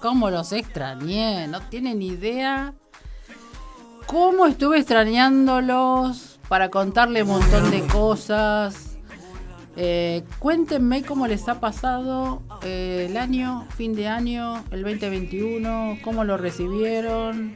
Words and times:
cómo 0.00 0.30
los 0.30 0.52
extrañé, 0.52 1.46
no 1.48 1.60
tienen 1.60 2.02
idea 2.02 2.74
cómo 4.10 4.46
estuve 4.46 4.78
extrañándolos 4.78 6.40
para 6.48 6.68
contarle 6.68 7.22
un 7.22 7.28
montón 7.28 7.70
de 7.70 7.86
cosas. 7.86 8.98
Eh, 9.76 10.24
cuéntenme 10.40 11.04
cómo 11.04 11.28
les 11.28 11.48
ha 11.48 11.60
pasado 11.60 12.42
eh, 12.62 13.06
el 13.08 13.16
año, 13.16 13.68
fin 13.76 13.94
de 13.94 14.08
año, 14.08 14.64
el 14.72 14.82
2021, 14.82 15.98
cómo 16.02 16.24
lo 16.24 16.36
recibieron, 16.36 17.54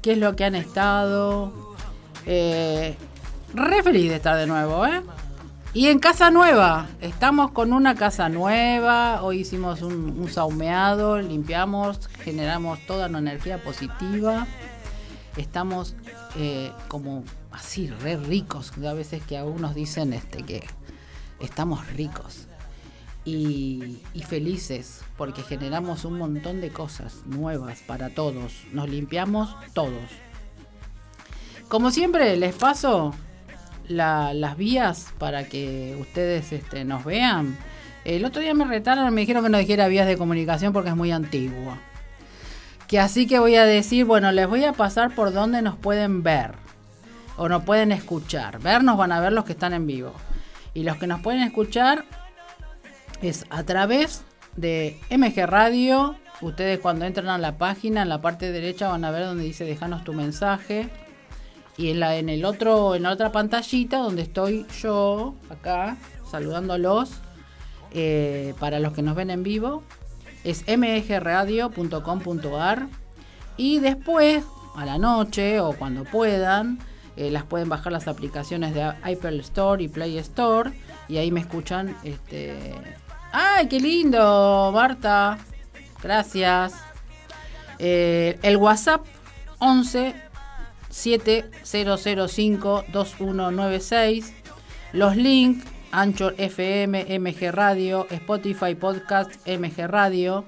qué 0.00 0.12
es 0.12 0.18
lo 0.18 0.36
que 0.36 0.44
han 0.44 0.54
estado. 0.54 1.74
Eh, 2.24 2.94
re 3.52 3.82
feliz 3.82 4.10
de 4.10 4.16
estar 4.16 4.36
de 4.36 4.46
nuevo, 4.46 4.86
¿eh? 4.86 5.02
Y 5.72 5.86
en 5.86 6.00
casa 6.00 6.32
nueva, 6.32 6.88
estamos 7.00 7.52
con 7.52 7.72
una 7.72 7.94
casa 7.94 8.28
nueva, 8.28 9.22
hoy 9.22 9.42
hicimos 9.42 9.82
un, 9.82 10.28
saumeado, 10.28 11.20
limpiamos, 11.20 12.08
generamos 12.24 12.84
toda 12.88 13.06
una 13.06 13.20
energía 13.20 13.62
positiva, 13.62 14.48
estamos 15.36 15.94
eh, 16.36 16.72
como 16.88 17.22
así, 17.52 17.86
re 17.86 18.16
ricos, 18.16 18.72
a 18.84 18.94
veces 18.94 19.22
que 19.22 19.38
algunos 19.38 19.76
dicen 19.76 20.12
este, 20.12 20.42
que 20.42 20.66
estamos 21.38 21.86
ricos 21.94 22.48
y 23.24 24.00
felices 24.26 25.02
porque 25.16 25.42
generamos 25.42 26.04
un 26.04 26.18
montón 26.18 26.60
de 26.60 26.70
cosas 26.70 27.22
nuevas 27.26 27.78
para 27.86 28.10
todos, 28.10 28.64
nos 28.72 28.88
limpiamos 28.88 29.54
todos. 29.72 30.10
Como 31.68 31.92
siempre, 31.92 32.36
les 32.36 32.56
paso 32.56 33.14
la- 33.90 34.32
las 34.34 34.56
vías 34.56 35.12
para 35.18 35.44
que 35.44 35.96
ustedes 36.00 36.52
este, 36.52 36.84
nos 36.84 37.04
vean. 37.04 37.56
El 38.04 38.24
otro 38.24 38.40
día 38.40 38.54
me 38.54 38.64
retaron, 38.64 39.12
me 39.12 39.20
dijeron 39.20 39.42
que 39.44 39.50
no 39.50 39.58
dijera 39.58 39.88
vías 39.88 40.06
de 40.06 40.16
comunicación 40.16 40.72
porque 40.72 40.88
es 40.90 40.96
muy 40.96 41.10
antiguo. 41.12 41.76
Que 42.86 42.98
así 42.98 43.26
que 43.26 43.38
voy 43.38 43.56
a 43.56 43.64
decir, 43.66 44.04
bueno, 44.04 44.32
les 44.32 44.48
voy 44.48 44.64
a 44.64 44.72
pasar 44.72 45.14
por 45.14 45.32
donde 45.32 45.60
nos 45.62 45.76
pueden 45.76 46.22
ver 46.22 46.52
o 47.36 47.48
nos 47.48 47.62
pueden 47.64 47.92
escuchar. 47.92 48.58
Ver 48.60 48.82
nos 48.82 48.96
van 48.96 49.12
a 49.12 49.20
ver 49.20 49.32
los 49.32 49.44
que 49.44 49.52
están 49.52 49.74
en 49.74 49.86
vivo. 49.86 50.12
Y 50.74 50.82
los 50.84 50.96
que 50.96 51.06
nos 51.06 51.20
pueden 51.20 51.42
escuchar 51.42 52.04
es 53.22 53.44
a 53.50 53.62
través 53.64 54.22
de 54.56 54.98
MG 55.10 55.46
Radio. 55.46 56.16
Ustedes 56.40 56.78
cuando 56.78 57.04
entran 57.04 57.28
a 57.28 57.38
la 57.38 57.58
página, 57.58 58.02
en 58.02 58.08
la 58.08 58.20
parte 58.22 58.50
derecha 58.50 58.88
van 58.88 59.04
a 59.04 59.10
ver 59.10 59.24
donde 59.24 59.44
dice 59.44 59.64
dejanos 59.64 60.04
tu 60.04 60.12
mensaje. 60.14 60.88
Y 61.80 61.90
en 61.90 62.00
la 62.00 62.16
en 62.16 62.28
el 62.28 62.44
otro 62.44 62.94
en 62.94 63.06
otra 63.06 63.32
pantallita 63.32 63.96
donde 63.98 64.20
estoy 64.20 64.66
yo 64.82 65.34
acá 65.48 65.96
saludándolos 66.30 67.12
eh, 67.92 68.52
para 68.60 68.80
los 68.80 68.92
que 68.92 69.00
nos 69.00 69.16
ven 69.16 69.30
en 69.30 69.42
vivo 69.42 69.82
es 70.44 70.64
mgradio.com.ar 70.68 71.68
y 73.56 73.78
después 73.78 74.44
a 74.76 74.84
la 74.84 74.98
noche 74.98 75.58
o 75.60 75.72
cuando 75.72 76.04
puedan 76.04 76.78
eh, 77.16 77.30
las 77.30 77.44
pueden 77.44 77.70
bajar 77.70 77.92
las 77.92 78.08
aplicaciones 78.08 78.74
de 78.74 78.82
Apple 78.82 79.38
Store 79.38 79.82
y 79.82 79.88
Play 79.88 80.18
Store 80.18 80.70
y 81.08 81.16
ahí 81.16 81.30
me 81.30 81.40
escuchan 81.40 81.96
este 82.04 82.74
ay 83.32 83.68
qué 83.68 83.80
lindo 83.80 84.70
Marta 84.74 85.38
gracias. 86.02 86.74
Eh, 87.78 88.38
el 88.42 88.56
WhatsApp 88.56 89.06
11 89.58 90.14
7005 90.90 92.84
2196 92.92 94.34
los 94.92 95.16
links 95.16 95.64
Anchor 95.92 96.34
FM, 96.38 97.18
MG 97.18 97.50
Radio, 97.50 98.06
Spotify 98.10 98.74
Podcast, 98.74 99.30
MG 99.46 99.86
Radio. 99.86 100.44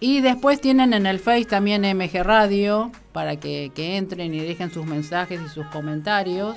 Y 0.00 0.20
después 0.20 0.60
tienen 0.60 0.92
en 0.92 1.06
el 1.06 1.18
Face 1.18 1.46
también 1.46 1.82
MG 1.82 2.22
Radio 2.22 2.92
para 3.12 3.36
que, 3.36 3.72
entren 3.76 4.34
y 4.34 4.40
dejen 4.40 4.70
sus 4.70 4.86
mensajes 4.86 5.40
y 5.44 5.48
sus 5.48 5.66
comentarios. 5.66 6.56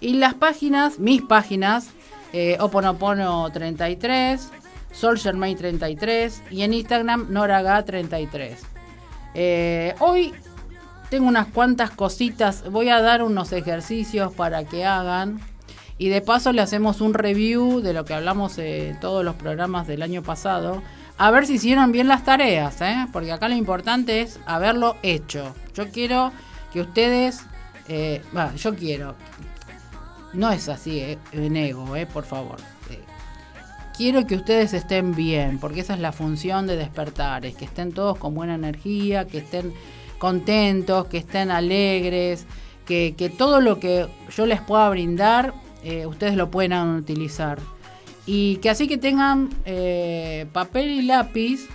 Y 0.00 0.14
las 0.14 0.34
páginas, 0.34 0.98
mis 0.98 1.22
páginas, 1.22 1.90
eh, 2.32 2.56
Oponopono 2.60 3.50
33, 3.50 4.50
Soldier 4.92 5.34
May 5.34 5.56
33 5.56 6.42
y 6.50 6.62
en 6.62 6.74
Instagram 6.74 7.26
Noraga 7.30 7.84
33. 7.84 8.60
Eh, 9.34 9.94
hoy 9.98 10.32
tengo 11.10 11.26
unas 11.26 11.46
cuantas 11.46 11.90
cositas, 11.90 12.70
voy 12.70 12.88
a 12.88 13.00
dar 13.00 13.22
unos 13.22 13.52
ejercicios 13.52 14.32
para 14.32 14.64
que 14.64 14.84
hagan. 14.84 15.40
Y 15.96 16.10
de 16.10 16.20
paso 16.20 16.52
le 16.52 16.62
hacemos 16.62 17.00
un 17.00 17.12
review 17.12 17.80
de 17.80 17.92
lo 17.92 18.04
que 18.04 18.14
hablamos 18.14 18.58
en 18.58 19.00
todos 19.00 19.24
los 19.24 19.34
programas 19.34 19.86
del 19.86 20.02
año 20.02 20.22
pasado. 20.22 20.82
A 21.16 21.32
ver 21.32 21.46
si 21.46 21.54
hicieron 21.54 21.90
bien 21.90 22.06
las 22.06 22.24
tareas, 22.24 22.80
¿eh? 22.80 23.06
porque 23.12 23.32
acá 23.32 23.48
lo 23.48 23.56
importante 23.56 24.20
es 24.20 24.38
haberlo 24.46 24.96
hecho. 25.02 25.54
Yo 25.74 25.90
quiero 25.90 26.30
que 26.72 26.80
ustedes, 26.80 27.40
eh, 27.88 28.22
yo 28.56 28.76
quiero, 28.76 29.16
no 30.32 30.52
es 30.52 30.68
así, 30.68 31.00
eh, 31.00 31.18
en 31.32 31.56
eh, 31.56 32.06
por 32.12 32.24
favor. 32.24 32.56
Quiero 33.96 34.28
que 34.28 34.36
ustedes 34.36 34.74
estén 34.74 35.16
bien, 35.16 35.58
porque 35.58 35.80
esa 35.80 35.94
es 35.94 35.98
la 35.98 36.12
función 36.12 36.68
de 36.68 36.76
despertar, 36.76 37.44
es 37.44 37.56
que 37.56 37.64
estén 37.64 37.92
todos 37.92 38.16
con 38.16 38.32
buena 38.32 38.54
energía, 38.54 39.26
que 39.26 39.38
estén 39.38 39.74
contentos, 40.18 41.06
que 41.06 41.18
estén 41.18 41.50
alegres, 41.50 42.46
que, 42.86 43.14
que 43.16 43.28
todo 43.30 43.60
lo 43.60 43.78
que 43.80 44.06
yo 44.36 44.46
les 44.46 44.60
pueda 44.60 44.88
brindar, 44.90 45.54
eh, 45.82 46.06
ustedes 46.06 46.36
lo 46.36 46.50
puedan 46.50 46.96
utilizar. 46.96 47.58
Y 48.26 48.56
que 48.56 48.70
así 48.70 48.88
que 48.88 48.98
tengan 48.98 49.48
eh, 49.64 50.46
papel 50.52 50.90
y 50.90 51.02
lápiz. 51.02 51.68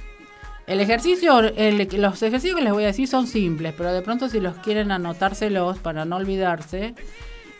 El 0.68 0.80
ejercicio, 0.80 1.40
el- 1.40 1.88
los 2.00 2.22
ejercicios 2.24 2.56
que 2.58 2.64
les 2.64 2.72
voy 2.74 2.84
a 2.84 2.88
decir 2.88 3.08
son 3.08 3.28
simples, 3.28 3.74
pero 3.78 3.92
de 3.92 4.02
pronto 4.02 4.30
si 4.30 4.40
los 4.40 4.56
quieren 4.58 4.92
anotárselos 4.92 5.78
para 5.80 6.06
no 6.06 6.16
olvidarse, 6.18 6.96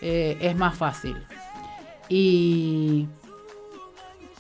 eh, 0.02 0.38
es 0.40 0.56
más 0.56 0.76
fácil. 0.78 1.18
Y... 2.10 3.08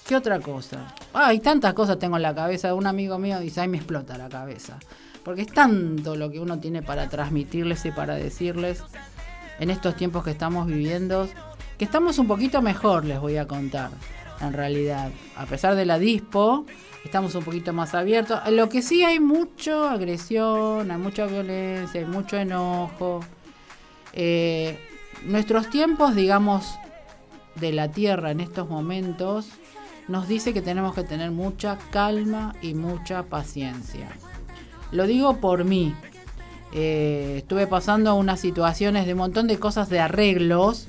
¿Qué 0.07 0.17
otra 0.17 0.39
cosa? 0.41 0.93
Ay, 1.13 1.39
tantas 1.39 1.73
cosas 1.73 1.97
tengo 1.97 2.17
en 2.17 2.23
la 2.23 2.35
cabeza. 2.35 2.73
Un 2.75 2.87
amigo 2.87 3.17
mío 3.17 3.39
dice, 3.39 3.61
ay, 3.61 3.69
me 3.69 3.77
explota 3.77 4.17
la 4.17 4.27
cabeza. 4.27 4.77
Porque 5.23 5.43
es 5.43 5.47
tanto 5.47 6.15
lo 6.15 6.29
que 6.29 6.39
uno 6.39 6.59
tiene 6.59 6.81
para 6.81 7.09
transmitirles 7.09 7.85
y 7.85 7.91
para 7.91 8.15
decirles 8.15 8.83
en 9.59 9.69
estos 9.69 9.95
tiempos 9.95 10.23
que 10.23 10.31
estamos 10.31 10.67
viviendo, 10.67 11.27
que 11.77 11.85
estamos 11.85 12.17
un 12.19 12.27
poquito 12.27 12.61
mejor, 12.61 13.05
les 13.05 13.19
voy 13.19 13.37
a 13.37 13.47
contar, 13.47 13.91
en 14.41 14.53
realidad. 14.53 15.11
A 15.35 15.45
pesar 15.45 15.75
de 15.75 15.85
la 15.85 15.99
dispo, 15.99 16.65
estamos 17.05 17.35
un 17.35 17.43
poquito 17.43 17.73
más 17.73 17.93
abiertos. 17.95 18.39
Lo 18.49 18.69
que 18.69 18.81
sí 18.81 19.03
hay 19.03 19.19
mucha 19.19 19.91
agresión, 19.91 20.91
hay 20.91 20.97
mucha 20.97 21.25
violencia, 21.25 22.01
hay 22.01 22.07
mucho 22.07 22.37
enojo. 22.37 23.21
Eh, 24.13 24.77
nuestros 25.25 25.69
tiempos, 25.69 26.15
digamos, 26.15 26.75
de 27.55 27.71
la 27.71 27.91
Tierra 27.91 28.31
en 28.31 28.39
estos 28.39 28.69
momentos, 28.69 29.47
nos 30.07 30.27
dice 30.27 30.53
que 30.53 30.61
tenemos 30.61 30.93
que 30.93 31.03
tener 31.03 31.31
mucha 31.31 31.77
calma 31.91 32.55
y 32.61 32.73
mucha 32.73 33.23
paciencia. 33.23 34.09
Lo 34.93 35.07
digo 35.07 35.37
por 35.37 35.65
mí. 35.65 35.95
Eh, 36.71 37.35
estuve 37.39 37.67
pasando 37.67 38.15
unas 38.15 38.39
situaciones 38.39 39.05
de 39.05 39.13
un 39.13 39.19
montón 39.19 39.47
de 39.47 39.59
cosas 39.59 39.89
de 39.89 39.99
arreglos, 39.99 40.87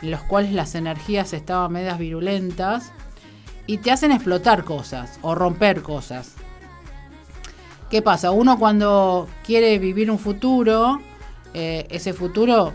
en 0.00 0.10
los 0.10 0.22
cuales 0.22 0.52
las 0.52 0.74
energías 0.74 1.32
estaban 1.32 1.72
medias 1.72 1.98
virulentas 1.98 2.92
y 3.66 3.78
te 3.78 3.90
hacen 3.90 4.12
explotar 4.12 4.64
cosas 4.64 5.18
o 5.22 5.34
romper 5.34 5.82
cosas. 5.82 6.34
¿Qué 7.90 8.00
pasa? 8.00 8.30
Uno 8.30 8.58
cuando 8.58 9.28
quiere 9.44 9.78
vivir 9.78 10.10
un 10.10 10.18
futuro, 10.18 11.00
eh, 11.52 11.86
ese 11.90 12.12
futuro 12.12 12.72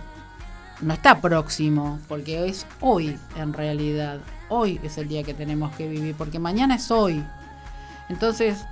no 0.82 0.94
está 0.94 1.22
próximo, 1.22 2.00
porque 2.08 2.48
es 2.48 2.68
hoy 2.82 3.18
en 3.38 3.54
realidad. 3.54 4.20
Hoy 4.50 4.80
es 4.84 4.98
el 4.98 5.08
día 5.08 5.24
que 5.24 5.34
tenemos 5.34 5.76
que 5.76 5.88
vivir, 5.88 6.14
porque 6.16 6.40
mañana 6.40 6.76
es 6.76 6.92
hoy. 6.92 7.24
Entonces, 8.10 8.66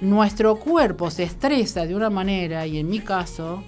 nuestro 0.00 0.56
cuerpo 0.56 1.10
se 1.10 1.24
estresa 1.24 1.86
de 1.86 1.94
una 1.94 2.10
manera, 2.10 2.66
y 2.66 2.78
en 2.78 2.88
mi 2.88 3.00
caso, 3.00 3.62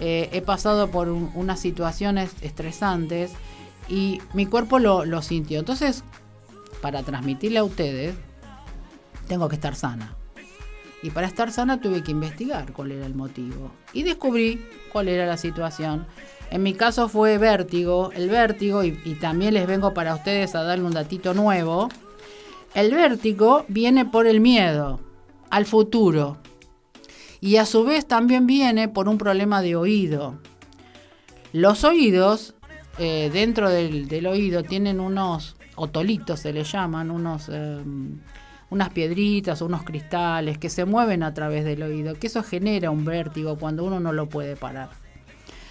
eh, 0.00 0.28
he 0.32 0.42
pasado 0.42 0.88
por 0.90 1.08
un- 1.08 1.30
unas 1.34 1.60
situaciones 1.60 2.30
estresantes 2.40 3.32
y 3.88 4.20
mi 4.32 4.46
cuerpo 4.46 4.78
lo, 4.78 5.04
lo 5.04 5.22
sintió. 5.22 5.58
Entonces, 5.58 6.04
para 6.80 7.02
transmitirle 7.02 7.58
a 7.58 7.64
ustedes, 7.64 8.14
tengo 9.26 9.48
que 9.48 9.56
estar 9.56 9.74
sana. 9.74 10.14
Y 11.02 11.10
para 11.10 11.26
estar 11.28 11.52
sana 11.52 11.80
tuve 11.80 12.02
que 12.02 12.10
investigar 12.10 12.72
cuál 12.72 12.92
era 12.92 13.06
el 13.06 13.14
motivo. 13.14 13.70
Y 13.92 14.02
descubrí 14.02 14.64
cuál 14.92 15.08
era 15.08 15.26
la 15.26 15.36
situación. 15.36 16.06
En 16.50 16.62
mi 16.62 16.74
caso 16.74 17.08
fue 17.08 17.38
vértigo. 17.38 18.10
El 18.14 18.28
vértigo, 18.30 18.82
y, 18.82 19.00
y 19.04 19.14
también 19.14 19.54
les 19.54 19.66
vengo 19.66 19.94
para 19.94 20.14
ustedes 20.14 20.54
a 20.54 20.62
darle 20.64 20.84
un 20.84 20.92
datito 20.92 21.34
nuevo. 21.34 21.88
El 22.74 22.94
vértigo 22.94 23.64
viene 23.68 24.04
por 24.06 24.26
el 24.26 24.40
miedo 24.40 25.00
al 25.50 25.66
futuro. 25.66 26.38
Y 27.40 27.56
a 27.56 27.66
su 27.66 27.84
vez 27.84 28.06
también 28.06 28.46
viene 28.46 28.88
por 28.88 29.08
un 29.08 29.18
problema 29.18 29.62
de 29.62 29.76
oído. 29.76 30.38
Los 31.52 31.84
oídos 31.84 32.54
eh, 32.98 33.30
dentro 33.32 33.70
del, 33.70 34.26
oído 34.26 34.62
tienen 34.64 35.00
unos 35.00 35.56
otolitos, 35.76 36.40
se 36.40 36.52
le 36.52 36.64
llaman, 36.64 37.10
unos... 37.10 37.48
eh, 37.52 37.82
unas 38.70 38.90
piedritas 38.90 39.62
unos 39.62 39.82
cristales 39.82 40.58
que 40.58 40.68
se 40.68 40.84
mueven 40.84 41.22
a 41.22 41.34
través 41.34 41.64
del 41.64 41.82
oído, 41.82 42.14
que 42.14 42.26
eso 42.26 42.42
genera 42.42 42.90
un 42.90 43.04
vértigo 43.04 43.56
cuando 43.56 43.84
uno 43.84 44.00
no 44.00 44.12
lo 44.12 44.28
puede 44.28 44.56
parar. 44.56 44.90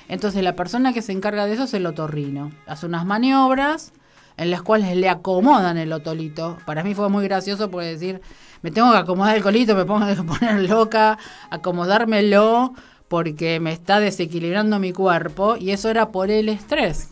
Entonces 0.07 0.43
la 0.43 0.55
persona 0.55 0.93
que 0.93 1.01
se 1.01 1.11
encarga 1.11 1.45
de 1.45 1.53
eso 1.53 1.63
es 1.63 1.73
el 1.73 1.85
otorrino. 1.85 2.51
Hace 2.65 2.85
unas 2.85 3.05
maniobras 3.05 3.93
en 4.37 4.51
las 4.51 4.61
cuales 4.61 4.95
le 4.95 5.09
acomodan 5.09 5.77
el 5.77 5.91
otolito. 5.91 6.57
Para 6.65 6.83
mí 6.83 6.93
fue 6.93 7.09
muy 7.09 7.23
gracioso 7.25 7.69
porque 7.69 7.87
decir, 7.87 8.21
me 8.61 8.71
tengo 8.71 8.91
que 8.91 8.97
acomodar 8.97 9.35
el 9.35 9.43
colito, 9.43 9.75
me 9.75 9.85
pongo 9.85 10.05
que 10.07 10.23
poner 10.23 10.69
loca, 10.69 11.17
acomodármelo 11.49 12.73
porque 13.07 13.59
me 13.59 13.71
está 13.71 13.99
desequilibrando 13.99 14.79
mi 14.79 14.93
cuerpo 14.93 15.57
y 15.57 15.71
eso 15.71 15.89
era 15.89 16.11
por 16.11 16.29
el 16.29 16.49
estrés. 16.49 17.09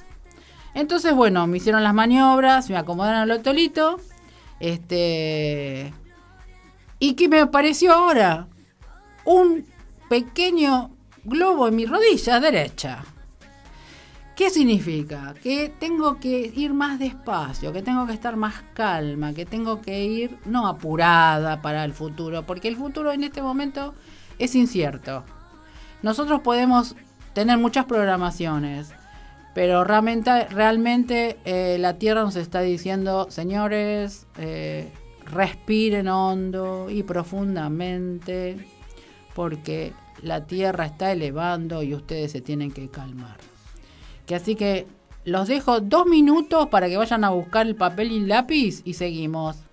Entonces, 0.73 1.13
bueno, 1.13 1.47
me 1.47 1.57
hicieron 1.57 1.83
las 1.83 1.93
maniobras, 1.93 2.69
me 2.69 2.77
acomodaron 2.77 3.23
el 3.23 3.31
otolito 3.31 3.97
este. 4.59 5.93
¿Y 6.99 7.13
qué 7.13 7.27
me 7.27 7.39
apareció 7.39 7.93
ahora? 7.93 8.47
Un 9.25 9.65
pequeño 10.09 10.91
globo 11.23 11.67
en 11.67 11.75
mi 11.75 11.85
rodilla 11.85 12.39
derecha. 12.39 13.03
¿Qué 14.35 14.49
significa? 14.49 15.33
Que 15.41 15.69
tengo 15.69 16.19
que 16.19 16.51
ir 16.53 16.73
más 16.73 16.99
despacio, 16.99 17.71
que 17.71 17.81
tengo 17.81 18.05
que 18.05 18.11
estar 18.11 18.35
más 18.35 18.65
calma, 18.73 19.33
que 19.33 19.45
tengo 19.45 19.81
que 19.81 20.03
ir 20.03 20.37
no 20.45 20.67
apurada 20.67 21.61
para 21.61 21.85
el 21.85 21.93
futuro, 21.93 22.45
porque 22.45 22.67
el 22.67 22.75
futuro 22.75 23.13
en 23.13 23.23
este 23.23 23.41
momento 23.41 23.93
es 24.37 24.53
incierto. 24.53 25.23
Nosotros 26.01 26.41
podemos 26.41 26.97
tener 27.31 27.57
muchas 27.57 27.85
programaciones, 27.85 28.91
pero 29.53 29.85
realmente, 29.85 30.47
realmente 30.47 31.37
eh, 31.45 31.77
la 31.79 31.97
Tierra 31.97 32.23
nos 32.23 32.35
está 32.35 32.59
diciendo, 32.59 33.27
señores, 33.29 34.27
eh, 34.37 34.91
respiren 35.31 36.09
hondo 36.09 36.89
y 36.89 37.03
profundamente, 37.03 38.57
porque 39.33 39.93
la 40.21 40.45
Tierra 40.45 40.87
está 40.87 41.13
elevando 41.13 41.83
y 41.83 41.93
ustedes 41.93 42.33
se 42.33 42.41
tienen 42.41 42.73
que 42.73 42.89
calmar. 42.89 43.54
Que 44.25 44.35
así 44.35 44.55
que 44.55 44.87
los 45.23 45.47
dejo 45.47 45.79
dos 45.79 46.05
minutos 46.05 46.67
para 46.67 46.87
que 46.87 46.97
vayan 46.97 47.23
a 47.23 47.29
buscar 47.31 47.65
el 47.65 47.75
papel 47.75 48.11
y 48.11 48.17
el 48.17 48.27
lápiz 48.27 48.81
y 48.85 48.93
seguimos. 48.93 49.64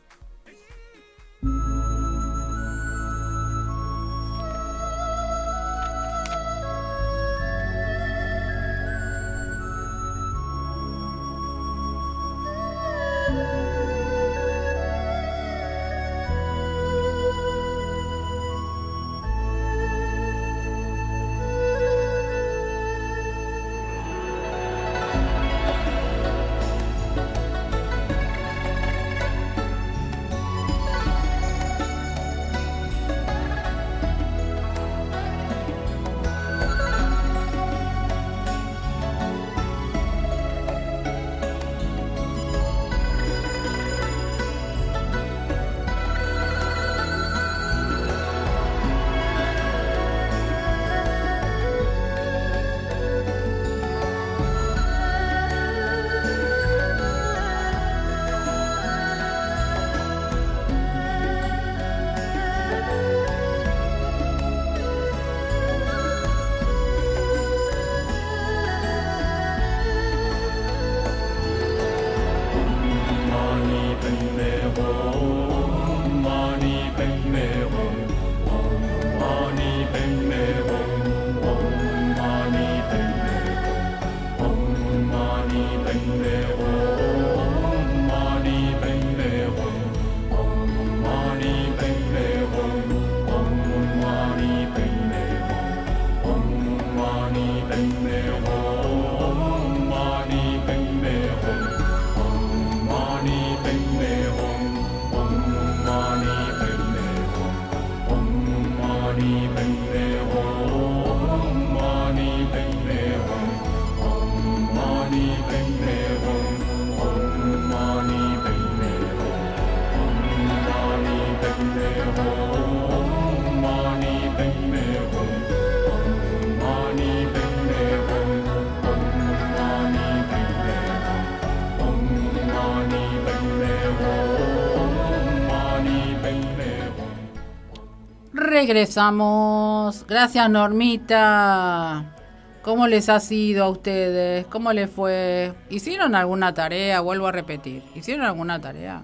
Regresamos. 138.63 140.07
Gracias, 140.07 140.49
Normita. 140.49 142.15
¿Cómo 142.63 142.87
les 142.87 143.09
ha 143.09 143.19
sido 143.19 143.65
a 143.65 143.71
ustedes? 143.71 144.47
¿Cómo 144.47 144.73
les 144.73 144.89
fue? 144.89 145.53
¿Hicieron 145.69 146.15
alguna 146.15 146.55
tarea? 146.55 147.01
Vuelvo 147.01 147.27
a 147.27 147.33
repetir. 147.33 147.83
¿Hicieron 147.97 148.25
alguna 148.25 148.61
tarea? 148.61 149.03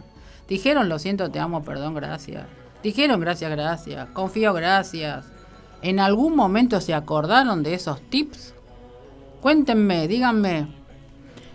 Dijeron, 0.49 0.89
lo 0.89 1.01
siento, 1.01 1.33
te 1.33 1.41
amo, 1.41 1.65
perdón, 1.65 1.95
gracias. 1.95 2.47
Dijeron, 2.85 3.19
gracias, 3.19 3.51
gracias. 3.51 4.09
Confío, 4.11 4.53
gracias. 4.53 5.25
¿En 5.83 5.99
algún 5.99 6.37
momento 6.37 6.81
se 6.81 6.95
acordaron 6.95 7.65
de 7.65 7.75
esos 7.75 8.01
tips? 8.11 8.55
Cuéntenme, 9.43 10.07
díganme. 10.07 10.69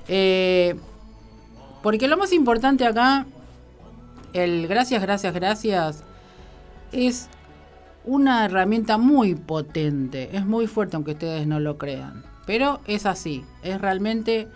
Eh, 0.10 0.76
porque 1.82 2.10
lo 2.10 2.18
más 2.18 2.34
importante 2.34 2.86
acá, 2.86 3.26
el 4.34 4.68
gracias, 4.68 5.02
gracias, 5.02 5.34
gracias, 5.34 6.04
es 6.92 7.30
una 8.06 8.46
herramienta 8.46 8.98
muy 8.98 9.36
potente, 9.36 10.36
es 10.36 10.46
muy 10.46 10.68
fuerte 10.68 10.96
aunque 10.96 11.12
ustedes 11.12 11.48
no 11.48 11.60
lo 11.60 11.78
crean, 11.78 12.24
pero 12.46 12.82
es 12.86 13.06
así, 13.06 13.46
es 13.64 13.80
realmente 13.80 14.48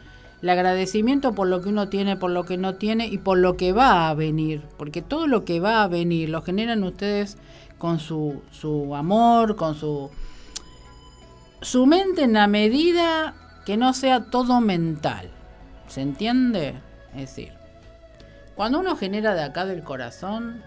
el 0.42 0.50
agradecimiento 0.50 1.34
por 1.34 1.48
lo 1.48 1.62
que 1.62 1.70
uno 1.70 1.89
tiene, 1.89 2.16
por 2.16 2.32
lo 2.32 2.46
que 2.46 2.58
no 2.58 2.75
tiene 2.75 3.08
y 3.08 3.18
por 3.18 3.38
lo 3.38 3.58
que 3.58 3.74
va 3.74 4.10
a 4.10 4.13
venir, 4.13 4.63
porque 4.77 5.01
todo 5.01 5.27
lo 5.27 5.46
que 5.46 5.60
va 5.60 5.84
a 5.84 5.88
venir 5.88 6.30
lo 6.30 6.42
generan 6.42 6.84
ustedes 6.84 7.38
con 7.77 8.00
su, 8.00 8.42
su 8.51 8.96
amor, 8.96 9.56
con 9.56 9.75
su, 9.75 10.12
su 11.62 11.86
mente 11.86 12.24
en 12.24 12.34
la 12.34 12.48
medida 12.48 13.34
que 13.66 13.77
no 13.77 13.94
sea 13.94 14.25
todo 14.25 14.62
mental, 14.62 15.30
¿se 15.88 16.01
entiende? 16.01 16.75
Es 17.13 17.22
decir, 17.22 17.54
cuando 18.56 18.80
uno 18.80 18.96
genera 18.96 19.34
de 19.34 19.44
acá 19.44 19.66
del 19.66 19.84
corazón, 19.84 20.63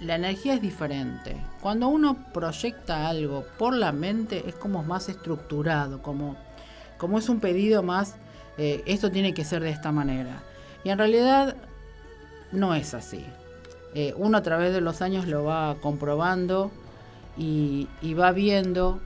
la 0.00 0.16
energía 0.16 0.54
es 0.54 0.62
diferente. 0.62 1.36
Cuando 1.66 1.88
uno 1.88 2.16
proyecta 2.32 3.08
algo 3.08 3.44
por 3.58 3.74
la 3.74 3.90
mente 3.90 4.44
es 4.48 4.54
como 4.54 4.84
más 4.84 5.08
estructurado, 5.08 6.00
como, 6.00 6.36
como 6.96 7.18
es 7.18 7.28
un 7.28 7.40
pedido 7.40 7.82
más, 7.82 8.14
eh, 8.56 8.84
esto 8.86 9.10
tiene 9.10 9.34
que 9.34 9.44
ser 9.44 9.64
de 9.64 9.70
esta 9.70 9.90
manera. 9.90 10.44
Y 10.84 10.90
en 10.90 10.98
realidad 10.98 11.56
no 12.52 12.76
es 12.76 12.94
así. 12.94 13.26
Eh, 13.96 14.14
uno 14.16 14.38
a 14.38 14.42
través 14.42 14.72
de 14.74 14.80
los 14.80 15.02
años 15.02 15.26
lo 15.26 15.42
va 15.42 15.74
comprobando 15.80 16.70
y, 17.36 17.88
va 18.16 18.30
viendo 18.30 19.00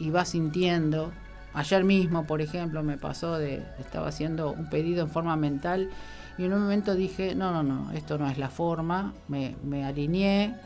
y 0.00 0.10
va 0.10 0.24
sintiendo 0.24 1.12
ayer 1.54 1.84
mismo, 1.84 2.26
por 2.26 2.42
ejemplo, 2.42 2.82
me 2.82 2.98
pasó 2.98 3.38
de, 3.38 3.62
estaba 3.78 4.08
haciendo 4.08 4.50
un 4.50 4.68
pedido 4.68 5.02
en 5.02 5.10
forma 5.10 5.36
mental 5.36 5.90
y 6.38 6.44
en 6.46 6.54
un 6.54 6.62
momento 6.62 6.96
dije, 6.96 7.36
no, 7.36 7.52
no, 7.52 7.62
no, 7.62 7.92
esto 7.92 8.18
no 8.18 8.28
es 8.28 8.36
la 8.36 8.48
forma, 8.48 9.14
me 9.28 9.84
alineé 9.84 10.56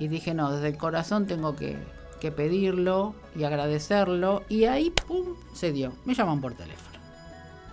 y 0.00 0.08
dije, 0.08 0.32
no, 0.32 0.50
desde 0.50 0.68
el 0.68 0.78
corazón 0.78 1.26
tengo 1.26 1.54
que, 1.56 1.76
que 2.22 2.32
pedirlo 2.32 3.14
y 3.36 3.44
agradecerlo 3.44 4.44
y 4.48 4.64
ahí, 4.64 4.88
¡pum!, 4.88 5.36
se 5.52 5.72
dio, 5.72 5.92
me 6.06 6.14
llaman 6.14 6.40
por 6.40 6.54
teléfono. 6.54 6.98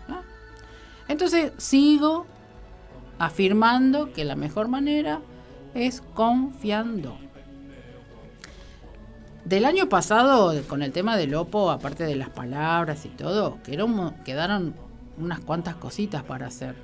¿no? 0.10 0.17
Entonces 1.07 1.53
sigo 1.55 2.25
afirmando 3.17 4.12
que 4.12 4.25
la 4.25 4.36
mejor 4.36 4.67
manera 4.67 5.22
es 5.74 6.01
confiando. 6.01 7.17
Del 9.46 9.63
año 9.63 9.88
pasado, 9.88 10.53
con 10.67 10.84
el 10.84 10.91
tema 10.91 11.15
del 11.15 11.34
Opo, 11.34 11.72
aparte 11.72 12.03
de 12.03 12.17
las 12.17 12.29
palabras 12.29 13.05
y 13.05 13.10
todo, 13.10 13.60
quedaron, 13.63 14.15
quedaron 14.25 14.75
unas 15.17 15.39
cuantas 15.39 15.75
cositas 15.75 16.24
para 16.24 16.48
hacer. 16.48 16.75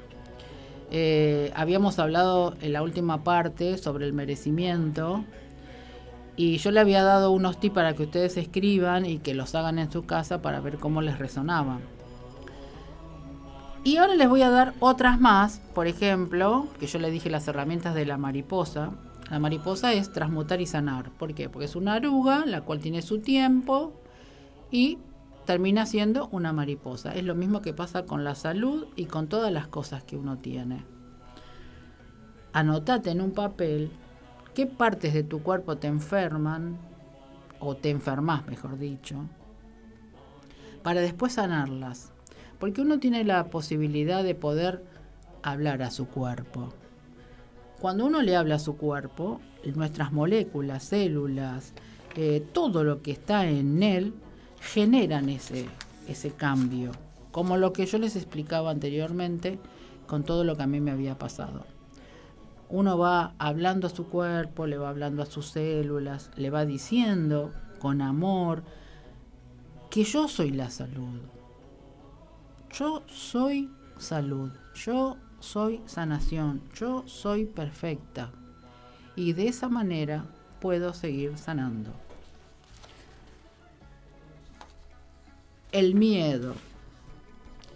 Eh, 0.95 1.51
habíamos 1.55 1.97
hablado 1.97 2.53
en 2.61 2.71
la 2.71 2.83
última 2.83 3.23
parte 3.23 3.79
sobre 3.79 4.05
el 4.05 4.13
merecimiento 4.13 5.25
y 6.35 6.57
yo 6.57 6.69
le 6.69 6.79
había 6.79 7.01
dado 7.01 7.31
unos 7.31 7.59
tips 7.59 7.73
para 7.73 7.93
que 7.95 8.03
ustedes 8.03 8.37
escriban 8.37 9.07
y 9.07 9.17
que 9.17 9.33
los 9.33 9.55
hagan 9.55 9.79
en 9.79 9.91
su 9.91 10.05
casa 10.05 10.43
para 10.43 10.59
ver 10.59 10.77
cómo 10.77 11.01
les 11.01 11.17
resonaba. 11.17 11.79
Y 13.83 13.97
ahora 13.97 14.13
les 14.13 14.29
voy 14.29 14.43
a 14.43 14.51
dar 14.51 14.75
otras 14.79 15.19
más, 15.19 15.61
por 15.73 15.87
ejemplo, 15.87 16.67
que 16.79 16.85
yo 16.85 16.99
le 16.99 17.09
dije 17.09 17.31
las 17.31 17.47
herramientas 17.47 17.95
de 17.95 18.05
la 18.05 18.19
mariposa. 18.19 18.91
La 19.31 19.39
mariposa 19.39 19.93
es 19.93 20.11
transmutar 20.11 20.61
y 20.61 20.67
sanar. 20.67 21.09
¿Por 21.09 21.33
qué? 21.33 21.49
Porque 21.49 21.65
es 21.65 21.75
una 21.75 21.95
aruga, 21.95 22.45
la 22.45 22.61
cual 22.61 22.79
tiene 22.79 23.01
su 23.01 23.19
tiempo 23.19 23.93
y 24.69 24.99
termina 25.45 25.85
siendo 25.85 26.27
una 26.29 26.53
mariposa. 26.53 27.13
Es 27.13 27.23
lo 27.23 27.35
mismo 27.35 27.61
que 27.61 27.73
pasa 27.73 28.05
con 28.05 28.23
la 28.23 28.35
salud 28.35 28.87
y 28.95 29.05
con 29.05 29.27
todas 29.27 29.51
las 29.51 29.67
cosas 29.67 30.03
que 30.03 30.17
uno 30.17 30.37
tiene. 30.37 30.85
Anotate 32.53 33.11
en 33.11 33.21
un 33.21 33.31
papel 33.31 33.91
qué 34.53 34.67
partes 34.67 35.13
de 35.13 35.23
tu 35.23 35.41
cuerpo 35.41 35.77
te 35.77 35.87
enferman, 35.87 36.77
o 37.65 37.75
te 37.75 37.89
enfermas, 37.89 38.45
mejor 38.47 38.77
dicho, 38.77 39.25
para 40.83 41.01
después 41.01 41.33
sanarlas. 41.33 42.11
Porque 42.59 42.81
uno 42.81 42.99
tiene 42.99 43.23
la 43.23 43.45
posibilidad 43.45 44.23
de 44.23 44.35
poder 44.35 44.83
hablar 45.41 45.81
a 45.81 45.91
su 45.91 46.07
cuerpo. 46.07 46.69
Cuando 47.79 48.05
uno 48.05 48.21
le 48.21 48.35
habla 48.35 48.55
a 48.55 48.59
su 48.59 48.77
cuerpo, 48.77 49.41
nuestras 49.75 50.11
moléculas, 50.11 50.83
células, 50.83 51.73
eh, 52.15 52.45
todo 52.53 52.83
lo 52.83 53.01
que 53.01 53.11
está 53.11 53.47
en 53.47 53.81
él, 53.81 54.13
generan 54.63 55.29
ese, 55.29 55.67
ese 56.07 56.31
cambio. 56.31 56.91
Como 57.31 57.57
lo 57.57 57.73
que 57.73 57.85
yo 57.85 57.97
les 57.97 58.15
explicaba 58.15 58.71
anteriormente 58.71 59.59
con 60.07 60.23
todo 60.23 60.43
lo 60.43 60.55
que 60.55 60.63
a 60.63 60.67
mí 60.67 60.79
me 60.79 60.91
había 60.91 61.17
pasado. 61.17 61.65
Uno 62.69 62.97
va 62.97 63.33
hablando 63.37 63.87
a 63.87 63.89
su 63.89 64.07
cuerpo, 64.07 64.65
le 64.65 64.77
va 64.77 64.89
hablando 64.89 65.21
a 65.21 65.27
sus 65.27 65.47
células, 65.47 66.31
le 66.35 66.49
va 66.49 66.65
diciendo 66.65 67.51
con 67.79 68.01
amor 68.01 68.63
que 69.91 70.03
yo 70.03 70.27
soy 70.27 70.51
la 70.51 70.69
salud. 70.69 71.19
Yo 72.71 73.03
soy 73.07 73.69
salud. 73.97 74.51
Yo 74.73 75.17
soy 75.39 75.81
sanación, 75.85 76.61
yo 76.73 77.03
soy 77.05 77.45
perfecta 77.45 78.31
y 79.15 79.33
de 79.33 79.49
esa 79.49 79.69
manera 79.69 80.25
puedo 80.59 80.93
seguir 80.93 81.37
sanando. 81.37 81.91
El 85.73 85.95
miedo, 85.95 86.53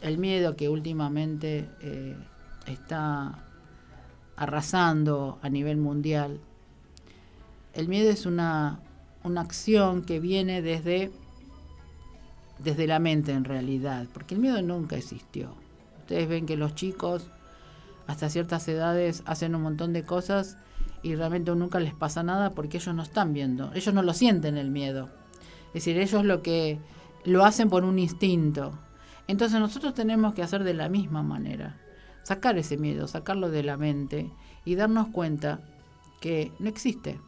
el 0.01 0.19
miedo 0.19 0.55
que 0.55 0.69
últimamente 0.69 1.67
eh, 1.81 2.15
está 2.67 3.43
arrasando 4.35 5.39
a 5.41 5.49
nivel 5.49 5.77
mundial. 5.77 6.39
El 7.73 7.87
miedo 7.87 8.11
es 8.11 8.27
una, 8.27 8.79
una 9.23 9.41
acción 9.41 10.03
que 10.03 10.19
viene 10.19 10.61
desde, 10.61 11.11
desde 12.59 12.85
la 12.85 12.99
mente 12.99 13.31
en 13.31 13.45
realidad, 13.45 14.05
porque 14.13 14.35
el 14.35 14.41
miedo 14.41 14.61
nunca 14.61 14.95
existió. 14.95 15.55
Ustedes 16.01 16.29
ven 16.29 16.45
que 16.45 16.55
los 16.55 16.75
chicos 16.75 17.31
hasta 18.05 18.29
ciertas 18.29 18.67
edades 18.67 19.23
hacen 19.25 19.55
un 19.55 19.63
montón 19.63 19.91
de 19.91 20.03
cosas 20.03 20.57
y 21.01 21.15
realmente 21.15 21.49
nunca 21.55 21.79
les 21.79 21.95
pasa 21.95 22.21
nada 22.21 22.51
porque 22.51 22.77
ellos 22.77 22.93
no 22.93 23.01
están 23.01 23.33
viendo, 23.33 23.71
ellos 23.73 23.95
no 23.95 24.03
lo 24.03 24.13
sienten 24.13 24.55
el 24.55 24.69
miedo. 24.69 25.09
Es 25.69 25.85
decir, 25.85 25.97
ellos 25.97 26.23
lo 26.23 26.43
que 26.43 26.79
lo 27.27 27.43
hacen 27.43 27.69
por 27.69 27.83
un 27.83 27.99
instinto. 27.99 28.71
Entonces 29.27 29.59
nosotros 29.59 29.93
tenemos 29.93 30.33
que 30.33 30.43
hacer 30.43 30.63
de 30.63 30.73
la 30.73 30.87
misma 30.87 31.23
manera, 31.23 31.75
sacar 32.23 32.57
ese 32.57 32.77
miedo, 32.77 33.05
sacarlo 33.07 33.49
de 33.49 33.63
la 33.63 33.75
mente 33.75 34.31
y 34.63 34.75
darnos 34.75 35.09
cuenta 35.09 35.59
que 36.21 36.53
no 36.59 36.69
existe. 36.69 37.19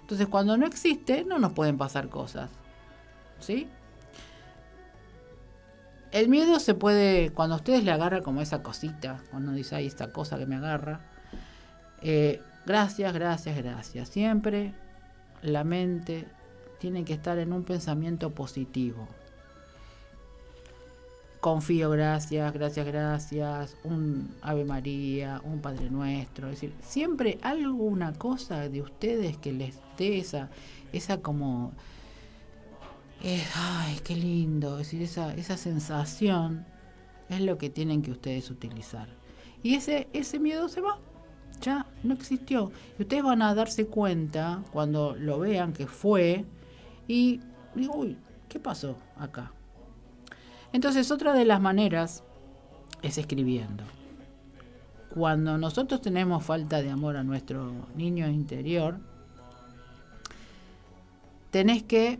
Entonces 0.00 0.26
cuando 0.26 0.56
no 0.56 0.66
existe 0.66 1.24
no 1.24 1.38
nos 1.38 1.52
pueden 1.52 1.78
pasar 1.78 2.08
cosas. 2.08 2.50
¿Sí? 3.38 3.68
El 6.10 6.28
miedo 6.28 6.58
se 6.58 6.74
puede, 6.74 7.30
cuando 7.30 7.54
a 7.54 7.58
ustedes 7.58 7.84
le 7.84 7.92
agarra 7.92 8.22
como 8.22 8.40
esa 8.40 8.64
cosita, 8.64 9.22
cuando 9.30 9.52
dice, 9.52 9.76
ay, 9.76 9.86
esta 9.86 10.10
cosa 10.10 10.36
que 10.36 10.46
me 10.46 10.56
agarra, 10.56 11.00
eh, 12.02 12.42
gracias, 12.66 13.14
gracias, 13.14 13.56
gracias. 13.56 14.08
Siempre 14.08 14.72
la 15.42 15.62
mente 15.62 16.26
tiene 16.80 17.04
que 17.04 17.12
estar 17.12 17.38
en 17.38 17.52
un 17.52 17.62
pensamiento 17.62 18.30
positivo. 18.30 19.06
Confío, 21.40 21.90
gracias, 21.90 22.52
gracias, 22.52 22.86
gracias, 22.86 23.76
un 23.84 24.34
Ave 24.42 24.64
María, 24.64 25.40
un 25.44 25.60
Padre 25.60 25.88
Nuestro. 25.88 26.48
Es 26.48 26.60
decir, 26.60 26.74
siempre 26.82 27.38
alguna 27.42 28.12
cosa 28.12 28.68
de 28.68 28.82
ustedes 28.82 29.36
que 29.36 29.52
les 29.52 29.78
dé 29.96 30.18
esa, 30.18 30.50
esa 30.92 31.20
como 31.22 31.72
ay, 33.54 34.00
qué 34.04 34.14
lindo, 34.14 34.78
es 34.78 34.86
decir, 34.86 35.02
esa, 35.02 35.34
esa 35.34 35.56
sensación 35.56 36.64
es 37.28 37.40
lo 37.40 37.58
que 37.58 37.70
tienen 37.70 38.02
que 38.02 38.10
ustedes 38.10 38.50
utilizar. 38.50 39.08
Y 39.62 39.74
ese, 39.74 40.08
ese 40.12 40.38
miedo 40.38 40.68
se 40.68 40.80
va, 40.80 40.98
ya 41.60 41.86
no 42.02 42.14
existió. 42.14 42.70
Y 42.98 43.02
ustedes 43.02 43.22
van 43.22 43.42
a 43.42 43.54
darse 43.54 43.86
cuenta 43.86 44.62
cuando 44.72 45.16
lo 45.16 45.40
vean 45.40 45.72
que 45.72 45.86
fue 45.86 46.44
y 47.06 47.40
digo, 47.74 47.96
uy, 47.96 48.16
¿qué 48.48 48.60
pasó 48.60 48.96
acá? 49.16 49.52
Entonces, 50.72 51.10
otra 51.10 51.32
de 51.32 51.44
las 51.44 51.60
maneras 51.60 52.22
es 53.02 53.18
escribiendo. 53.18 53.84
Cuando 55.14 55.56
nosotros 55.58 56.00
tenemos 56.00 56.44
falta 56.44 56.82
de 56.82 56.90
amor 56.90 57.16
a 57.16 57.24
nuestro 57.24 57.72
niño 57.96 58.28
interior, 58.28 58.98
tenés 61.50 61.82
que 61.82 62.18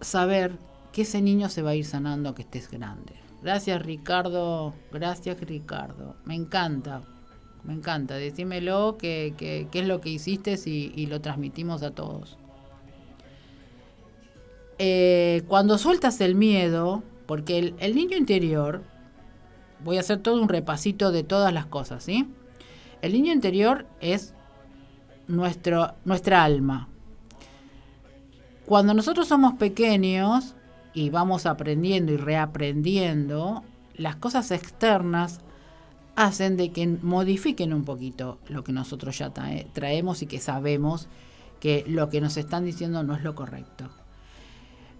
saber 0.00 0.58
que 0.92 1.02
ese 1.02 1.22
niño 1.22 1.48
se 1.48 1.62
va 1.62 1.70
a 1.70 1.74
ir 1.74 1.84
sanando 1.84 2.34
que 2.34 2.42
estés 2.42 2.70
grande. 2.70 3.14
Gracias 3.42 3.82
Ricardo, 3.82 4.74
gracias 4.92 5.40
Ricardo. 5.40 6.16
Me 6.24 6.34
encanta, 6.34 7.02
me 7.64 7.72
encanta. 7.72 8.14
Decímelo 8.14 8.96
qué 8.98 9.34
que, 9.36 9.68
es 9.72 9.86
lo 9.86 10.00
que 10.00 10.10
hiciste 10.10 10.58
y, 10.66 10.92
y 10.94 11.06
lo 11.06 11.20
transmitimos 11.20 11.82
a 11.82 11.92
todos. 11.92 12.36
Eh, 14.84 15.44
cuando 15.46 15.78
sueltas 15.78 16.20
el 16.20 16.34
miedo, 16.34 17.04
porque 17.26 17.76
el, 17.78 17.94
niño 17.94 18.16
interior, 18.16 18.82
voy 19.84 19.96
a 19.96 20.00
hacer 20.00 20.18
todo 20.18 20.42
un 20.42 20.48
repasito 20.48 21.12
de 21.12 21.22
todas 21.22 21.54
las 21.54 21.66
cosas, 21.66 22.02
¿sí? 22.02 22.28
El 23.00 23.12
niño 23.12 23.32
interior 23.32 23.86
es 24.00 24.34
nuestro, 25.28 25.94
nuestra 26.04 26.42
alma, 26.42 26.88
cuando 28.66 28.92
nosotros 28.92 29.28
somos 29.28 29.54
pequeños 29.54 30.56
y 30.94 31.10
vamos 31.10 31.46
aprendiendo 31.46 32.10
y 32.10 32.16
reaprendiendo, 32.16 33.62
las 33.94 34.16
cosas 34.16 34.50
externas 34.50 35.38
hacen 36.16 36.56
de 36.56 36.72
que 36.72 36.88
modifiquen 36.88 37.72
un 37.72 37.84
poquito 37.84 38.38
lo 38.48 38.64
que 38.64 38.72
nosotros 38.72 39.16
ya 39.16 39.32
traemos 39.72 40.22
y 40.22 40.26
que 40.26 40.40
sabemos 40.40 41.06
que 41.60 41.84
lo 41.86 42.08
que 42.08 42.20
nos 42.20 42.36
están 42.36 42.64
diciendo 42.64 43.04
no 43.04 43.14
es 43.14 43.22
lo 43.22 43.36
correcto. 43.36 44.01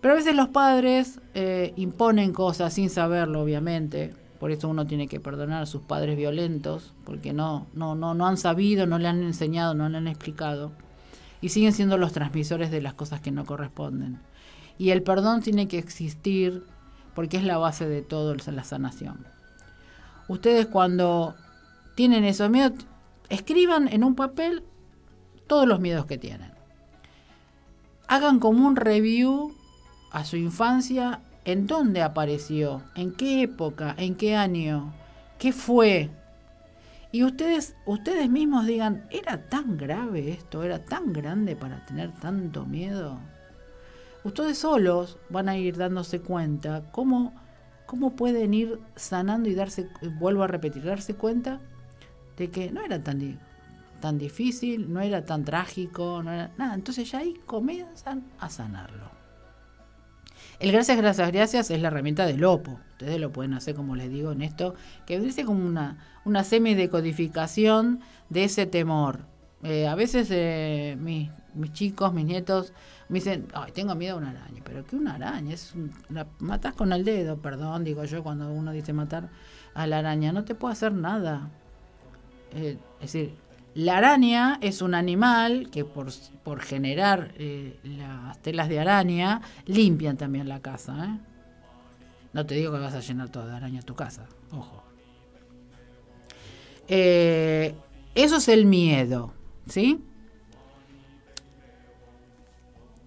Pero 0.02 0.12
a 0.12 0.16
veces 0.18 0.34
los 0.34 0.48
padres 0.48 1.20
eh, 1.32 1.72
imponen 1.76 2.34
cosas 2.34 2.74
sin 2.74 2.90
saberlo, 2.90 3.40
obviamente. 3.40 4.14
Por 4.38 4.50
eso 4.50 4.68
uno 4.68 4.86
tiene 4.86 5.08
que 5.08 5.20
perdonar 5.20 5.62
a 5.62 5.66
sus 5.66 5.80
padres 5.80 6.18
violentos, 6.18 6.92
porque 7.04 7.32
no, 7.32 7.68
no, 7.72 7.94
no, 7.94 8.12
no 8.12 8.26
han 8.26 8.36
sabido, 8.36 8.86
no 8.86 8.98
le 8.98 9.08
han 9.08 9.22
enseñado, 9.22 9.72
no 9.72 9.88
le 9.88 9.96
han 9.96 10.08
explicado 10.08 10.72
y 11.42 11.50
siguen 11.50 11.72
siendo 11.72 11.98
los 11.98 12.12
transmisores 12.12 12.70
de 12.70 12.80
las 12.80 12.94
cosas 12.94 13.20
que 13.20 13.32
no 13.32 13.44
corresponden. 13.44 14.20
Y 14.78 14.90
el 14.90 15.02
perdón 15.02 15.42
tiene 15.42 15.68
que 15.68 15.78
existir 15.78 16.64
porque 17.14 17.36
es 17.36 17.44
la 17.44 17.58
base 17.58 17.86
de 17.86 18.00
todo 18.00 18.34
la 18.34 18.64
sanación. 18.64 19.26
Ustedes 20.28 20.66
cuando 20.66 21.34
tienen 21.94 22.24
esos 22.24 22.48
miedos, 22.48 22.72
escriban 23.28 23.88
en 23.88 24.04
un 24.04 24.14
papel 24.14 24.62
todos 25.46 25.66
los 25.66 25.80
miedos 25.80 26.06
que 26.06 26.16
tienen. 26.16 26.52
Hagan 28.06 28.38
como 28.38 28.66
un 28.66 28.76
review 28.76 29.52
a 30.12 30.24
su 30.24 30.36
infancia, 30.36 31.20
¿en 31.44 31.66
dónde 31.66 32.02
apareció? 32.02 32.82
¿En 32.94 33.12
qué 33.12 33.42
época? 33.42 33.94
¿En 33.98 34.14
qué 34.14 34.36
año? 34.36 34.92
¿Qué 35.38 35.52
fue? 35.52 36.10
Y 37.10 37.24
ustedes, 37.24 37.76
ustedes 37.84 38.30
mismos 38.30 38.66
digan, 38.66 39.06
¿era 39.10 39.48
tan 39.48 39.76
grave 39.76 40.30
esto? 40.30 40.62
¿Era 40.62 40.84
tan 40.84 41.12
grande 41.12 41.56
para 41.56 41.84
tener 41.84 42.12
tanto 42.12 42.64
miedo? 42.64 43.18
Ustedes 44.24 44.58
solos 44.58 45.18
van 45.28 45.48
a 45.48 45.56
ir 45.56 45.76
dándose 45.76 46.20
cuenta 46.20 46.84
cómo, 46.92 47.34
cómo 47.86 48.14
pueden 48.14 48.54
ir 48.54 48.80
sanando 48.96 49.48
y 49.48 49.54
darse, 49.54 49.88
vuelvo 50.18 50.42
a 50.42 50.46
repetir, 50.46 50.84
darse 50.84 51.14
cuenta 51.14 51.60
de 52.36 52.50
que 52.50 52.70
no 52.70 52.82
era 52.82 53.02
tan, 53.02 53.38
tan 54.00 54.18
difícil, 54.18 54.92
no 54.92 55.00
era 55.00 55.24
tan 55.24 55.44
trágico, 55.44 56.22
no 56.22 56.32
era 56.32 56.50
nada. 56.56 56.74
Entonces 56.74 57.10
ya 57.10 57.18
ahí 57.18 57.34
comienzan 57.46 58.24
a 58.38 58.48
sanarlo. 58.48 59.11
El 60.62 60.70
gracias, 60.70 60.96
gracias, 60.96 61.32
gracias 61.32 61.70
es 61.72 61.80
la 61.80 61.88
herramienta 61.88 62.24
del 62.24 62.42
Lopo. 62.42 62.78
Ustedes 62.92 63.18
lo 63.18 63.32
pueden 63.32 63.52
hacer, 63.52 63.74
como 63.74 63.96
les 63.96 64.08
digo, 64.08 64.30
en 64.30 64.42
esto, 64.42 64.76
que 65.06 65.18
dice 65.18 65.44
como 65.44 65.66
una, 65.66 65.98
una 66.24 66.44
semi-decodificación 66.44 67.98
de 68.28 68.44
ese 68.44 68.66
temor. 68.66 69.22
Eh, 69.64 69.88
a 69.88 69.96
veces 69.96 70.28
eh, 70.30 70.96
mis, 71.00 71.30
mis 71.54 71.72
chicos, 71.72 72.14
mis 72.14 72.26
nietos, 72.26 72.72
me 73.08 73.16
dicen, 73.18 73.48
ay, 73.54 73.72
tengo 73.72 73.96
miedo 73.96 74.14
a 74.14 74.18
una 74.18 74.30
araña. 74.30 74.62
Pero 74.62 74.86
¿qué 74.86 74.94
una 74.94 75.16
araña? 75.16 75.52
Es 75.52 75.74
la 76.08 76.28
matas 76.38 76.74
con 76.74 76.92
el 76.92 77.04
dedo, 77.04 77.42
perdón, 77.42 77.82
digo 77.82 78.04
yo, 78.04 78.22
cuando 78.22 78.48
uno 78.52 78.70
dice 78.70 78.92
matar 78.92 79.30
a 79.74 79.88
la 79.88 79.98
araña. 79.98 80.30
No 80.30 80.44
te 80.44 80.54
puede 80.54 80.74
hacer 80.74 80.92
nada. 80.92 81.50
Eh, 82.52 82.78
es 83.00 83.12
decir, 83.12 83.34
la 83.74 83.98
araña 83.98 84.58
es 84.60 84.82
un 84.82 84.94
animal 84.94 85.70
que 85.70 85.84
por, 85.84 86.08
por 86.42 86.60
generar 86.60 87.32
eh, 87.36 87.78
las 87.84 88.40
telas 88.42 88.68
de 88.68 88.80
araña 88.80 89.40
limpian 89.66 90.16
también 90.16 90.48
la 90.48 90.60
casa. 90.60 91.04
¿eh? 91.04 91.18
No 92.32 92.46
te 92.46 92.54
digo 92.54 92.72
que 92.72 92.78
vas 92.78 92.94
a 92.94 93.00
llenar 93.00 93.30
toda 93.30 93.46
de 93.46 93.56
araña 93.56 93.82
tu 93.82 93.94
casa, 93.94 94.26
ojo. 94.50 94.82
Eh, 96.88 97.74
eso 98.14 98.36
es 98.36 98.48
el 98.48 98.66
miedo, 98.66 99.32
¿sí? 99.66 100.04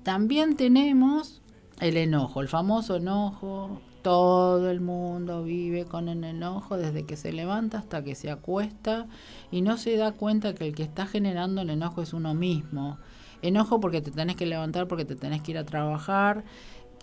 También 0.04 0.56
tenemos 0.56 1.42
el 1.80 1.98
enojo, 1.98 2.42
el 2.42 2.48
famoso 2.48 2.96
enojo, 2.96 3.82
todo 4.06 4.70
el 4.70 4.82
mundo 4.82 5.44
vive 5.44 5.86
con 5.86 6.10
el 6.10 6.24
enojo 6.24 6.78
desde 6.78 7.08
que 7.08 7.18
se 7.18 7.34
levanta 7.34 7.80
hasta 7.80 8.04
que 8.04 8.14
se 8.14 8.30
acuesta 8.30 9.08
y 9.50 9.64
no 9.64 9.78
se 9.78 9.98
da 9.98 10.12
cuenta 10.12 10.54
que 10.54 10.68
el 10.68 10.76
que 10.76 10.84
está 10.84 11.08
generando 11.08 11.64
el 11.64 11.72
enojo 11.72 12.04
es 12.04 12.14
uno 12.14 12.36
mismo. 12.36 13.00
Enojo 13.42 13.80
porque 13.80 14.02
te 14.02 14.12
tenés 14.12 14.36
que 14.36 14.46
levantar, 14.46 14.88
porque 14.88 15.06
te 15.06 15.16
tenés 15.16 15.42
que 15.42 15.54
ir 15.54 15.58
a 15.58 15.66
trabajar. 15.66 16.44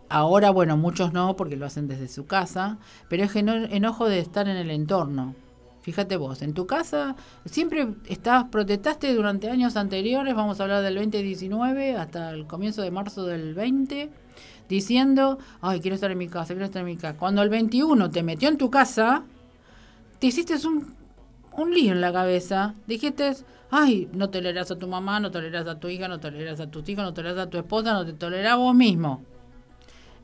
Ahora, 0.09 0.51
bueno, 0.51 0.77
muchos 0.77 1.13
no 1.13 1.35
porque 1.35 1.57
lo 1.57 1.67
hacen 1.67 1.89
desde 1.89 2.07
su 2.07 2.27
casa, 2.27 2.79
pero 3.09 3.25
es 3.25 3.35
enojo 3.35 4.09
de 4.09 4.21
estar 4.21 4.47
en 4.47 4.57
el 4.57 4.71
entorno. 4.71 5.35
Fíjate 5.81 6.17
vos, 6.17 6.41
en 6.41 6.55
tu 6.55 6.69
casa 6.69 7.17
siempre 7.47 7.97
estás, 8.07 8.45
protestaste 8.45 9.13
durante 9.13 9.51
años 9.51 9.75
anteriores, 9.75 10.37
vamos 10.37 10.61
a 10.61 10.63
hablar 10.63 10.85
del 10.85 10.95
2019 10.95 11.97
hasta 11.97 12.31
el 12.31 12.47
comienzo 12.47 12.83
de 12.83 12.93
marzo 12.93 13.27
del 13.27 13.55
20 13.55 14.09
diciendo, 14.69 15.39
ay, 15.61 15.81
quiero 15.81 15.95
estar 15.95 16.11
en 16.11 16.19
mi 16.19 16.29
casa, 16.29 16.55
quiero 16.55 16.65
estar 16.65 16.81
en 16.81 16.87
mi 16.87 16.97
casa. 16.97 17.19
Cuando 17.19 17.43
el 17.43 17.49
21 17.49 18.11
te 18.11 18.23
metió 18.23 18.49
en 18.49 18.59
tu 18.59 18.71
casa, 18.71 19.25
te 20.19 20.27
hiciste 20.29 20.55
un, 20.67 20.95
un 21.57 21.75
lío 21.75 21.93
en 21.93 22.01
la 22.01 22.13
cabeza. 22.13 22.75
Dijiste, 22.87 23.37
ay, 23.71 24.09
no 24.13 24.31
toleras 24.31 24.71
a 24.71 24.79
tu 24.79 24.89
mamá, 24.89 25.21
no 25.21 25.31
toleras 25.31 25.67
a 25.67 25.79
tu 25.79 25.89
hija, 25.89 26.09
no 26.09 26.21
toleras 26.21 26.61
a 26.61 26.71
tus 26.71 26.89
hijos, 26.89 27.05
no 27.05 27.15
toleras 27.15 27.47
a 27.47 27.51
tu 27.51 27.59
esposa, 27.59 27.93
no 27.93 28.07
te 28.07 28.13
toleras 28.13 28.53
a 28.53 28.57
vos 28.57 28.75
mismo. 28.75 29.23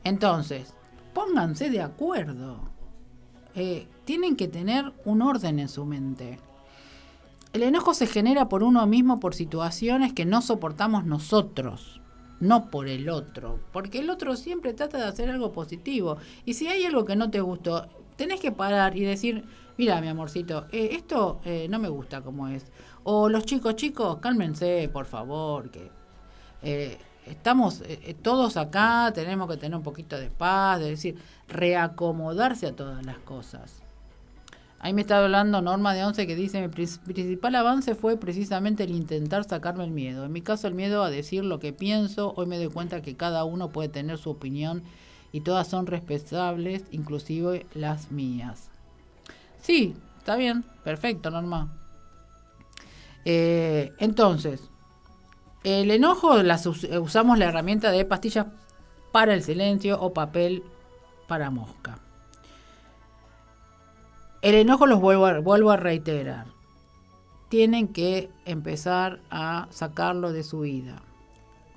Entonces, 0.03 0.73
pónganse 1.13 1.69
de 1.69 1.81
acuerdo. 1.81 2.61
Eh, 3.55 3.87
tienen 4.05 4.35
que 4.35 4.47
tener 4.47 4.93
un 5.05 5.21
orden 5.21 5.59
en 5.59 5.69
su 5.69 5.85
mente. 5.85 6.39
El 7.51 7.63
enojo 7.63 7.93
se 7.93 8.07
genera 8.07 8.47
por 8.47 8.63
uno 8.63 8.85
mismo 8.85 9.19
por 9.19 9.33
situaciones 9.33 10.13
que 10.13 10.25
no 10.25 10.41
soportamos 10.41 11.05
nosotros 11.05 11.99
no 12.39 12.69
por 12.69 12.87
el 12.87 13.09
otro, 13.09 13.59
porque 13.71 13.99
el 13.99 14.09
otro 14.09 14.35
siempre 14.35 14.73
trata 14.73 14.97
de 14.97 15.05
hacer 15.05 15.29
algo 15.29 15.51
positivo. 15.51 16.17
Y 16.45 16.53
si 16.53 16.67
hay 16.67 16.85
algo 16.85 17.05
que 17.05 17.15
no 17.15 17.29
te 17.29 17.41
gustó, 17.41 17.87
tenés 18.15 18.39
que 18.39 18.51
parar 18.51 18.97
y 18.97 19.01
decir, 19.01 19.43
mira 19.77 20.01
mi 20.01 20.07
amorcito, 20.07 20.65
eh, 20.71 20.89
esto 20.93 21.41
eh, 21.45 21.67
no 21.69 21.79
me 21.79 21.89
gusta 21.89 22.21
como 22.21 22.47
es. 22.47 22.65
O 23.03 23.29
los 23.29 23.45
chicos, 23.45 23.75
chicos, 23.75 24.17
cálmense, 24.17 24.89
por 24.91 25.05
favor, 25.05 25.69
que 25.71 25.89
eh, 26.61 26.97
estamos 27.25 27.81
todos 28.21 28.57
acá, 28.57 29.11
tenemos 29.13 29.49
que 29.49 29.57
tener 29.57 29.77
un 29.77 29.83
poquito 29.83 30.17
de 30.17 30.29
paz, 30.29 30.81
es 30.81 30.87
decir, 30.87 31.15
reacomodarse 31.47 32.67
a 32.67 32.75
todas 32.75 33.05
las 33.05 33.19
cosas. 33.19 33.78
Ahí 34.81 34.93
me 34.93 35.01
está 35.01 35.21
hablando 35.21 35.61
Norma 35.61 35.93
de 35.93 36.05
Once 36.05 36.25
que 36.25 36.37
dice, 36.37 36.61
mi 36.61 36.69
principal 36.69 37.55
avance 37.55 37.95
fue 37.95 38.15
precisamente 38.15 38.85
el 38.85 38.91
intentar 38.91 39.43
sacarme 39.43 39.83
el 39.83 39.91
miedo. 39.91 40.23
En 40.23 40.31
mi 40.31 40.41
caso 40.41 40.67
el 40.67 40.73
miedo 40.73 41.03
a 41.03 41.09
decir 41.09 41.43
lo 41.43 41.59
que 41.59 41.73
pienso, 41.73 42.33
hoy 42.37 42.45
me 42.45 42.57
doy 42.57 42.69
cuenta 42.69 43.01
que 43.01 43.17
cada 43.17 43.43
uno 43.43 43.69
puede 43.69 43.89
tener 43.89 44.17
su 44.17 44.29
opinión 44.29 44.83
y 45.33 45.41
todas 45.41 45.67
son 45.67 45.85
respetables, 45.85 46.83
inclusive 46.91 47.65
las 47.73 48.09
mías. 48.11 48.69
Sí, 49.61 49.95
está 50.17 50.37
bien, 50.37 50.63
perfecto, 50.85 51.29
Norma. 51.29 51.75
Eh, 53.25 53.91
entonces, 53.99 54.69
el 55.65 55.91
enojo 55.91 56.41
las 56.41 56.65
usamos 56.65 57.37
la 57.37 57.45
herramienta 57.45 57.91
de 57.91 58.05
pastillas 58.05 58.45
para 59.11 59.33
el 59.33 59.43
silencio 59.43 59.99
o 59.99 60.13
papel 60.13 60.63
para 61.27 61.49
mosca. 61.49 61.99
El 64.41 64.55
enojo 64.55 64.87
los 64.87 64.99
vuelvo 65.01 65.25
a, 65.25 65.39
vuelvo 65.39 65.71
a 65.71 65.77
reiterar. 65.77 66.45
Tienen 67.49 67.87
que 67.89 68.29
empezar 68.45 69.19
a 69.29 69.67
sacarlo 69.71 70.31
de 70.31 70.43
su 70.43 70.61
vida. 70.61 71.01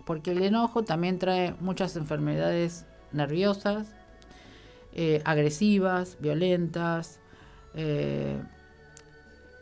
Porque 0.05 0.33
el 0.33 0.43
enojo 0.43 0.83
también 0.83 1.19
trae 1.19 1.55
muchas 1.61 1.97
enfermedades 1.97 2.87
nerviosas, 3.13 3.89
eh, 4.93 5.23
agresivas, 5.25 6.19
violentas. 6.21 7.21
Eh, 7.75 8.41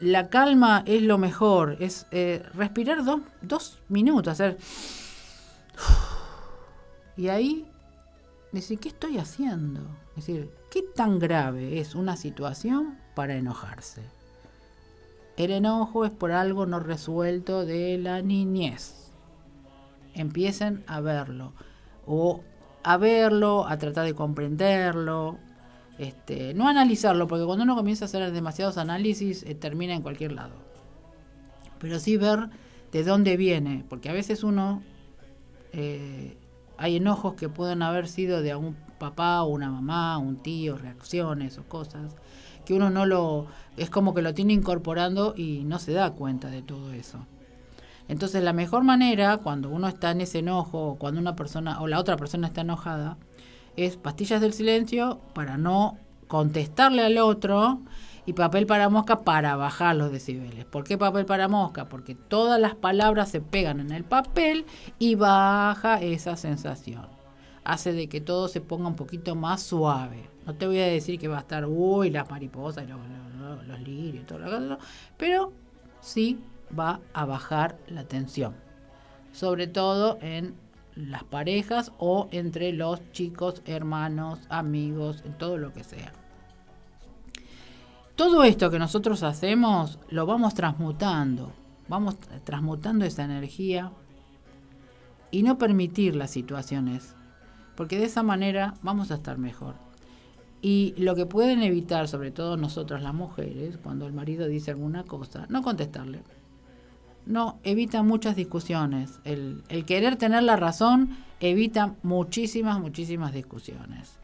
la 0.01 0.29
calma 0.29 0.83
es 0.87 1.03
lo 1.03 1.19
mejor, 1.19 1.77
es 1.81 2.07
eh, 2.11 2.43
respirar 2.55 3.05
dos, 3.05 3.21
dos 3.43 3.79
minutos, 3.89 4.33
hacer... 4.33 4.59
Y 7.17 7.29
ahí 7.29 7.67
decir, 8.51 8.79
¿qué 8.79 8.89
estoy 8.89 9.19
haciendo? 9.19 9.83
Es 10.17 10.27
decir, 10.27 10.51
¿qué 10.71 10.83
tan 10.83 11.19
grave 11.19 11.81
es 11.81 11.95
una 11.95 12.17
situación 12.17 12.99
para 13.15 13.37
enojarse? 13.37 14.03
El 15.37 15.53
enojo 15.53 16.05
es 16.05 16.11
por 16.11 16.33
algo 16.33 16.67
no 16.67 16.81
resuelto 16.81 17.65
de 17.65 17.97
la 17.99 18.21
niñez. 18.21 19.13
Empiecen 20.15 20.85
a 20.87 21.01
verlo. 21.01 21.53
O 22.07 22.43
a 22.83 22.97
verlo, 22.97 23.67
a 23.67 23.79
tratar 23.79 24.05
de 24.05 24.15
comprenderlo. 24.15 25.39
Este, 25.99 26.55
no 26.55 26.69
analizarlo, 26.69 27.29
porque 27.29 27.45
cuando 27.45 27.65
uno 27.65 27.77
comienza 27.77 28.05
a 28.05 28.07
hacer 28.07 28.33
demasiados 28.33 28.79
análisis, 28.79 29.43
eh, 29.45 29.55
termina 29.55 29.95
en 29.95 30.03
cualquier 30.03 30.33
lado. 30.33 30.55
Pero 31.79 31.99
sí 31.99 32.17
ver 32.17 32.51
de 32.93 33.05
dónde 33.05 33.37
viene, 33.37 33.85
porque 33.89 34.09
a 34.09 34.13
veces 34.13 34.43
uno 34.43 34.83
eh, 35.73 36.37
hay 36.77 36.97
enojos 36.97 37.35
que 37.35 37.49
pueden 37.49 37.83
haber 37.83 38.09
sido 38.09 38.43
de 38.43 38.55
un 38.57 38.77
papá 39.01 39.43
o 39.43 39.49
una 39.49 39.69
mamá, 39.69 40.19
un 40.19 40.37
tío, 40.37 40.79
reacciones 40.79 41.59
o 41.59 41.65
cosas, 41.65 42.15
que 42.65 42.75
uno 42.75 42.91
no 42.91 43.07
lo, 43.07 43.47
es 43.77 43.91
como 43.91 44.15
que 44.15 44.23
lo 44.23 44.33
tiene 44.35 44.53
incorporando 44.53 45.35
y 45.37 45.65
no 45.65 45.81
se 45.81 45.93
da 45.93 46.13
cuenta 46.13 46.49
de 46.49 46.63
todo 46.63 46.93
eso. 46.93 47.27
Entonces 48.07 48.45
la 48.45 48.53
mejor 48.53 48.85
manera 48.85 49.39
cuando 49.39 49.71
uno 49.71 49.89
está 49.89 50.13
en 50.13 50.21
ese 50.21 50.41
enojo 50.41 50.97
cuando 50.99 51.21
una 51.21 51.37
persona 51.37 51.81
o 51.81 51.87
la 51.87 51.99
otra 51.99 52.17
persona 52.17 52.49
está 52.49 52.63
enojada 52.63 53.17
es 53.77 53.97
pastillas 53.97 54.41
del 54.41 54.53
silencio 54.53 55.21
para 55.33 55.57
no 55.57 55.97
contestarle 56.27 57.05
al 57.05 57.19
otro 57.19 57.81
y 58.27 58.33
papel 58.33 58.67
para 58.67 58.89
mosca 58.89 59.21
para 59.21 59.57
bajar 59.57 59.97
los 59.97 60.11
decibeles. 60.13 60.65
¿Por 60.65 60.85
qué 60.85 60.99
papel 60.99 61.25
para 61.25 61.49
mosca? 61.49 61.89
Porque 61.89 62.15
todas 62.15 62.61
las 62.61 62.75
palabras 62.75 63.29
se 63.31 63.41
pegan 63.41 63.79
en 63.79 63.93
el 63.93 64.05
papel 64.05 64.67
y 64.99 65.15
baja 65.15 66.01
esa 66.01 66.37
sensación. 66.37 67.20
Hace 67.71 67.93
de 67.93 68.09
que 68.09 68.21
todo 68.21 68.49
se 68.49 68.61
ponga 68.61 68.89
un 68.89 68.97
poquito 68.97 69.35
más 69.35 69.63
suave. 69.63 70.29
No 70.47 70.55
te 70.55 70.67
voy 70.67 70.79
a 70.79 70.87
decir 70.87 71.19
que 71.19 71.29
va 71.29 71.39
a 71.39 71.41
estar, 71.41 71.67
uy, 71.67 72.11
las 72.11 72.29
mariposas, 72.29 72.89
los, 72.89 72.99
los, 73.39 73.67
los 73.67 73.81
lirios 73.81 74.25
y 74.25 74.27
todo 74.27 74.39
lo 74.39 74.79
que 74.79 74.85
pero 75.17 75.53
sí 76.01 76.39
va 76.77 77.01
a 77.13 77.25
bajar 77.25 77.79
la 77.89 78.05
tensión. 78.05 78.55
Sobre 79.33 79.67
todo 79.67 80.19
en 80.21 80.55
las 80.97 81.23
parejas 81.25 81.93
o 81.99 82.29
entre 82.33 82.73
los 82.73 83.01
chicos, 83.13 83.63
hermanos, 83.67 84.41
amigos, 84.49 85.23
en 85.25 85.39
todo 85.39 85.57
lo 85.57 85.73
que 85.73 85.85
sea 85.85 86.13
todo 88.21 88.45
esto 88.45 88.71
que 88.71 88.79
nosotros 88.79 89.23
hacemos 89.23 89.99
lo 90.11 90.27
vamos 90.27 90.53
transmutando, 90.53 91.55
vamos 91.89 92.19
transmutando 92.45 93.07
esa 93.07 93.25
energía 93.25 93.93
y 95.31 95.43
no 95.43 95.57
permitir 95.57 96.17
las 96.17 96.31
situaciones. 96.31 97.15
Porque 97.81 97.99
de 97.99 98.05
esa 98.05 98.23
manera 98.23 98.75
vamos 98.83 99.11
a 99.11 99.15
estar 99.15 99.39
mejor. 99.39 99.75
Y 100.61 100.93
lo 100.99 101.15
que 101.15 101.25
pueden 101.25 101.63
evitar, 101.63 102.09
sobre 102.09 102.31
todo 102.31 102.59
nosotras 102.59 103.03
las 103.03 103.15
mujeres, 103.15 103.79
cuando 103.83 104.07
el 104.07 104.13
marido 104.13 104.47
dice 104.49 104.71
alguna 104.71 105.05
cosa, 105.05 105.47
no 105.49 105.63
contestarle. 105.63 106.21
No, 107.25 107.59
evita 107.65 108.03
muchas 108.03 108.37
discusiones. 108.37 109.19
El, 109.25 109.65
el 109.71 109.87
querer 109.87 110.17
tener 110.17 110.43
la 110.43 110.57
razón 110.57 111.17
evita 111.41 111.95
muchísimas, 112.03 112.79
muchísimas 112.79 113.33
discusiones. 113.33 114.19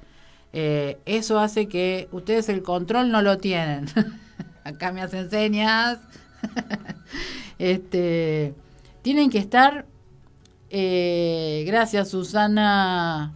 Eh, 0.52 0.98
eso 1.06 1.38
hace 1.38 1.66
que 1.66 2.10
ustedes 2.12 2.50
el 2.50 2.62
control 2.62 3.10
no 3.10 3.22
lo 3.22 3.38
tienen. 3.38 3.86
Acá 4.64 4.92
me 4.92 5.00
hacen 5.00 5.30
señas. 5.30 5.98
este, 7.58 8.54
tienen 9.00 9.30
que 9.30 9.38
estar. 9.38 9.86
Eh, 10.68 11.64
gracias, 11.66 12.10
Susana. 12.10 13.35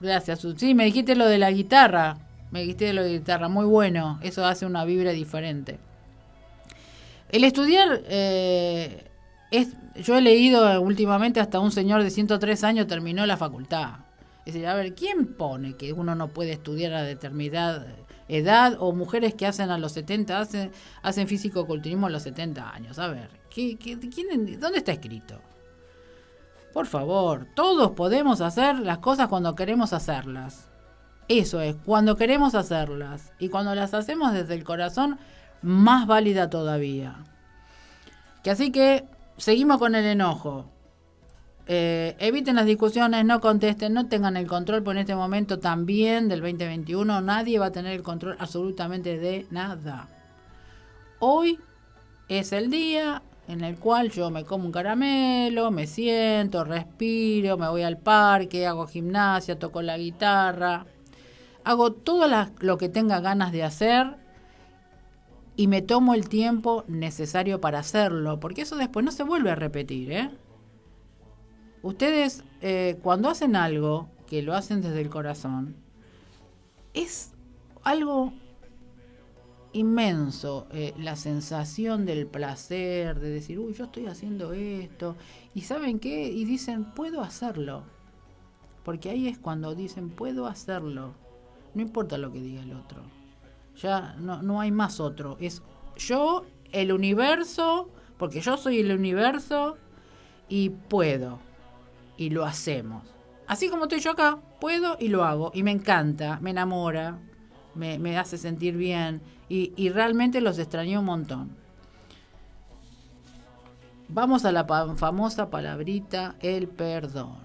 Gracias, 0.00 0.46
Sí, 0.56 0.74
me 0.74 0.84
dijiste 0.84 1.16
lo 1.16 1.26
de 1.26 1.38
la 1.38 1.50
guitarra. 1.50 2.18
Me 2.50 2.60
dijiste 2.60 2.92
lo 2.92 3.02
de 3.02 3.10
la 3.10 3.18
guitarra. 3.18 3.48
Muy 3.48 3.66
bueno. 3.66 4.18
Eso 4.22 4.44
hace 4.44 4.66
una 4.66 4.84
vibra 4.84 5.12
diferente. 5.12 5.78
El 7.30 7.44
estudiar. 7.44 8.02
Eh, 8.08 9.04
es, 9.50 9.68
yo 9.96 10.16
he 10.16 10.20
leído 10.20 10.80
últimamente 10.80 11.40
hasta 11.40 11.60
un 11.60 11.72
señor 11.72 12.02
de 12.02 12.10
103 12.10 12.64
años 12.64 12.86
terminó 12.86 13.26
la 13.26 13.36
facultad. 13.36 14.00
Es 14.44 14.54
decir, 14.54 14.66
a 14.66 14.74
ver, 14.74 14.94
¿quién 14.94 15.34
pone 15.34 15.74
que 15.74 15.92
uno 15.92 16.14
no 16.14 16.28
puede 16.28 16.52
estudiar 16.52 16.94
a 16.94 17.02
determinada 17.02 17.86
edad 18.28 18.76
o 18.78 18.92
mujeres 18.92 19.34
que 19.34 19.46
hacen 19.46 19.70
a 19.70 19.78
los 19.78 19.92
70, 19.92 20.38
hacen, 20.38 20.70
hacen 21.02 21.28
físico-culturismo 21.28 22.06
a 22.06 22.10
los 22.10 22.22
70 22.22 22.70
años? 22.70 22.98
A 22.98 23.08
ver, 23.08 23.28
¿qué, 23.50 23.76
quién, 23.76 24.60
¿dónde 24.60 24.78
está 24.78 24.92
escrito? 24.92 25.40
Por 26.78 26.86
favor, 26.86 27.48
todos 27.56 27.90
podemos 27.90 28.40
hacer 28.40 28.78
las 28.78 28.98
cosas 28.98 29.26
cuando 29.26 29.56
queremos 29.56 29.92
hacerlas. 29.92 30.70
Eso 31.26 31.60
es, 31.60 31.74
cuando 31.84 32.14
queremos 32.14 32.54
hacerlas. 32.54 33.32
Y 33.40 33.48
cuando 33.48 33.74
las 33.74 33.94
hacemos 33.94 34.32
desde 34.32 34.54
el 34.54 34.62
corazón, 34.62 35.18
más 35.60 36.06
válida 36.06 36.50
todavía. 36.50 37.16
Que 38.44 38.52
así 38.52 38.70
que 38.70 39.06
seguimos 39.38 39.78
con 39.78 39.96
el 39.96 40.04
enojo. 40.04 40.70
Eh, 41.66 42.14
eviten 42.20 42.54
las 42.54 42.66
discusiones, 42.66 43.24
no 43.24 43.40
contesten, 43.40 43.92
no 43.92 44.06
tengan 44.06 44.36
el 44.36 44.46
control, 44.46 44.84
en 44.86 44.98
este 44.98 45.16
momento 45.16 45.58
también 45.58 46.28
del 46.28 46.42
2021 46.42 47.20
nadie 47.22 47.58
va 47.58 47.66
a 47.66 47.72
tener 47.72 47.94
el 47.94 48.04
control 48.04 48.36
absolutamente 48.38 49.18
de 49.18 49.48
nada. 49.50 50.06
Hoy 51.18 51.58
es 52.28 52.52
el 52.52 52.70
día 52.70 53.24
en 53.48 53.64
el 53.64 53.78
cual 53.78 54.10
yo 54.10 54.30
me 54.30 54.44
como 54.44 54.66
un 54.66 54.72
caramelo, 54.72 55.70
me 55.70 55.86
siento, 55.86 56.64
respiro, 56.64 57.56
me 57.56 57.68
voy 57.68 57.82
al 57.82 57.96
parque, 57.96 58.66
hago 58.66 58.86
gimnasia, 58.86 59.58
toco 59.58 59.80
la 59.80 59.96
guitarra, 59.96 60.84
hago 61.64 61.92
todo 61.92 62.28
lo 62.60 62.78
que 62.78 62.90
tenga 62.90 63.20
ganas 63.20 63.50
de 63.50 63.64
hacer 63.64 64.16
y 65.56 65.66
me 65.66 65.80
tomo 65.80 66.12
el 66.14 66.28
tiempo 66.28 66.84
necesario 66.88 67.58
para 67.60 67.78
hacerlo, 67.78 68.38
porque 68.38 68.62
eso 68.62 68.76
después 68.76 69.04
no 69.04 69.12
se 69.12 69.24
vuelve 69.24 69.50
a 69.50 69.54
repetir. 69.54 70.12
¿eh? 70.12 70.30
Ustedes 71.82 72.44
eh, 72.60 72.98
cuando 73.02 73.30
hacen 73.30 73.56
algo, 73.56 74.08
que 74.26 74.42
lo 74.42 74.54
hacen 74.54 74.82
desde 74.82 75.00
el 75.00 75.08
corazón, 75.08 75.74
es 76.92 77.32
algo 77.82 78.34
inmenso 79.72 80.66
eh, 80.72 80.94
la 80.96 81.16
sensación 81.16 82.06
del 82.06 82.26
placer, 82.26 83.20
de 83.20 83.30
decir, 83.30 83.58
uy, 83.58 83.74
yo 83.74 83.84
estoy 83.84 84.06
haciendo 84.06 84.52
esto, 84.52 85.16
y 85.54 85.62
saben 85.62 85.98
qué, 85.98 86.28
y 86.28 86.44
dicen, 86.44 86.84
puedo 86.94 87.22
hacerlo, 87.22 87.84
porque 88.84 89.10
ahí 89.10 89.28
es 89.28 89.38
cuando 89.38 89.74
dicen, 89.74 90.10
puedo 90.10 90.46
hacerlo, 90.46 91.14
no 91.74 91.82
importa 91.82 92.18
lo 92.18 92.32
que 92.32 92.40
diga 92.40 92.62
el 92.62 92.72
otro. 92.72 93.02
Ya 93.76 94.16
no, 94.18 94.42
no 94.42 94.60
hay 94.60 94.70
más 94.70 94.98
otro. 94.98 95.36
Es 95.40 95.62
yo, 95.96 96.44
el 96.72 96.92
universo, 96.92 97.90
porque 98.16 98.40
yo 98.40 98.56
soy 98.56 98.80
el 98.80 98.92
universo 98.92 99.76
y 100.48 100.70
puedo. 100.70 101.38
Y 102.16 102.30
lo 102.30 102.44
hacemos. 102.44 103.04
Así 103.46 103.68
como 103.68 103.84
estoy 103.84 104.00
yo 104.00 104.10
acá, 104.10 104.40
puedo 104.60 104.96
y 104.98 105.08
lo 105.08 105.24
hago. 105.24 105.52
Y 105.54 105.62
me 105.62 105.70
encanta, 105.70 106.38
me 106.40 106.50
enamora, 106.50 107.18
me, 107.74 107.98
me 107.98 108.18
hace 108.18 108.38
sentir 108.38 108.76
bien. 108.76 109.22
Y, 109.48 109.72
y 109.76 109.90
realmente 109.90 110.40
los 110.40 110.58
extrañé 110.58 110.98
un 110.98 111.04
montón. 111.06 111.56
Vamos 114.08 114.44
a 114.44 114.52
la 114.52 114.64
famosa 114.64 115.50
palabrita, 115.50 116.36
el 116.40 116.68
perdón. 116.68 117.36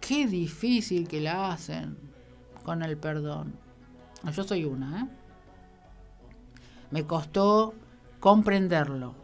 Qué 0.00 0.26
difícil 0.26 1.08
que 1.08 1.20
la 1.20 1.52
hacen 1.52 1.98
con 2.64 2.82
el 2.82 2.96
perdón. 2.96 3.54
Yo 4.32 4.44
soy 4.44 4.64
una, 4.64 5.02
¿eh? 5.02 5.08
Me 6.90 7.04
costó 7.06 7.74
comprenderlo. 8.20 9.14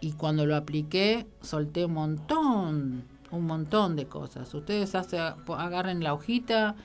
Y 0.00 0.12
cuando 0.12 0.46
lo 0.46 0.56
apliqué, 0.56 1.26
solté 1.40 1.84
un 1.84 1.94
montón, 1.94 3.04
un 3.30 3.46
montón 3.46 3.96
de 3.96 4.06
cosas. 4.06 4.52
Ustedes 4.54 4.94
hace, 4.94 5.18
agarren 5.18 6.02
la 6.02 6.14
hojita 6.14 6.76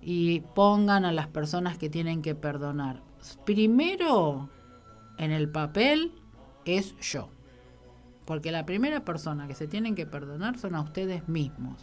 y 0.00 0.40
pongan 0.40 1.04
a 1.04 1.12
las 1.12 1.26
personas 1.26 1.78
que 1.78 1.90
tienen 1.90 2.22
que 2.22 2.34
perdonar. 2.34 3.02
Primero, 3.44 4.48
en 5.16 5.32
el 5.32 5.48
papel, 5.50 6.12
es 6.64 6.96
yo. 7.00 7.28
Porque 8.24 8.52
la 8.52 8.66
primera 8.66 9.04
persona 9.04 9.48
que 9.48 9.54
se 9.54 9.66
tienen 9.66 9.94
que 9.94 10.06
perdonar 10.06 10.58
son 10.58 10.74
a 10.74 10.82
ustedes 10.82 11.28
mismos. 11.28 11.80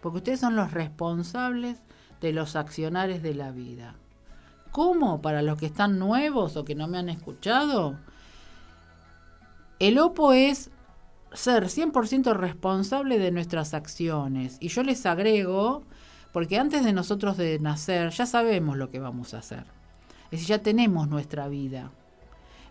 Porque 0.00 0.18
ustedes 0.18 0.40
son 0.40 0.56
los 0.56 0.72
responsables 0.72 1.82
de 2.20 2.32
los 2.32 2.56
accionares 2.56 3.22
de 3.22 3.34
la 3.34 3.50
vida. 3.50 3.96
¿Cómo? 4.70 5.20
Para 5.20 5.42
los 5.42 5.58
que 5.58 5.66
están 5.66 5.98
nuevos 5.98 6.56
o 6.56 6.64
que 6.64 6.74
no 6.74 6.86
me 6.86 6.98
han 6.98 7.08
escuchado, 7.08 7.98
el 9.80 9.98
OPO 9.98 10.32
es 10.32 10.70
ser 11.32 11.64
100% 11.64 12.34
responsable 12.34 13.18
de 13.18 13.32
nuestras 13.32 13.74
acciones. 13.74 14.58
Y 14.60 14.68
yo 14.68 14.82
les 14.82 15.06
agrego, 15.06 15.82
porque 16.32 16.58
antes 16.58 16.84
de 16.84 16.92
nosotros 16.92 17.36
de 17.36 17.58
nacer 17.58 18.10
ya 18.10 18.26
sabemos 18.26 18.76
lo 18.76 18.90
que 18.90 19.00
vamos 19.00 19.34
a 19.34 19.38
hacer. 19.38 19.64
Es 20.26 20.40
decir, 20.40 20.48
ya 20.48 20.62
tenemos 20.62 21.08
nuestra 21.08 21.48
vida. 21.48 21.90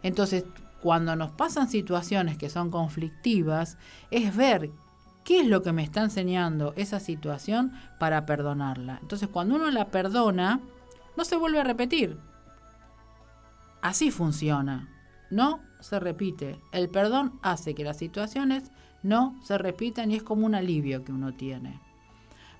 Entonces, 0.01 0.45
cuando 0.81 1.15
nos 1.15 1.31
pasan 1.31 1.69
situaciones 1.69 2.37
que 2.37 2.49
son 2.49 2.71
conflictivas, 2.71 3.77
es 4.11 4.35
ver 4.35 4.71
qué 5.25 5.41
es 5.41 5.47
lo 5.47 5.61
que 5.61 5.73
me 5.73 5.83
está 5.83 6.01
enseñando 6.01 6.73
esa 6.77 6.99
situación 6.99 7.73
para 7.99 8.25
perdonarla. 8.25 8.99
Entonces, 9.01 9.27
cuando 9.27 9.55
uno 9.55 9.69
la 9.71 9.89
perdona, 9.89 10.61
no 11.17 11.25
se 11.25 11.35
vuelve 11.35 11.59
a 11.59 11.65
repetir. 11.65 12.17
Así 13.81 14.09
funciona. 14.09 14.87
No 15.29 15.59
se 15.81 15.99
repite. 15.99 16.59
El 16.71 16.89
perdón 16.89 17.39
hace 17.41 17.75
que 17.75 17.83
las 17.83 17.97
situaciones 17.97 18.71
no 19.03 19.39
se 19.43 19.57
repitan 19.57 20.11
y 20.11 20.15
es 20.15 20.23
como 20.23 20.45
un 20.45 20.55
alivio 20.55 21.03
que 21.03 21.11
uno 21.11 21.33
tiene. 21.33 21.79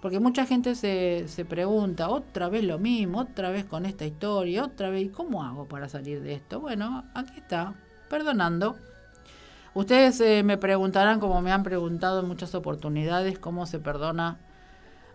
Porque 0.02 0.20
mucha 0.20 0.46
gente 0.46 0.76
se, 0.76 1.26
se 1.28 1.44
pregunta, 1.44 2.10
otra 2.10 2.48
vez 2.48 2.64
lo 2.64 2.80
mismo, 2.80 3.20
otra 3.20 3.50
vez 3.50 3.66
con 3.66 3.86
esta 3.86 4.06
historia, 4.06 4.64
otra 4.64 4.90
vez, 4.90 5.12
¿cómo 5.12 5.44
hago 5.44 5.66
para 5.66 5.90
salir 5.90 6.22
de 6.22 6.34
esto? 6.34 6.62
Bueno, 6.62 7.04
aquí 7.14 7.34
está, 7.38 7.76
perdonando. 8.10 8.78
Ustedes 9.74 10.20
eh, 10.22 10.44
me 10.44 10.58
preguntarán, 10.58 11.20
como 11.20 11.42
me 11.42 11.52
han 11.52 11.64
preguntado 11.64 12.22
en 12.22 12.28
muchas 12.28 12.56
oportunidades, 12.56 13.40
cómo 13.40 13.66
se 13.66 13.80
perdona 13.80 14.40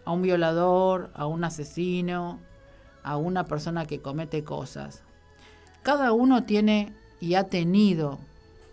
a 0.05 0.13
un 0.13 0.23
violador, 0.23 1.11
a 1.15 1.27
un 1.27 1.45
asesino, 1.45 2.39
a 3.03 3.17
una 3.17 3.45
persona 3.45 3.87
que 3.87 4.01
comete 4.01 4.45
cosas. 4.45 5.03
Cada 5.83 6.13
uno 6.13 6.45
tiene 6.45 6.93
y 7.21 7.35
ha 7.35 7.45
tenido 7.45 8.19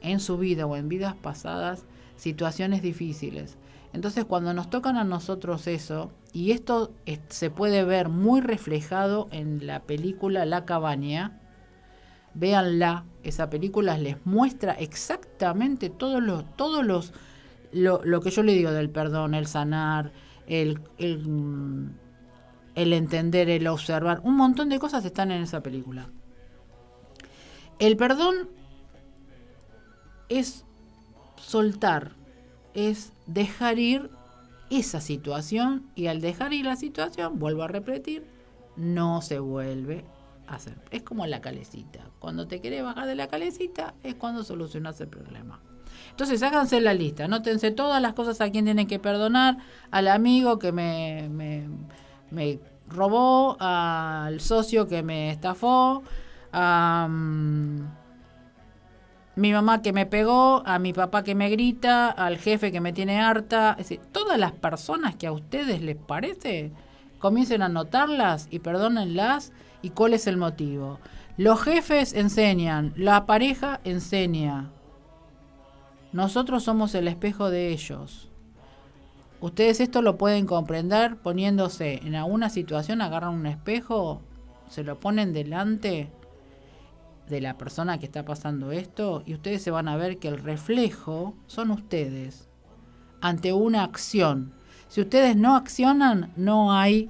en 0.01 0.19
su 0.19 0.37
vida 0.37 0.65
o 0.65 0.75
en 0.75 0.89
vidas 0.89 1.15
pasadas 1.15 1.85
situaciones 2.15 2.81
difíciles. 2.81 3.57
Entonces 3.93 4.25
cuando 4.25 4.53
nos 4.53 4.69
tocan 4.69 4.97
a 4.97 5.03
nosotros 5.03 5.67
eso, 5.67 6.11
y 6.33 6.51
esto 6.51 6.93
se 7.27 7.49
puede 7.49 7.83
ver 7.83 8.09
muy 8.09 8.41
reflejado 8.41 9.27
en 9.31 9.67
la 9.67 9.81
película 9.81 10.45
La 10.45 10.65
Cabaña, 10.65 11.39
véanla, 12.33 13.05
esa 13.23 13.49
película 13.49 13.97
les 13.97 14.25
muestra 14.25 14.73
exactamente 14.73 15.89
todos 15.89 16.23
los, 16.23 16.45
todos 16.55 16.85
los, 16.85 17.13
lo, 17.73 18.01
lo, 18.05 18.21
que 18.21 18.31
yo 18.31 18.43
le 18.43 18.53
digo 18.53 18.71
del 18.71 18.89
perdón, 18.89 19.33
el 19.33 19.47
sanar, 19.47 20.13
el, 20.47 20.79
el 20.97 21.91
el 22.75 22.93
entender, 22.93 23.49
el 23.49 23.67
observar, 23.67 24.21
un 24.23 24.35
montón 24.35 24.69
de 24.69 24.79
cosas 24.79 25.03
están 25.05 25.31
en 25.31 25.41
esa 25.41 25.61
película. 25.61 26.09
El 27.79 27.97
perdón 27.97 28.49
es 30.29 30.65
soltar, 31.35 32.13
es 32.73 33.11
dejar 33.33 33.79
ir 33.79 34.09
esa 34.69 35.01
situación 35.01 35.85
y 35.95 36.07
al 36.07 36.21
dejar 36.21 36.53
ir 36.53 36.65
la 36.65 36.75
situación, 36.75 37.39
vuelvo 37.39 37.63
a 37.63 37.67
repetir, 37.67 38.25
no 38.77 39.21
se 39.21 39.39
vuelve 39.39 40.05
a 40.47 40.55
hacer. 40.55 40.77
Es 40.91 41.03
como 41.03 41.25
la 41.27 41.41
calecita. 41.41 42.09
Cuando 42.19 42.47
te 42.47 42.61
querés 42.61 42.83
bajar 42.83 43.07
de 43.07 43.15
la 43.15 43.27
calecita 43.27 43.93
es 44.03 44.15
cuando 44.15 44.43
solucionas 44.43 44.99
el 45.01 45.09
problema. 45.09 45.59
Entonces 46.09 46.41
háganse 46.41 46.79
la 46.81 46.93
lista, 46.93 47.25
anótense 47.25 47.71
todas 47.71 48.01
las 48.01 48.13
cosas 48.13 48.39
a 48.41 48.49
quien 48.49 48.65
tienen 48.65 48.87
que 48.87 48.99
perdonar, 48.99 49.57
al 49.91 50.07
amigo 50.07 50.57
que 50.57 50.71
me, 50.71 51.29
me, 51.29 51.67
me 52.31 52.59
robó, 52.87 53.57
al 53.59 54.39
socio 54.39 54.87
que 54.87 55.03
me 55.03 55.31
estafó, 55.31 56.03
a 56.53 57.07
mi 59.35 59.53
mamá 59.53 59.81
que 59.81 59.93
me 59.93 60.05
pegó, 60.05 60.61
a 60.65 60.77
mi 60.79 60.93
papá 60.93 61.23
que 61.23 61.35
me 61.35 61.49
grita, 61.49 62.09
al 62.09 62.37
jefe 62.37 62.71
que 62.71 62.81
me 62.81 62.93
tiene 62.93 63.21
harta. 63.21 63.71
Es 63.71 63.89
decir, 63.89 64.01
todas 64.11 64.37
las 64.37 64.51
personas 64.51 65.15
que 65.15 65.27
a 65.27 65.31
ustedes 65.31 65.81
les 65.81 65.95
parece, 65.95 66.71
comiencen 67.19 67.61
a 67.61 67.65
anotarlas 67.65 68.47
y 68.51 68.59
perdónenlas 68.59 69.53
y 69.81 69.91
cuál 69.91 70.13
es 70.13 70.27
el 70.27 70.37
motivo. 70.37 70.99
Los 71.37 71.61
jefes 71.63 72.13
enseñan, 72.13 72.93
la 72.97 73.25
pareja 73.25 73.79
enseña. 73.83 74.69
Nosotros 76.11 76.63
somos 76.63 76.93
el 76.93 77.07
espejo 77.07 77.49
de 77.49 77.69
ellos. 77.69 78.27
Ustedes 79.39 79.79
esto 79.79 80.01
lo 80.01 80.17
pueden 80.17 80.45
comprender 80.45 81.15
poniéndose 81.15 82.01
en 82.03 82.15
alguna 82.15 82.49
situación, 82.49 83.01
agarran 83.01 83.33
un 83.33 83.47
espejo, 83.47 84.21
se 84.69 84.83
lo 84.83 84.99
ponen 84.99 85.33
delante 85.33 86.11
de 87.31 87.41
la 87.41 87.57
persona 87.57 87.97
que 87.97 88.05
está 88.05 88.25
pasando 88.25 88.71
esto 88.71 89.23
y 89.25 89.33
ustedes 89.33 89.63
se 89.63 89.71
van 89.71 89.87
a 89.87 89.95
ver 89.95 90.19
que 90.19 90.27
el 90.27 90.37
reflejo 90.37 91.33
son 91.47 91.71
ustedes 91.71 92.49
ante 93.21 93.53
una 93.53 93.83
acción. 93.83 94.51
Si 94.89 94.99
ustedes 94.99 95.37
no 95.37 95.55
accionan, 95.55 96.33
no 96.35 96.73
hay 96.73 97.09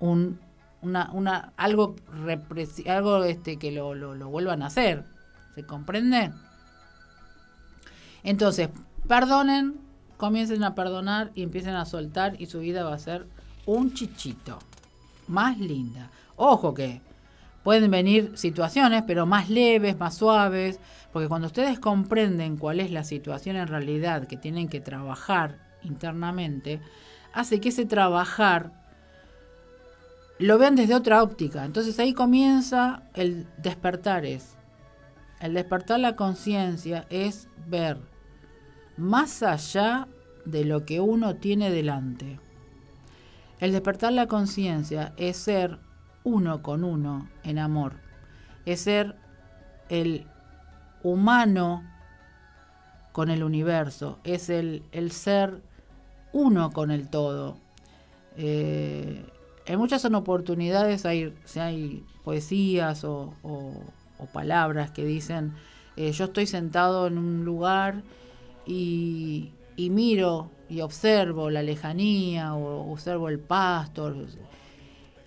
un, 0.00 0.40
una, 0.80 1.10
una, 1.12 1.52
algo, 1.58 1.94
algo 2.86 3.24
este, 3.24 3.58
que 3.58 3.70
lo, 3.70 3.94
lo, 3.94 4.14
lo 4.14 4.28
vuelvan 4.30 4.62
a 4.62 4.66
hacer. 4.66 5.04
¿Se 5.54 5.64
comprende? 5.64 6.32
Entonces, 8.22 8.70
perdonen, 9.06 9.78
comiencen 10.16 10.64
a 10.64 10.74
perdonar 10.74 11.30
y 11.34 11.42
empiecen 11.42 11.74
a 11.74 11.84
soltar 11.84 12.40
y 12.40 12.46
su 12.46 12.60
vida 12.60 12.82
va 12.82 12.94
a 12.94 12.98
ser 12.98 13.26
un 13.66 13.92
chichito. 13.92 14.58
Más 15.28 15.58
linda. 15.58 16.10
Ojo 16.36 16.72
que 16.72 17.02
pueden 17.64 17.90
venir 17.90 18.32
situaciones, 18.36 19.02
pero 19.06 19.26
más 19.26 19.50
leves, 19.50 19.98
más 19.98 20.16
suaves, 20.16 20.78
porque 21.12 21.28
cuando 21.28 21.48
ustedes 21.48 21.80
comprenden 21.80 22.58
cuál 22.58 22.78
es 22.78 22.92
la 22.92 23.02
situación 23.02 23.56
en 23.56 23.66
realidad 23.66 24.28
que 24.28 24.36
tienen 24.36 24.68
que 24.68 24.80
trabajar 24.80 25.58
internamente, 25.82 26.80
hace 27.32 27.60
que 27.60 27.70
ese 27.70 27.86
trabajar 27.86 28.84
lo 30.38 30.58
vean 30.58 30.76
desde 30.76 30.94
otra 30.94 31.22
óptica. 31.22 31.64
Entonces 31.64 31.98
ahí 31.98 32.12
comienza 32.12 33.02
el 33.14 33.46
despertar 33.56 34.26
es. 34.26 34.56
El 35.40 35.54
despertar 35.54 36.00
la 36.00 36.16
conciencia 36.16 37.06
es 37.08 37.48
ver 37.66 37.98
más 38.96 39.42
allá 39.42 40.06
de 40.44 40.64
lo 40.64 40.84
que 40.84 41.00
uno 41.00 41.36
tiene 41.36 41.70
delante. 41.70 42.38
El 43.58 43.72
despertar 43.72 44.12
la 44.12 44.26
conciencia 44.26 45.14
es 45.16 45.38
ser 45.38 45.78
uno 46.24 46.62
con 46.62 46.82
uno 46.82 47.28
en 47.44 47.58
amor. 47.58 47.92
Es 48.66 48.80
ser 48.80 49.14
el 49.88 50.26
humano 51.02 51.84
con 53.12 53.30
el 53.30 53.44
universo. 53.44 54.18
Es 54.24 54.48
el, 54.48 54.82
el 54.90 55.12
ser 55.12 55.62
uno 56.32 56.72
con 56.72 56.90
el 56.90 57.08
todo. 57.08 57.56
Eh, 58.36 59.24
en 59.66 59.78
muchas 59.78 60.04
oportunidades 60.04 61.06
hay, 61.06 61.32
hay 61.56 62.04
poesías 62.24 63.04
o, 63.04 63.32
palabras 64.32 64.90
que 64.90 65.04
dicen, 65.04 65.52
eh, 65.96 66.10
yo 66.12 66.24
estoy 66.24 66.46
sentado 66.46 67.06
en 67.06 67.18
un 67.18 67.44
lugar 67.44 68.02
y, 68.66 69.50
y, 69.76 69.90
miro 69.90 70.50
y 70.70 70.80
observo 70.80 71.50
la 71.50 71.62
lejanía 71.62 72.54
o 72.54 72.90
observo 72.90 73.28
el 73.28 73.38
pasto 73.38 74.14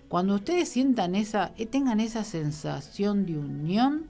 cuando 0.08 0.36
ustedes 0.36 0.68
sientan 0.68 1.14
esa, 1.14 1.52
eh, 1.56 1.66
tengan 1.66 2.00
esa 2.00 2.24
sensación 2.24 3.26
de 3.26 3.38
unión, 3.38 4.06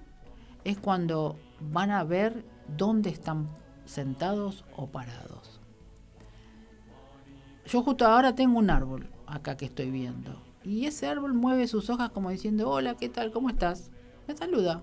es 0.65 0.79
cuando 0.79 1.37
van 1.61 1.91
a 1.91 2.05
ver 2.05 2.45
dónde 2.77 3.11
están 3.11 3.49
sentados 3.85 4.65
o 4.77 4.87
parados. 4.87 5.61
Yo 7.67 7.83
justo 7.83 8.07
ahora 8.07 8.35
tengo 8.35 8.59
un 8.59 8.71
árbol 8.71 9.09
acá 9.27 9.57
que 9.57 9.67
estoy 9.67 9.91
viendo. 9.91 10.41
Y 10.65 10.87
ese 10.87 11.07
árbol 11.07 11.35
mueve 11.35 11.67
sus 11.67 11.91
hojas 11.91 12.11
como 12.11 12.31
diciendo, 12.31 12.71
hola, 12.71 12.95
¿qué 12.95 13.09
tal? 13.09 13.31
¿Cómo 13.33 13.49
estás? 13.49 13.91
Me 14.27 14.37
saluda. 14.37 14.83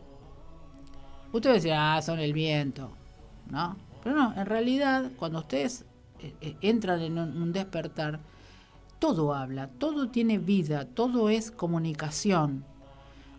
Ustedes 1.31 1.63
decir, 1.63 1.73
ah, 1.75 2.01
son 2.01 2.19
el 2.19 2.33
viento. 2.33 2.91
¿No? 3.49 3.75
Pero 4.03 4.15
no, 4.15 4.33
en 4.35 4.45
realidad, 4.45 5.11
cuando 5.17 5.39
ustedes 5.39 5.85
eh, 6.19 6.33
eh, 6.41 6.57
entran 6.61 7.01
en 7.01 7.17
un 7.17 7.51
despertar, 7.53 8.19
todo 9.05 9.35
habla, 9.35 9.67
todo 9.67 10.09
tiene 10.09 10.39
vida, 10.39 10.85
todo 10.85 11.29
es 11.29 11.51
comunicación. 11.51 12.65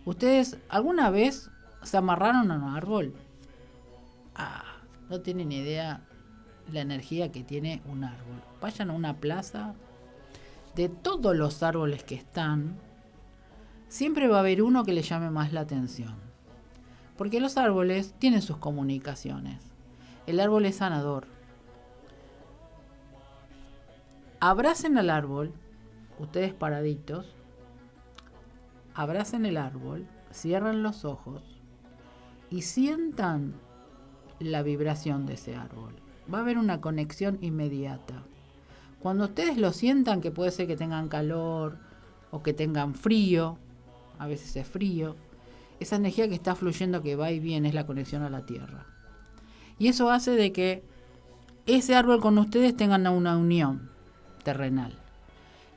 ¿Ustedes 0.05 0.57
alguna 0.69 1.09
vez 1.09 1.51
se 1.83 1.97
amarraron 1.97 2.49
a 2.51 2.55
un 2.55 2.73
árbol? 2.73 3.13
Ah, 4.33 4.77
no 5.09 5.19
tienen 5.19 5.51
idea 5.51 5.99
la 6.71 6.79
energía 6.79 7.33
que 7.33 7.43
tiene 7.43 7.81
un 7.85 8.05
árbol. 8.05 8.41
Vayan 8.61 8.91
a 8.91 8.93
una 8.93 9.17
plaza, 9.17 9.73
de 10.73 10.87
todos 10.87 11.35
los 11.35 11.61
árboles 11.61 12.05
que 12.05 12.15
están, 12.15 12.77
siempre 13.89 14.29
va 14.29 14.37
a 14.37 14.39
haber 14.39 14.61
uno 14.61 14.85
que 14.85 14.93
le 14.93 15.01
llame 15.01 15.31
más 15.31 15.51
la 15.51 15.59
atención. 15.59 16.15
Porque 17.17 17.41
los 17.41 17.57
árboles 17.57 18.13
tienen 18.19 18.41
sus 18.41 18.55
comunicaciones. 18.55 19.61
El 20.27 20.39
árbol 20.39 20.65
es 20.65 20.77
sanador. 20.77 21.27
Abracen 24.39 24.99
al 24.99 25.09
árbol, 25.09 25.51
ustedes 26.19 26.53
paraditos, 26.53 27.25
abracen 28.93 29.47
el 29.47 29.57
árbol, 29.57 30.05
cierran 30.31 30.83
los 30.83 31.05
ojos 31.05 31.41
y 32.51 32.61
sientan 32.61 33.55
la 34.39 34.61
vibración 34.61 35.25
de 35.25 35.33
ese 35.33 35.55
árbol. 35.55 35.95
Va 36.31 36.37
a 36.37 36.41
haber 36.41 36.59
una 36.59 36.81
conexión 36.81 37.39
inmediata. 37.41 38.25
Cuando 38.99 39.25
ustedes 39.25 39.57
lo 39.57 39.73
sientan, 39.73 40.21
que 40.21 40.29
puede 40.29 40.51
ser 40.51 40.67
que 40.67 40.77
tengan 40.77 41.09
calor 41.09 41.79
o 42.29 42.43
que 42.43 42.53
tengan 42.53 42.93
frío, 42.93 43.57
a 44.19 44.27
veces 44.27 44.55
es 44.55 44.67
frío, 44.67 45.15
esa 45.79 45.95
energía 45.95 46.27
que 46.27 46.35
está 46.35 46.53
fluyendo, 46.53 47.01
que 47.01 47.15
va 47.15 47.31
y 47.31 47.39
viene, 47.39 47.69
es 47.69 47.73
la 47.73 47.87
conexión 47.87 48.21
a 48.21 48.29
la 48.29 48.45
tierra. 48.45 48.85
Y 49.79 49.87
eso 49.87 50.11
hace 50.11 50.31
de 50.31 50.51
que 50.51 50.83
ese 51.65 51.95
árbol 51.95 52.19
con 52.19 52.37
ustedes 52.37 52.77
tengan 52.77 53.07
una 53.07 53.35
unión 53.35 53.96
terrenal. 54.47 54.93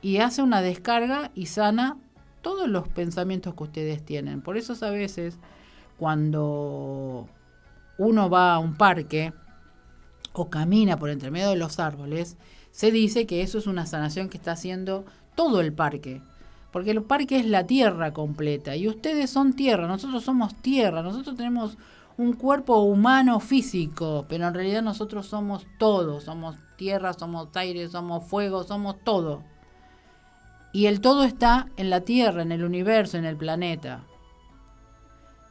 Y 0.01 0.19
hace 0.19 0.41
una 0.41 0.61
descarga 0.61 1.29
y 1.35 1.47
sana 1.47 1.97
todos 2.41 2.69
los 2.69 2.87
pensamientos 2.87 3.53
que 3.53 3.63
ustedes 3.63 4.01
tienen. 4.05 4.41
Por 4.41 4.55
eso 4.55 4.73
a 4.85 4.89
veces 4.89 5.37
cuando 5.97 7.27
uno 7.97 8.29
va 8.29 8.53
a 8.53 8.59
un 8.59 8.75
parque 8.75 9.33
o 10.31 10.49
camina 10.49 10.97
por 10.97 11.09
entre 11.09 11.31
medio 11.31 11.49
de 11.49 11.57
los 11.57 11.79
árboles, 11.79 12.37
se 12.71 12.91
dice 12.91 13.25
que 13.25 13.41
eso 13.41 13.57
es 13.57 13.67
una 13.67 13.85
sanación 13.85 14.29
que 14.29 14.37
está 14.37 14.53
haciendo 14.53 15.03
todo 15.35 15.59
el 15.59 15.73
parque. 15.73 16.21
Porque 16.71 16.91
el 16.91 17.03
parque 17.03 17.39
es 17.39 17.45
la 17.45 17.67
tierra 17.67 18.13
completa 18.13 18.77
y 18.77 18.87
ustedes 18.87 19.29
son 19.29 19.51
tierra, 19.51 19.85
nosotros 19.85 20.23
somos 20.23 20.55
tierra, 20.55 21.03
nosotros 21.03 21.35
tenemos 21.35 21.77
un 22.17 22.31
cuerpo 22.33 22.77
humano 22.83 23.41
físico, 23.41 24.25
pero 24.29 24.47
en 24.47 24.53
realidad 24.53 24.81
nosotros 24.81 25.25
somos 25.25 25.67
todo, 25.77 26.21
somos 26.21 26.55
tierra, 26.81 27.13
somos 27.13 27.55
aire, 27.57 27.87
somos 27.89 28.23
fuego, 28.23 28.63
somos 28.63 28.95
todo. 29.03 29.43
Y 30.73 30.87
el 30.87 30.99
todo 30.99 31.23
está 31.23 31.67
en 31.77 31.91
la 31.91 32.01
tierra, 32.01 32.41
en 32.41 32.51
el 32.51 32.63
universo, 32.63 33.19
en 33.19 33.25
el 33.25 33.37
planeta. 33.37 34.03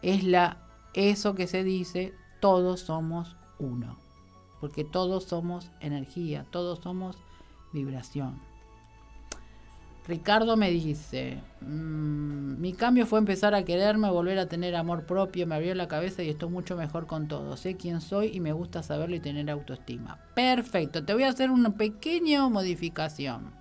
Es 0.02 0.24
la 0.24 0.56
eso 0.92 1.36
que 1.36 1.46
se 1.46 1.62
dice, 1.62 2.12
todos 2.40 2.80
somos 2.80 3.36
uno. 3.60 3.96
Porque 4.60 4.82
todos 4.82 5.22
somos 5.22 5.70
energía, 5.78 6.46
todos 6.50 6.80
somos 6.80 7.16
vibración. 7.72 8.40
Ricardo 10.10 10.56
me 10.56 10.72
dice, 10.72 11.38
mm, 11.60 12.60
mi 12.60 12.72
cambio 12.72 13.06
fue 13.06 13.20
empezar 13.20 13.54
a 13.54 13.64
quererme, 13.64 14.10
volver 14.10 14.40
a 14.40 14.46
tener 14.46 14.74
amor 14.74 15.06
propio, 15.06 15.46
me 15.46 15.54
abrió 15.54 15.72
la 15.76 15.86
cabeza 15.86 16.24
y 16.24 16.28
estoy 16.28 16.48
mucho 16.48 16.76
mejor 16.76 17.06
con 17.06 17.28
todo. 17.28 17.56
Sé 17.56 17.76
quién 17.76 18.00
soy 18.00 18.32
y 18.34 18.40
me 18.40 18.52
gusta 18.52 18.82
saberlo 18.82 19.14
y 19.14 19.20
tener 19.20 19.48
autoestima. 19.48 20.18
Perfecto, 20.34 21.04
te 21.04 21.14
voy 21.14 21.22
a 21.22 21.28
hacer 21.28 21.52
una 21.52 21.76
pequeña 21.76 22.48
modificación. 22.48 23.52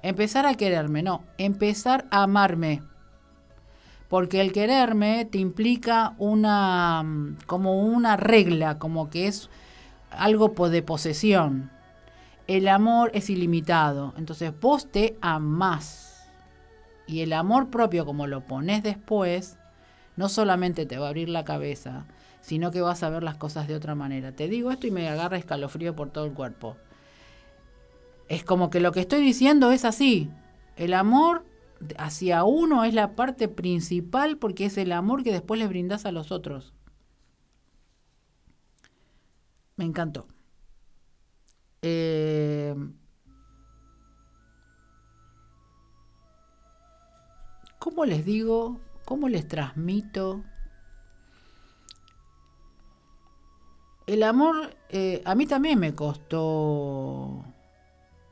Empezar 0.00 0.46
a 0.46 0.54
quererme, 0.54 1.02
no, 1.02 1.22
empezar 1.36 2.06
a 2.10 2.22
amarme. 2.22 2.82
Porque 4.08 4.40
el 4.40 4.52
quererme 4.52 5.26
te 5.26 5.36
implica 5.36 6.14
una, 6.16 7.02
mm, 7.02 7.36
como 7.44 7.82
una 7.82 8.16
regla, 8.16 8.78
como 8.78 9.10
que 9.10 9.26
es 9.26 9.50
algo 10.10 10.48
de 10.70 10.82
posesión 10.82 11.75
el 12.46 12.68
amor 12.68 13.10
es 13.14 13.30
ilimitado. 13.30 14.14
Entonces 14.16 14.52
vos 14.60 14.90
te 14.90 15.16
amás. 15.20 16.28
Y 17.06 17.20
el 17.20 17.32
amor 17.32 17.70
propio, 17.70 18.04
como 18.04 18.26
lo 18.26 18.46
pones 18.46 18.82
después, 18.82 19.58
no 20.16 20.28
solamente 20.28 20.86
te 20.86 20.98
va 20.98 21.06
a 21.06 21.08
abrir 21.08 21.28
la 21.28 21.44
cabeza, 21.44 22.06
sino 22.40 22.70
que 22.70 22.80
vas 22.80 23.02
a 23.02 23.10
ver 23.10 23.22
las 23.22 23.36
cosas 23.36 23.68
de 23.68 23.74
otra 23.74 23.94
manera. 23.94 24.32
Te 24.32 24.48
digo 24.48 24.70
esto 24.70 24.86
y 24.86 24.90
me 24.90 25.08
agarra 25.08 25.36
escalofrío 25.36 25.94
por 25.94 26.10
todo 26.10 26.24
el 26.24 26.32
cuerpo. 26.32 26.76
Es 28.28 28.42
como 28.42 28.70
que 28.70 28.80
lo 28.80 28.92
que 28.92 29.00
estoy 29.00 29.20
diciendo 29.20 29.70
es 29.70 29.84
así. 29.84 30.30
El 30.76 30.94
amor 30.94 31.44
hacia 31.98 32.44
uno 32.44 32.84
es 32.84 32.94
la 32.94 33.14
parte 33.14 33.48
principal 33.48 34.38
porque 34.38 34.66
es 34.66 34.78
el 34.78 34.92
amor 34.92 35.22
que 35.22 35.32
después 35.32 35.60
le 35.60 35.68
brindas 35.68 36.06
a 36.06 36.12
los 36.12 36.32
otros. 36.32 36.72
Me 39.76 39.84
encantó. 39.84 40.26
Eh, 41.88 42.74
¿Cómo 47.78 48.04
les 48.04 48.24
digo? 48.24 48.80
¿Cómo 49.04 49.28
les 49.28 49.46
transmito? 49.46 50.42
El 54.08 54.24
amor 54.24 54.76
eh, 54.88 55.22
a 55.24 55.36
mí 55.36 55.46
también 55.46 55.78
me 55.78 55.94
costó 55.94 57.44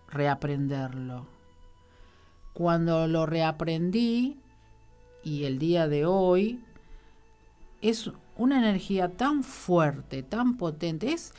reaprenderlo. 0.08 1.28
Cuando 2.54 3.06
lo 3.06 3.24
reaprendí 3.24 4.36
y 5.22 5.44
el 5.44 5.60
día 5.60 5.86
de 5.86 6.06
hoy 6.06 6.60
es 7.82 8.10
una 8.36 8.58
energía 8.58 9.10
tan 9.10 9.44
fuerte, 9.44 10.24
tan 10.24 10.56
potente. 10.56 11.12
Es, 11.12 11.32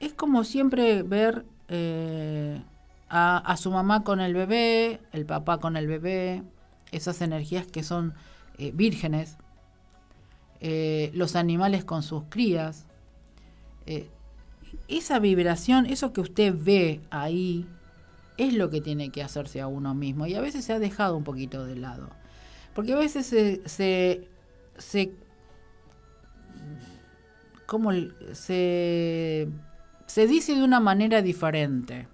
es 0.00 0.14
como 0.14 0.44
siempre 0.44 1.02
ver 1.02 1.44
eh, 1.68 2.60
a, 3.08 3.56
su 3.56 3.70
mamá 3.70 4.02
con 4.02 4.20
el 4.20 4.34
bebé, 4.34 5.00
el 5.12 5.26
papá 5.26 5.58
con 5.58 5.76
el 5.76 5.86
bebé, 5.86 6.42
esas 6.90 7.20
energías 7.20 7.66
que 7.66 7.82
son 7.82 8.14
eh, 8.58 8.72
vírgenes, 8.74 9.36
eh, 10.60 11.10
los 11.14 11.36
animales 11.36 11.84
con 11.84 12.02
sus 12.02 12.24
crías. 12.28 12.86
Esa 14.86 15.18
vibración, 15.18 15.86
eso 15.86 16.12
que 16.12 16.20
usted 16.20 16.54
ve 16.56 17.00
ahí, 17.10 17.66
es 18.36 18.54
lo 18.54 18.70
que 18.70 18.80
tiene 18.80 19.10
que 19.10 19.22
hacerse 19.22 19.60
a 19.60 19.66
uno 19.66 19.94
mismo 19.94 20.26
y 20.26 20.34
a 20.34 20.40
veces 20.40 20.64
se 20.64 20.72
ha 20.72 20.78
dejado 20.78 21.16
un 21.16 21.24
poquito 21.24 21.66
de 21.66 21.76
lado. 21.76 22.08
Porque 22.74 22.92
a 22.92 22.96
veces 22.96 23.26
se, 23.26 23.60
se, 23.68 24.28
se 24.78 25.12
como 27.66 27.92
se, 28.32 29.48
se 30.10 30.26
dice 30.26 30.56
de 30.56 30.64
una 30.64 30.80
manera 30.80 31.22
diferente. 31.22 32.08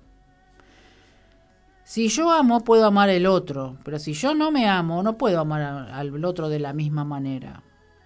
Si 1.83 2.09
yo 2.09 2.31
amo, 2.31 2.63
puedo 2.63 2.85
amar 2.85 3.09
el 3.09 3.25
otro, 3.25 3.79
pero 3.85 3.99
si 3.99 4.13
yo 4.13 4.35
no 4.35 4.51
me 4.51 4.69
amo, 4.69 5.03
no 5.03 5.17
puedo 5.17 5.41
amar 5.41 5.63
al 5.63 6.25
otro 6.27 6.51
de 6.51 6.59
la 6.59 6.75
misma 6.75 7.07
manera. 7.07 7.63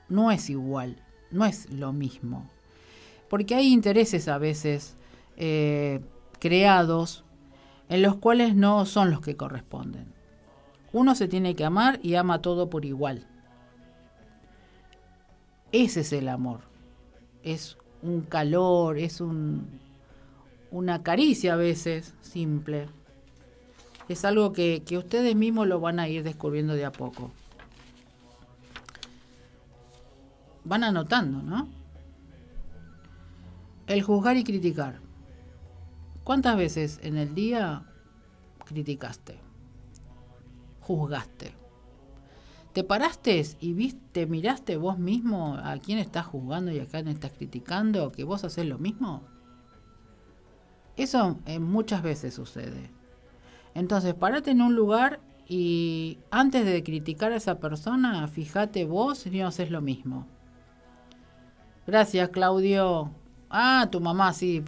No 0.08 0.30
es 0.30 0.48
igual, 0.48 1.02
no 1.32 1.44
es 1.44 1.68
lo 1.72 1.92
mismo. 1.92 2.48
Porque 3.28 3.56
hay 3.56 3.72
intereses 3.72 4.28
a 4.28 4.38
veces 4.38 4.96
eh, 5.36 6.00
creados 6.38 7.24
en 7.88 8.02
los 8.02 8.14
cuales 8.14 8.54
no 8.54 8.86
son 8.86 9.10
los 9.10 9.20
que 9.20 9.36
corresponden. 9.36 10.14
Uno 10.92 11.16
se 11.16 11.26
tiene 11.26 11.56
que 11.56 11.64
amar 11.64 11.98
y 12.00 12.14
ama 12.14 12.42
todo 12.42 12.70
por 12.70 12.84
igual. 12.84 13.26
Ese 15.72 16.02
es 16.02 16.12
el 16.12 16.28
amor. 16.28 16.60
Es 17.42 17.76
un 18.02 18.22
calor, 18.22 18.98
es 18.98 19.20
un, 19.20 19.68
una 20.70 21.02
caricia 21.02 21.54
a 21.54 21.56
veces 21.56 22.14
simple 22.20 22.88
es 24.12 24.24
algo 24.24 24.52
que, 24.52 24.82
ustedes 24.98 25.36
mismos 25.36 25.68
lo 25.68 25.78
van 25.78 26.00
a 26.00 26.08
ir 26.08 26.24
descubriendo 26.24 26.74
de 26.74 26.84
a 26.84 26.90
poco. 26.90 27.30
Van 30.64 30.82
anotando, 30.82 31.40
¿no? 31.42 31.68
El 33.86 34.02
juzgar 34.02 34.36
y 34.36 34.42
criticar. 34.42 34.98
¿Cuántas 36.24 36.56
veces 36.56 36.98
en 37.02 37.18
el 37.18 37.36
día 37.36 37.84
criticaste? 38.66 39.38
Juzgaste. 40.80 41.59
¿Te 42.72 42.84
paraste 42.84 43.44
y 43.60 43.72
viste, 43.72 44.26
miraste 44.26 44.76
vos 44.76 44.98
mismo 44.98 45.56
a 45.56 45.76
quién 45.78 45.98
estás 45.98 46.26
juzgando 46.26 46.70
y 46.70 46.78
a 46.78 46.86
quién 46.86 47.08
estás 47.08 47.32
criticando, 47.32 48.12
que 48.12 48.22
vos 48.22 48.44
haces 48.44 48.66
lo 48.66 48.78
mismo? 48.78 49.22
Eso 50.96 51.38
eh, 51.46 51.58
muchas 51.58 52.02
veces 52.02 52.34
sucede. 52.34 52.90
Entonces, 53.74 54.14
parate 54.14 54.52
en 54.52 54.62
un 54.62 54.76
lugar 54.76 55.20
y 55.48 56.18
antes 56.30 56.64
de 56.64 56.84
criticar 56.84 57.32
a 57.32 57.36
esa 57.36 57.58
persona, 57.58 58.28
fíjate 58.28 58.84
vos 58.84 59.18
si 59.18 59.30
no 59.30 59.48
haces 59.48 59.70
lo 59.72 59.80
mismo. 59.80 60.26
Gracias, 61.88 62.28
Claudio. 62.28 63.10
Ah, 63.48 63.88
tu 63.90 64.00
mamá, 64.00 64.32
sí, 64.32 64.62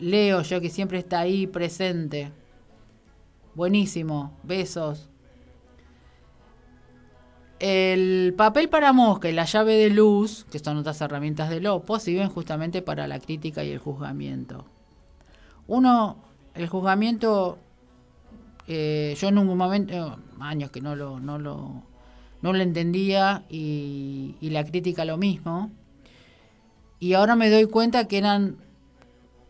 leo 0.00 0.42
yo 0.42 0.60
que 0.60 0.68
siempre 0.68 0.98
está 0.98 1.20
ahí 1.20 1.46
presente. 1.46 2.32
Buenísimo, 3.54 4.36
besos. 4.42 5.10
El 7.66 8.34
papel 8.36 8.68
para 8.68 8.92
mosca 8.92 9.30
y 9.30 9.32
la 9.32 9.46
llave 9.46 9.74
de 9.76 9.88
luz, 9.88 10.44
que 10.52 10.58
son 10.58 10.76
otras 10.76 11.00
herramientas 11.00 11.48
de 11.48 11.60
Lopo, 11.62 11.98
sirven 11.98 12.28
justamente 12.28 12.82
para 12.82 13.08
la 13.08 13.20
crítica 13.20 13.64
y 13.64 13.70
el 13.70 13.78
juzgamiento. 13.78 14.66
Uno, 15.66 16.18
el 16.54 16.68
juzgamiento 16.68 17.58
eh, 18.66 19.16
yo 19.18 19.28
en 19.28 19.38
un 19.38 19.56
momento, 19.56 20.18
años 20.40 20.70
que 20.70 20.82
no 20.82 20.94
lo, 20.94 21.20
no 21.20 21.38
lo, 21.38 21.82
no 22.42 22.52
lo 22.52 22.62
entendía 22.62 23.44
y, 23.48 24.36
la 24.42 24.62
crítica 24.62 25.06
lo 25.06 25.16
mismo. 25.16 25.70
Y 27.00 27.14
ahora 27.14 27.34
me 27.34 27.48
doy 27.48 27.64
cuenta 27.64 28.08
que 28.08 28.18
eran 28.18 28.58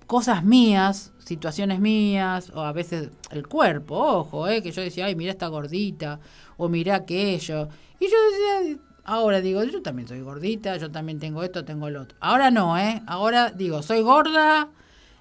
cosas 0.06 0.44
mías, 0.44 1.12
situaciones 1.18 1.80
mías, 1.80 2.50
o 2.54 2.60
a 2.60 2.70
veces 2.70 3.10
el 3.32 3.48
cuerpo, 3.48 3.96
ojo, 3.96 4.46
eh, 4.46 4.62
que 4.62 4.70
yo 4.70 4.82
decía, 4.82 5.06
ay, 5.06 5.16
mira 5.16 5.32
esta 5.32 5.48
gordita, 5.48 6.20
o 6.56 6.68
mira 6.68 6.94
aquello. 6.94 7.68
Y 8.00 8.06
yo 8.06 8.16
decía, 8.30 8.78
ahora 9.04 9.40
digo, 9.40 9.62
yo 9.64 9.82
también 9.82 10.08
soy 10.08 10.20
gordita, 10.20 10.76
yo 10.76 10.90
también 10.90 11.18
tengo 11.18 11.42
esto, 11.42 11.64
tengo 11.64 11.88
lo 11.90 12.02
otro. 12.02 12.16
Ahora 12.20 12.50
no, 12.50 12.76
¿eh? 12.78 13.02
Ahora 13.06 13.50
digo, 13.50 13.82
soy 13.82 14.00
gorda, 14.00 14.68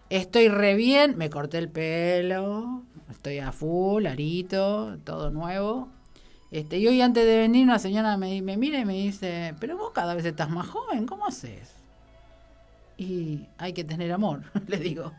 estoy 0.09 0.47
re 0.47 0.75
bien, 0.75 1.17
me 1.17 1.29
corté 1.29 1.59
el 1.59 1.69
pelo, 1.69 2.83
estoy 3.11 3.39
a 3.39 3.51
full, 3.51 4.05
arito, 4.05 4.97
todo 5.03 5.29
nuevo. 5.29 5.89
Este, 6.51 6.77
y 6.77 6.87
hoy 6.87 7.01
antes 7.01 7.25
de 7.25 7.37
venir 7.37 7.63
una 7.63 7.79
señora 7.79 8.15
me, 8.15 8.41
me 8.41 8.57
mira 8.57 8.79
y 8.79 8.85
me 8.85 8.93
dice, 8.93 9.55
pero 9.59 9.77
vos 9.77 9.91
cada 9.91 10.13
vez 10.13 10.25
estás 10.25 10.49
más 10.49 10.67
joven, 10.67 11.05
¿cómo 11.05 11.25
haces? 11.25 11.73
Y 12.97 13.47
hay 13.57 13.73
que 13.73 13.83
tener 13.83 14.11
amor, 14.11 14.43
le 14.67 14.77
digo. 14.77 15.13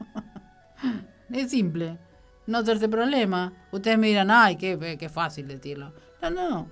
es 1.32 1.50
simple, 1.50 1.98
no 2.46 2.58
hacerse 2.58 2.88
problema. 2.88 3.52
Ustedes 3.72 3.98
me 3.98 4.08
dirán, 4.08 4.30
ay, 4.30 4.56
qué, 4.56 4.96
qué 4.98 5.08
fácil 5.08 5.48
decirlo. 5.48 5.92
No, 6.22 6.30
no, 6.30 6.68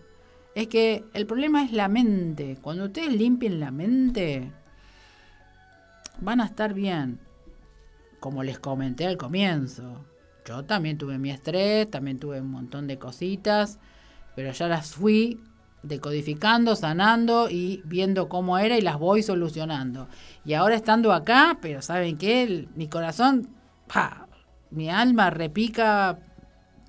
es 0.55 0.69
que 0.69 1.05
el 1.15 1.27
problema 1.27 1.65
es 1.65 1.73
la 1.73 1.89
mente. 1.89 2.59
Cuando 2.61 2.85
ustedes 2.85 3.13
limpien 3.13 3.61
la 3.61 3.71
mente, 3.71 4.53
van 6.21 6.41
a 6.41 6.47
estar 6.47 6.75
bien. 6.75 7.21
Como 8.21 8.43
les 8.43 8.59
comenté 8.59 9.07
al 9.07 9.17
comienzo, 9.17 10.05
yo 10.45 10.65
también 10.65 10.99
tuve 10.99 11.19
mi 11.19 11.31
estrés, 11.31 11.91
también 11.91 12.19
tuve 12.19 12.41
un 12.41 12.51
montón 12.51 12.87
de 12.87 12.99
cositas, 12.99 13.79
pero 14.37 14.53
ya 14.53 14.69
las 14.69 14.93
fui 14.93 15.41
decodificando, 15.83 16.77
sanando 16.77 17.49
y 17.51 17.83
viendo 17.85 18.29
cómo 18.29 18.59
era 18.59 18.77
y 18.79 18.81
las 18.81 18.99
voy 18.99 19.23
solucionando. 19.23 20.09
Y 20.45 20.55
ahora 20.55 20.77
estando 20.77 21.13
acá, 21.13 21.59
pero 21.61 21.83
¿saben 21.83 22.19
qué? 22.19 22.69
mi 22.77 22.89
corazón, 22.89 23.49
mi 24.71 24.89
alma 24.91 25.31
repica 25.31 26.19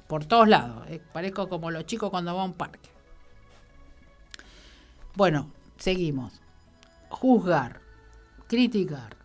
por 0.07 0.25
todos 0.25 0.47
lados. 0.47 0.85
Eh, 0.89 1.01
parezco 1.11 1.49
como 1.49 1.71
los 1.71 1.85
chicos 1.85 2.09
cuando 2.09 2.35
van 2.35 2.41
a 2.41 2.45
un 2.45 2.53
parque. 2.53 2.92
Bueno, 5.15 5.51
seguimos. 5.77 6.41
Juzgar, 7.09 7.81
criticar. 8.47 9.17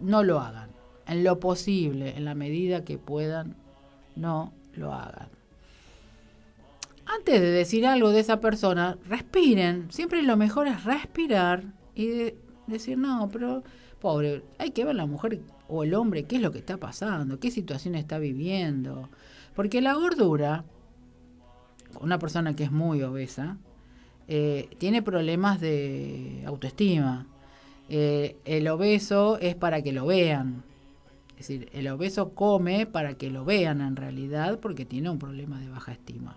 No 0.00 0.22
lo 0.22 0.40
hagan 0.40 0.72
en 1.06 1.24
lo 1.24 1.40
posible, 1.40 2.16
en 2.16 2.24
la 2.24 2.34
medida 2.34 2.84
que 2.84 2.98
puedan, 2.98 3.56
no 4.16 4.52
lo 4.74 4.92
hagan. 4.92 5.28
Antes 7.04 7.40
de 7.40 7.50
decir 7.50 7.86
algo 7.86 8.10
de 8.10 8.20
esa 8.20 8.40
persona, 8.40 8.96
respiren. 9.08 9.90
Siempre 9.90 10.22
lo 10.22 10.36
mejor 10.36 10.68
es 10.68 10.84
respirar 10.84 11.64
y 11.94 12.32
decir, 12.66 12.96
no, 12.96 13.28
pero 13.30 13.62
pobre, 14.00 14.42
hay 14.58 14.70
que 14.70 14.84
ver 14.84 14.94
la 14.94 15.06
mujer 15.06 15.40
o 15.68 15.84
el 15.84 15.94
hombre 15.94 16.24
qué 16.24 16.36
es 16.36 16.42
lo 16.42 16.52
que 16.52 16.58
está 16.58 16.78
pasando, 16.78 17.38
qué 17.38 17.50
situación 17.50 17.94
está 17.94 18.18
viviendo. 18.18 19.10
Porque 19.54 19.80
la 19.80 19.94
gordura, 19.94 20.64
una 22.00 22.18
persona 22.18 22.54
que 22.54 22.64
es 22.64 22.72
muy 22.72 23.02
obesa, 23.02 23.58
eh, 24.28 24.68
tiene 24.78 25.02
problemas 25.02 25.60
de 25.60 26.42
autoestima. 26.46 27.26
Eh, 27.88 28.36
el 28.44 28.68
obeso 28.68 29.38
es 29.38 29.54
para 29.54 29.82
que 29.82 29.92
lo 29.92 30.06
vean. 30.06 30.64
Es 31.38 31.48
decir, 31.48 31.68
el 31.72 31.88
obeso 31.88 32.34
come 32.34 32.86
para 32.86 33.14
que 33.14 33.30
lo 33.30 33.44
vean 33.44 33.80
en 33.80 33.96
realidad 33.96 34.58
porque 34.60 34.84
tiene 34.84 35.10
un 35.10 35.18
problema 35.18 35.58
de 35.58 35.68
baja 35.68 35.92
estima. 35.92 36.36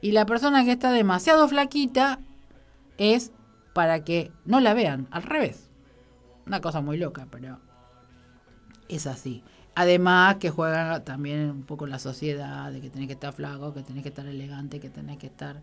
Y 0.00 0.12
la 0.12 0.26
persona 0.26 0.64
que 0.64 0.72
está 0.72 0.90
demasiado 0.90 1.48
flaquita 1.48 2.18
es 2.98 3.32
para 3.72 4.04
que 4.04 4.32
no 4.44 4.60
la 4.60 4.74
vean, 4.74 5.06
al 5.10 5.22
revés. 5.22 5.70
Una 6.46 6.60
cosa 6.60 6.80
muy 6.80 6.98
loca, 6.98 7.28
pero 7.30 7.60
es 8.88 9.06
así. 9.06 9.44
Además 9.74 10.36
que 10.36 10.50
juega 10.50 11.04
también 11.04 11.50
un 11.50 11.62
poco 11.62 11.86
la 11.86 11.98
sociedad, 11.98 12.70
de 12.70 12.80
que 12.80 12.90
tenés 12.90 13.06
que 13.06 13.14
estar 13.14 13.32
flaco, 13.32 13.72
que 13.72 13.82
tenés 13.82 14.02
que 14.02 14.10
estar 14.10 14.26
elegante, 14.26 14.80
que 14.80 14.90
tenés 14.90 15.16
que 15.18 15.28
estar 15.28 15.62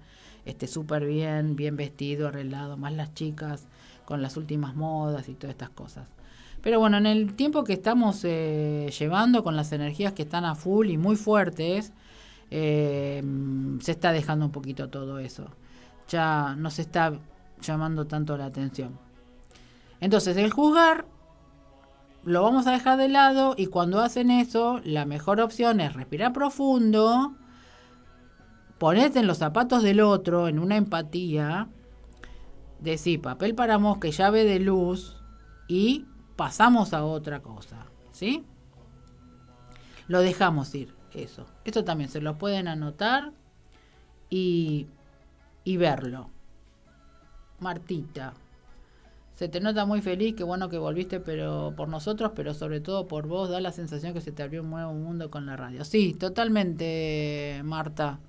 este 0.50 0.68
súper 0.68 1.06
bien, 1.06 1.56
bien 1.56 1.76
vestido, 1.76 2.28
arreglado, 2.28 2.78
más 2.78 2.94
las 2.94 3.14
chicas 3.14 3.68
con 4.06 4.22
las 4.22 4.38
últimas 4.38 4.76
modas 4.76 5.30
y 5.30 5.36
todas 5.36 5.52
estas 5.52 5.70
cosas. 5.70 6.08
Pero 6.62 6.80
bueno, 6.80 6.98
en 6.98 7.06
el 7.06 7.34
tiempo 7.36 7.64
que 7.64 7.74
estamos 7.74 8.22
eh, 8.24 8.92
llevando 8.98 9.44
con 9.44 9.56
las 9.56 9.72
energías 9.72 10.14
que 10.14 10.24
están 10.24 10.46
a 10.46 10.56
full 10.56 10.90
y 10.90 10.98
muy 10.98 11.16
fuertes, 11.16 11.94
eh, 12.52 13.24
se 13.80 13.92
está 13.92 14.12
dejando 14.12 14.46
un 14.46 14.52
poquito 14.52 14.90
todo 14.90 15.20
eso. 15.20 15.46
Ya 16.10 16.56
no 16.58 16.70
se 16.70 16.82
está 16.82 17.14
llamando 17.62 18.08
tanto 18.08 18.36
la 18.38 18.46
atención. 18.46 18.98
Entonces, 20.02 20.38
el 20.38 20.52
juzgar 20.52 21.06
lo 22.24 22.44
vamos 22.44 22.68
a 22.68 22.72
dejar 22.72 22.98
de 22.98 23.08
lado 23.08 23.56
y 23.58 23.68
cuando 23.68 24.02
hacen 24.02 24.30
eso, 24.32 24.82
la 24.84 25.06
mejor 25.06 25.40
opción 25.40 25.80
es 25.80 25.94
respirar 25.94 26.34
profundo, 26.34 27.36
ponerte 28.80 29.20
en 29.20 29.28
los 29.28 29.38
zapatos 29.38 29.84
del 29.84 30.00
otro, 30.00 30.48
en 30.48 30.58
una 30.58 30.78
empatía, 30.78 31.68
decir 32.80 33.22
papel 33.22 33.54
para 33.54 33.78
mosca 33.78 34.10
llave 34.10 34.46
de 34.46 34.60
luz 34.60 35.18
y 35.68 36.06
pasamos 36.36 36.94
a 36.94 37.04
otra 37.04 37.42
cosa, 37.42 37.86
¿sí? 38.12 38.46
Lo 40.08 40.22
dejamos 40.22 40.74
ir, 40.74 40.96
eso. 41.14 41.46
Esto 41.66 41.84
también 41.84 42.10
se 42.10 42.22
lo 42.22 42.38
pueden 42.38 42.68
anotar 42.68 43.34
y, 44.30 44.88
y 45.64 45.78
verlo. 45.78 46.30
Martita, 47.60 48.34
se 49.36 49.50
te 49.50 49.60
nota 49.60 49.86
muy 49.86 50.02
feliz, 50.02 50.36
qué 50.36 50.44
bueno 50.46 50.70
que 50.70 50.78
volviste 50.78 51.20
pero 51.20 51.74
por 51.76 51.90
nosotros, 51.90 52.32
pero 52.34 52.54
sobre 52.54 52.80
todo 52.80 53.08
por 53.08 53.28
vos, 53.28 53.50
da 53.50 53.60
la 53.60 53.74
sensación 53.74 54.14
que 54.14 54.22
se 54.22 54.32
te 54.32 54.42
abrió 54.42 54.64
un 54.64 54.70
nuevo 54.70 54.94
mundo 54.94 55.30
con 55.30 55.46
la 55.46 55.58
radio. 55.58 55.84
Sí, 55.84 56.14
totalmente, 56.14 57.62
Marta. 57.66 58.20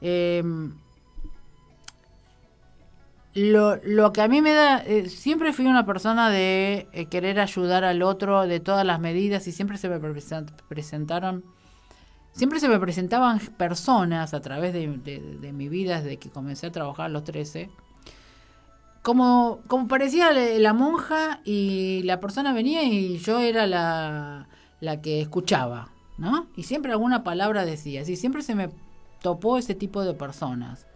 Em, 0.00 0.74
lo, 3.34 3.76
lo, 3.84 4.12
que 4.12 4.20
a 4.20 4.28
mí 4.28 4.42
me 4.42 4.52
da, 4.52 4.78
eh, 4.78 5.08
siempre 5.08 5.52
fui 5.52 5.66
una 5.66 5.84
persona 5.84 6.30
de 6.30 6.88
eh, 6.92 7.06
querer 7.06 7.40
ayudar 7.40 7.84
al 7.84 8.02
otro 8.02 8.46
de 8.46 8.60
todas 8.60 8.86
las 8.86 9.00
medidas 9.00 9.46
y 9.48 9.52
siempre 9.52 9.76
se 9.76 9.88
me 9.88 9.98
presentaron, 10.68 11.44
siempre 12.32 12.60
se 12.60 12.68
me 12.68 12.78
presentaban 12.78 13.40
personas 13.40 14.34
a 14.34 14.40
través 14.40 14.72
de, 14.72 14.88
de 14.88 15.52
mi 15.52 15.68
vida 15.68 16.00
desde 16.00 16.18
que 16.18 16.30
comencé 16.30 16.68
a 16.68 16.72
trabajar 16.72 17.06
a 17.06 17.08
los 17.08 17.24
13 17.24 17.70
como, 19.04 19.60
como 19.66 19.86
parecía 19.86 20.32
la 20.32 20.72
monja 20.72 21.40
y 21.44 22.00
la 22.04 22.20
persona 22.20 22.54
venía 22.54 22.84
y 22.84 23.18
yo 23.18 23.38
era 23.38 23.66
la, 23.66 24.48
la 24.80 25.02
que 25.02 25.20
escuchaba, 25.20 25.90
¿no? 26.16 26.46
Y 26.56 26.62
siempre 26.62 26.90
alguna 26.90 27.22
palabra 27.22 27.66
decía, 27.66 28.00
así 28.00 28.16
siempre 28.16 28.40
se 28.40 28.54
me 28.54 28.70
topó 29.24 29.56
ese 29.56 29.74
tipo 29.74 30.04
de 30.04 30.12
personas. 30.12 30.86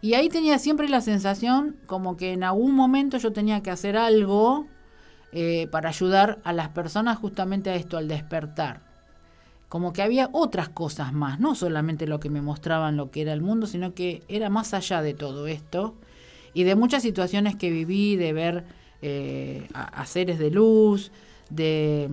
Y 0.00 0.14
ahí 0.14 0.28
tenía 0.28 0.60
siempre 0.60 0.88
la 0.88 1.00
sensación 1.00 1.76
como 1.86 2.16
que 2.16 2.32
en 2.32 2.44
algún 2.44 2.72
momento 2.72 3.18
yo 3.18 3.32
tenía 3.32 3.64
que 3.64 3.72
hacer 3.72 3.96
algo 3.96 4.68
eh, 5.32 5.66
para 5.72 5.88
ayudar 5.88 6.38
a 6.44 6.52
las 6.52 6.68
personas 6.68 7.18
justamente 7.18 7.68
a 7.70 7.74
esto, 7.74 7.98
al 7.98 8.06
despertar. 8.06 8.82
Como 9.68 9.92
que 9.92 10.02
había 10.02 10.30
otras 10.32 10.68
cosas 10.68 11.12
más, 11.12 11.40
no 11.40 11.56
solamente 11.56 12.06
lo 12.06 12.20
que 12.20 12.30
me 12.30 12.42
mostraban 12.42 12.96
lo 12.96 13.10
que 13.10 13.22
era 13.22 13.32
el 13.32 13.42
mundo, 13.42 13.66
sino 13.66 13.92
que 13.92 14.22
era 14.28 14.48
más 14.48 14.72
allá 14.72 15.02
de 15.02 15.14
todo 15.14 15.48
esto 15.48 15.96
y 16.54 16.62
de 16.62 16.76
muchas 16.76 17.02
situaciones 17.02 17.56
que 17.56 17.70
viví, 17.70 18.14
de 18.14 18.32
ver 18.32 18.64
eh, 19.00 19.66
a, 19.74 20.06
seres 20.06 20.38
de 20.38 20.52
luz, 20.52 21.10
de, 21.50 22.08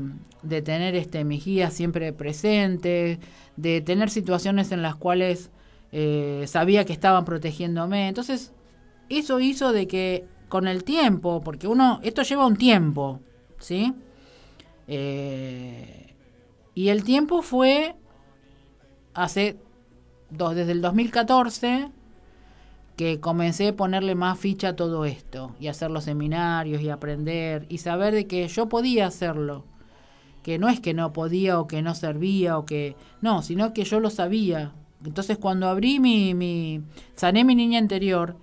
tener 0.63 0.95
este, 0.95 1.23
mi 1.23 1.39
guía 1.39 1.69
siempre 1.69 2.13
presente, 2.13 3.19
de 3.61 3.81
tener 3.81 4.09
situaciones 4.09 4.71
en 4.71 4.81
las 4.81 4.95
cuales 4.95 5.51
eh, 5.91 6.45
sabía 6.47 6.85
que 6.85 6.93
estaban 6.93 7.25
protegiéndome. 7.25 8.07
Entonces, 8.07 8.53
eso 9.09 9.39
hizo 9.39 9.73
de 9.73 9.87
que 9.87 10.25
con 10.47 10.67
el 10.67 10.83
tiempo, 10.83 11.41
porque 11.41 11.67
uno, 11.67 11.99
esto 12.03 12.23
lleva 12.23 12.45
un 12.45 12.55
tiempo, 12.55 13.19
¿sí? 13.59 13.93
Eh, 14.87 16.15
y 16.73 16.89
el 16.89 17.03
tiempo 17.03 17.41
fue 17.41 17.95
hace 19.13 19.57
dos, 20.29 20.55
desde 20.55 20.71
el 20.71 20.81
2014 20.81 21.91
que 22.95 23.19
comencé 23.19 23.69
a 23.69 23.75
ponerle 23.75 24.15
más 24.15 24.39
ficha 24.39 24.69
a 24.69 24.75
todo 24.75 25.05
esto 25.05 25.55
y 25.59 25.67
hacer 25.67 25.91
los 25.91 26.05
seminarios 26.05 26.81
y 26.81 26.89
aprender 26.89 27.65
y 27.69 27.77
saber 27.79 28.13
de 28.13 28.27
que 28.27 28.47
yo 28.47 28.67
podía 28.67 29.07
hacerlo. 29.07 29.65
Que 30.49 30.57
no 30.57 30.67
es 30.67 30.79
que 30.79 30.95
no 30.95 31.13
podía 31.13 31.59
o 31.59 31.67
que 31.67 31.83
no 31.83 31.93
servía 31.93 32.57
o 32.57 32.65
que 32.65 32.95
no, 33.21 33.43
sino 33.43 33.71
que 33.71 33.83
yo 33.83 33.99
lo 33.99 34.09
sabía. 34.09 34.73
Entonces 35.05 35.37
cuando 35.37 35.67
abrí 35.67 35.99
mi, 35.99 36.33
mi 36.33 36.81
sané 37.13 37.43
mi 37.43 37.53
niña 37.53 37.77
interior 37.77 38.35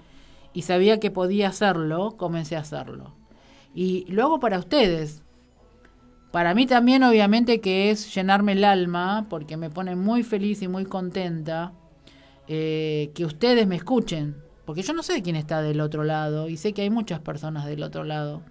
y 0.52 0.62
sabía 0.62 1.00
que 1.00 1.10
podía 1.10 1.48
hacerlo, 1.48 2.16
comencé 2.16 2.54
a 2.54 2.60
hacerlo. 2.60 3.16
Y 3.74 4.04
lo 4.08 4.22
hago 4.22 4.38
para 4.38 4.60
ustedes. 4.60 5.24
Para 6.30 6.54
mí 6.54 6.66
también 6.66 7.02
obviamente 7.02 7.60
que 7.60 7.90
es 7.90 8.14
llenarme 8.14 8.52
el 8.52 8.62
alma 8.62 9.26
porque 9.28 9.56
me 9.56 9.68
pone 9.68 9.96
muy 9.96 10.22
feliz 10.22 10.62
y 10.62 10.68
muy 10.68 10.84
contenta 10.84 11.72
eh, 12.46 13.10
que 13.16 13.24
ustedes 13.24 13.66
me 13.66 13.74
escuchen 13.74 14.36
porque 14.64 14.82
yo 14.82 14.92
no 14.92 15.02
sé 15.02 15.22
quién 15.22 15.34
está 15.34 15.60
del 15.60 15.80
otro 15.80 16.04
lado 16.04 16.48
y 16.48 16.56
sé 16.56 16.72
que 16.72 16.82
hay 16.82 16.90
muchas 16.90 17.18
personas 17.18 17.66
del 17.66 17.82
otro 17.82 18.04
lado 18.04 18.42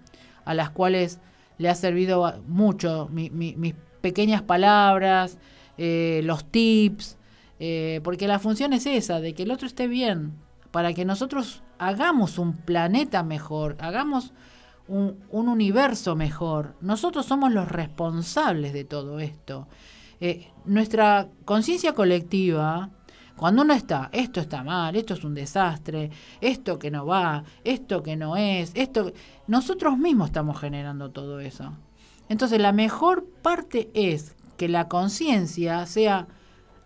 a 0.44 0.52
las 0.52 0.68
cuales 0.68 1.20
le 1.58 1.68
ha 1.68 1.74
servido 1.74 2.40
mucho 2.46 3.08
mis 3.10 3.74
pequeñas 4.00 4.42
palabras, 4.42 5.38
eh, 5.78 6.20
los 6.24 6.44
tips, 6.44 7.18
eh, 7.58 8.00
porque 8.04 8.28
la 8.28 8.38
función 8.38 8.72
es 8.72 8.86
esa, 8.86 9.20
de 9.20 9.34
que 9.34 9.42
el 9.42 9.50
otro 9.50 9.66
esté 9.66 9.88
bien, 9.88 10.34
para 10.70 10.92
que 10.94 11.04
nosotros 11.04 11.62
hagamos 11.78 12.38
un 12.38 12.54
planeta 12.54 13.22
mejor, 13.22 13.76
hagamos 13.80 14.32
un, 14.88 15.18
universo 15.30 16.16
mejor. 16.16 16.76
Nosotros 16.80 17.26
somos 17.26 17.52
los 17.52 17.68
responsables 17.68 18.72
de 18.72 18.84
todo 18.84 19.20
esto. 19.20 19.68
Eh, 20.20 20.48
nuestra 20.64 21.28
conciencia 21.44 21.92
colectiva 21.92 22.90
cuando 23.36 23.62
uno 23.62 23.74
está, 23.74 24.08
esto 24.12 24.40
está 24.40 24.64
mal, 24.64 24.96
esto 24.96 25.14
es 25.14 25.22
un 25.22 25.34
desastre, 25.34 26.10
esto 26.40 26.78
que 26.78 26.90
no 26.90 27.04
va, 27.06 27.44
esto 27.64 28.02
que 28.02 28.16
no 28.16 28.36
es, 28.36 28.72
esto... 28.74 29.12
Nosotros 29.46 29.98
mismos 29.98 30.28
estamos 30.28 30.58
generando 30.58 31.10
todo 31.10 31.38
eso. 31.40 31.72
Entonces 32.28 32.60
la 32.60 32.72
mejor 32.72 33.26
parte 33.42 33.90
es 33.94 34.34
que 34.56 34.68
la 34.68 34.88
conciencia 34.88 35.84
sea 35.86 36.26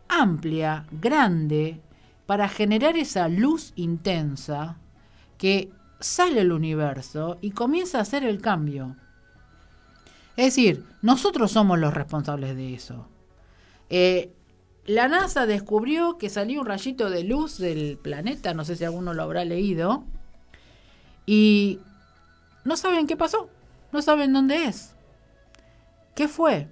amplia, 0.08 0.86
grande, 0.90 1.80
para 2.26 2.48
generar 2.48 2.96
esa 2.96 3.28
luz 3.28 3.72
intensa 3.76 4.76
que 5.38 5.70
sale 6.00 6.40
al 6.40 6.52
universo 6.52 7.38
y 7.40 7.52
comienza 7.52 7.98
a 7.98 8.02
hacer 8.02 8.24
el 8.24 8.40
cambio. 8.40 8.96
Es 10.36 10.46
decir, 10.46 10.84
nosotros 11.02 11.52
somos 11.52 11.78
los 11.78 11.94
responsables 11.94 12.56
de 12.56 12.74
eso. 12.74 13.08
Eh, 13.88 14.32
la 14.90 15.06
NASA 15.06 15.46
descubrió 15.46 16.18
que 16.18 16.28
salió 16.28 16.60
un 16.60 16.66
rayito 16.66 17.10
de 17.10 17.22
luz 17.22 17.58
del 17.58 17.96
planeta, 17.96 18.54
no 18.54 18.64
sé 18.64 18.74
si 18.74 18.84
alguno 18.84 19.14
lo 19.14 19.22
habrá 19.22 19.44
leído, 19.44 20.02
y 21.26 21.78
no 22.64 22.76
saben 22.76 23.06
qué 23.06 23.16
pasó, 23.16 23.48
no 23.92 24.02
saben 24.02 24.32
dónde 24.32 24.64
es. 24.64 24.96
¿Qué 26.16 26.26
fue? 26.26 26.66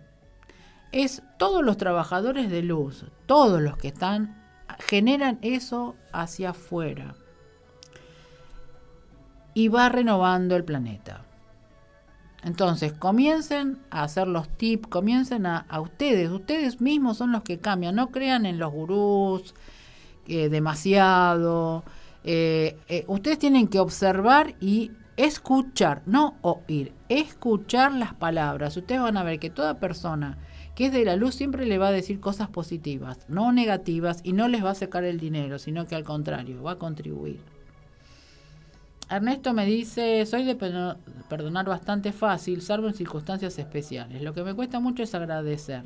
Es 0.90 1.22
todos 1.38 1.64
los 1.64 1.76
trabajadores 1.76 2.50
de 2.50 2.62
luz, 2.62 3.04
todos 3.26 3.62
los 3.62 3.76
que 3.76 3.86
están, 3.88 4.42
generan 4.80 5.38
eso 5.42 5.94
hacia 6.12 6.50
afuera. 6.50 7.14
Y 9.54 9.68
va 9.68 9.90
renovando 9.90 10.56
el 10.56 10.64
planeta. 10.64 11.24
Entonces, 12.48 12.94
comiencen 12.94 13.76
a 13.90 14.04
hacer 14.04 14.26
los 14.26 14.48
tips, 14.48 14.88
comiencen 14.88 15.44
a, 15.44 15.66
ustedes, 15.82 16.30
ustedes 16.30 16.80
mismos 16.80 17.18
son 17.18 17.30
los 17.30 17.42
que 17.42 17.58
cambian, 17.58 17.94
no 17.94 18.10
crean 18.10 18.46
en 18.46 18.58
los 18.58 18.72
gurús 18.72 19.54
eh, 20.26 20.48
demasiado. 20.48 21.84
Eh, 22.24 22.78
eh, 22.88 23.04
ustedes 23.06 23.38
tienen 23.38 23.68
que 23.68 23.78
observar 23.80 24.54
y 24.60 24.92
escuchar, 25.18 26.00
no 26.06 26.36
oír, 26.40 26.94
escuchar 27.10 27.92
las 27.92 28.14
palabras. 28.14 28.74
Ustedes 28.78 29.02
van 29.02 29.18
a 29.18 29.24
ver 29.24 29.38
que 29.38 29.50
toda 29.50 29.78
persona 29.78 30.38
que 30.74 30.86
es 30.86 30.92
de 30.92 31.04
la 31.04 31.16
luz 31.16 31.34
siempre 31.34 31.66
le 31.66 31.76
va 31.76 31.88
a 31.88 31.92
decir 31.92 32.18
cosas 32.18 32.48
positivas, 32.48 33.26
no 33.28 33.52
negativas, 33.52 34.20
y 34.22 34.32
no 34.32 34.48
les 34.48 34.64
va 34.64 34.70
a 34.70 34.74
sacar 34.74 35.04
el 35.04 35.20
dinero, 35.20 35.58
sino 35.58 35.86
que 35.86 35.96
al 35.96 36.04
contrario, 36.04 36.62
va 36.62 36.72
a 36.72 36.78
contribuir. 36.78 37.57
Ernesto 39.10 39.54
me 39.54 39.64
dice, 39.64 40.26
soy 40.26 40.44
de 40.44 40.54
perdonar 40.54 41.66
bastante 41.66 42.12
fácil, 42.12 42.60
salvo 42.60 42.88
en 42.88 42.94
circunstancias 42.94 43.58
especiales. 43.58 44.22
Lo 44.22 44.34
que 44.34 44.42
me 44.42 44.54
cuesta 44.54 44.80
mucho 44.80 45.02
es 45.02 45.14
agradecer. 45.14 45.84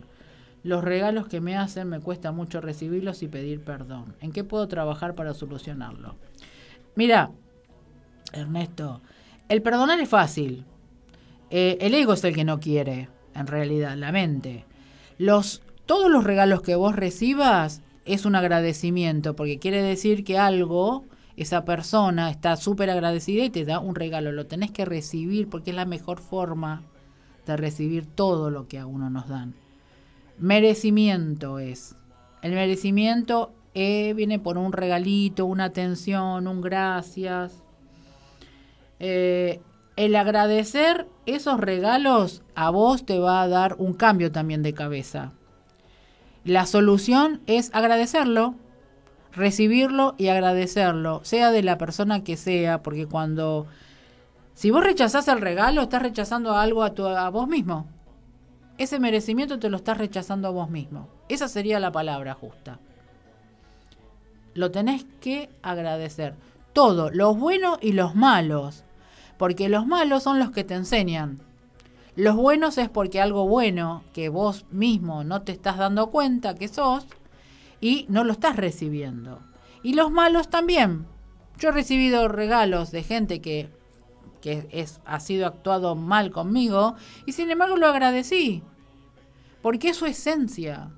Los 0.65 0.83
regalos 0.83 1.29
que 1.29 1.41
me 1.41 1.57
hacen 1.57 1.89
me 1.89 2.01
cuesta 2.01 2.33
mucho 2.33 2.61
recibirlos 2.61 3.23
y 3.23 3.29
pedir 3.29 3.61
perdón. 3.61 4.15
¿En 4.21 4.33
qué 4.33 4.45
puedo 4.45 4.67
trabajar 4.69 5.15
para 5.15 5.35
solucionarlo? 5.35 6.17
Mira, 6.95 7.31
Ernesto, 8.33 9.01
el 9.49 9.63
perdonar 9.63 10.01
es 10.01 10.09
fácil. 10.09 10.65
Eh, 11.51 11.79
el 11.81 11.95
ego 11.95 12.15
es 12.15 12.25
el 12.25 12.35
que 12.35 12.45
no 12.45 12.61
quiere, 12.61 13.09
en 13.35 13.47
realidad, 13.47 13.97
la 13.97 14.11
mente. 14.11 14.65
Los, 15.19 15.63
todos 15.87 16.11
los 16.11 16.25
regalos 16.25 16.63
que 16.63 16.75
vos 16.75 16.97
recibas 16.97 17.83
es 18.05 18.25
un 18.25 18.35
agradecimiento, 18.35 19.37
porque 19.37 19.59
quiere 19.59 19.83
decir 19.83 20.25
que 20.25 20.39
algo, 20.39 21.05
esa 21.37 21.65
persona 21.65 22.31
está 22.31 22.57
súper 22.57 22.91
agradecida 22.91 23.45
y 23.45 23.51
te 23.51 23.65
da 23.65 23.79
un 23.79 23.95
regalo. 23.95 24.33
Lo 24.33 24.47
tenés 24.47 24.71
que 24.71 24.85
recibir 24.85 25.49
porque 25.49 25.71
es 25.71 25.77
la 25.77 25.85
mejor 25.85 26.21
forma 26.21 26.83
de 27.47 27.57
recibir 27.57 28.07
todo 28.07 28.51
lo 28.51 28.69
que 28.69 28.79
a 28.79 28.87
uno 28.87 29.11
nos 29.11 29.29
dan. 29.29 29.55
Merecimiento 30.39 31.59
es. 31.59 31.97
El 32.43 32.53
merecimiento 32.53 33.53
eh, 33.75 34.13
viene 34.15 34.39
por 34.39 34.59
un 34.59 34.73
regalito, 34.73 35.47
una 35.47 35.65
atención, 35.65 36.47
un 36.47 36.61
gracias. 36.61 37.63
Eh, 38.99 39.61
el 39.97 40.17
agradecer 40.17 41.07
esos 41.27 41.61
regalos 41.61 42.43
a 42.55 42.71
vos 42.71 43.05
te 43.05 43.19
va 43.19 43.43
a 43.43 43.49
dar 43.49 43.77
un 43.79 43.95
cambio 43.95 44.33
también 44.33 44.63
de 44.63 44.75
cabeza. 44.75 45.33
La 46.45 46.67
solución 46.67 47.41
es 47.47 47.71
agradecerlo, 47.73 48.57
recibirlo 49.33 50.15
y 50.19 50.29
agradecerlo, 50.29 51.21
sea 51.25 51.51
de 51.51 51.63
la 51.63 51.79
persona 51.79 52.23
que 52.23 52.37
sea, 52.37 52.83
porque 52.83 53.07
cuando 53.07 53.67
si 54.55 54.71
vos 54.71 54.85
rechazás 54.85 55.29
el 55.29 55.41
regalo, 55.41 55.83
estás 55.83 56.03
rechazando 56.03 56.55
algo 56.57 56.83
a, 56.83 56.91
tu, 56.95 57.07
a 57.07 57.29
vos 57.31 57.49
mismo. 57.49 57.87
Ese 58.79 59.01
merecimiento 59.01 59.59
te 59.59 59.71
lo 59.71 59.79
estás 59.79 59.99
rechazando 59.99 60.49
a 60.49 60.53
vos 60.53 60.71
mismo. 60.71 61.09
Esa 61.29 61.49
sería 61.49 61.81
la 61.81 61.93
palabra 61.93 62.35
justa. 62.35 62.79
Lo 64.55 64.71
tenés 64.71 65.05
que 65.21 65.49
agradecer. 65.63 66.35
Todo, 66.73 67.11
los 67.11 67.39
buenos 67.39 67.79
y 67.81 67.93
los 67.93 68.15
malos. 68.15 68.85
Porque 69.39 69.69
los 69.69 69.87
malos 69.87 70.23
son 70.23 70.39
los 70.39 70.51
que 70.51 70.65
te 70.65 70.75
enseñan. 70.75 71.41
Los 72.15 72.37
buenos 72.37 72.77
es 72.77 72.91
porque 72.91 73.21
algo 73.21 73.49
bueno 73.49 74.05
que 74.13 74.29
vos 74.29 74.67
mismo 74.71 75.25
no 75.25 75.43
te 75.43 75.53
estás 75.53 75.79
dando 75.79 76.11
cuenta 76.11 76.55
que 76.55 76.69
sos 76.69 77.07
y 77.83 78.07
no 78.09 78.25
lo 78.25 78.33
estás 78.33 78.57
recibiendo. 78.57 79.41
Y 79.83 79.93
los 79.93 80.11
malos 80.11 80.49
también. 80.49 81.05
Yo 81.59 81.69
he 81.69 81.73
recibido 81.73 82.29
regalos 82.29 82.93
de 82.93 83.03
gente 83.03 83.43
que, 83.43 83.69
que 84.41 84.69
es, 84.71 85.01
ha 85.05 85.21
sido 85.21 85.47
actuado 85.47 85.95
mal 85.95 86.31
conmigo 86.31 86.95
y 87.27 87.33
sin 87.33 87.51
embargo 87.51 87.77
lo 87.77 87.89
agradecí. 87.89 88.63
Porque 89.61 89.91
es 89.91 89.97
su 89.97 90.07
esencia. 90.07 90.91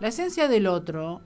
La 0.00 0.08
esencia 0.08 0.48
del 0.48 0.68
otro 0.68 1.20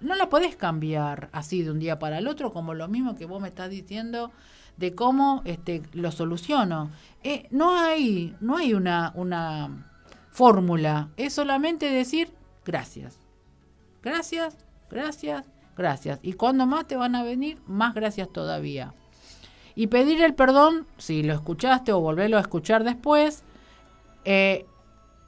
no 0.00 0.14
la 0.16 0.28
podés 0.28 0.56
cambiar 0.56 1.30
así 1.32 1.62
de 1.62 1.70
un 1.70 1.78
día 1.78 1.98
para 1.98 2.18
el 2.18 2.26
otro, 2.26 2.52
como 2.52 2.74
lo 2.74 2.88
mismo 2.88 3.14
que 3.14 3.26
vos 3.26 3.40
me 3.40 3.48
estás 3.48 3.70
diciendo 3.70 4.32
de 4.76 4.94
cómo 4.94 5.42
este, 5.44 5.82
lo 5.92 6.10
soluciono. 6.10 6.90
Eh, 7.22 7.46
no 7.50 7.78
hay, 7.78 8.34
no 8.40 8.56
hay 8.56 8.74
una, 8.74 9.12
una 9.14 9.92
fórmula, 10.30 11.10
es 11.16 11.32
solamente 11.32 11.90
decir 11.90 12.32
gracias. 12.64 13.29
Gracias, 14.02 14.56
gracias, 14.90 15.46
gracias. 15.76 16.18
Y 16.22 16.34
cuando 16.34 16.66
más 16.66 16.86
te 16.86 16.96
van 16.96 17.14
a 17.14 17.22
venir, 17.22 17.58
más 17.66 17.94
gracias 17.94 18.28
todavía. 18.32 18.94
Y 19.74 19.86
pedir 19.88 20.22
el 20.22 20.34
perdón, 20.34 20.86
si 20.98 21.22
lo 21.22 21.34
escuchaste 21.34 21.92
o 21.92 22.00
volverlo 22.00 22.36
a 22.36 22.40
escuchar 22.40 22.84
después, 22.84 23.44
eh, 24.24 24.66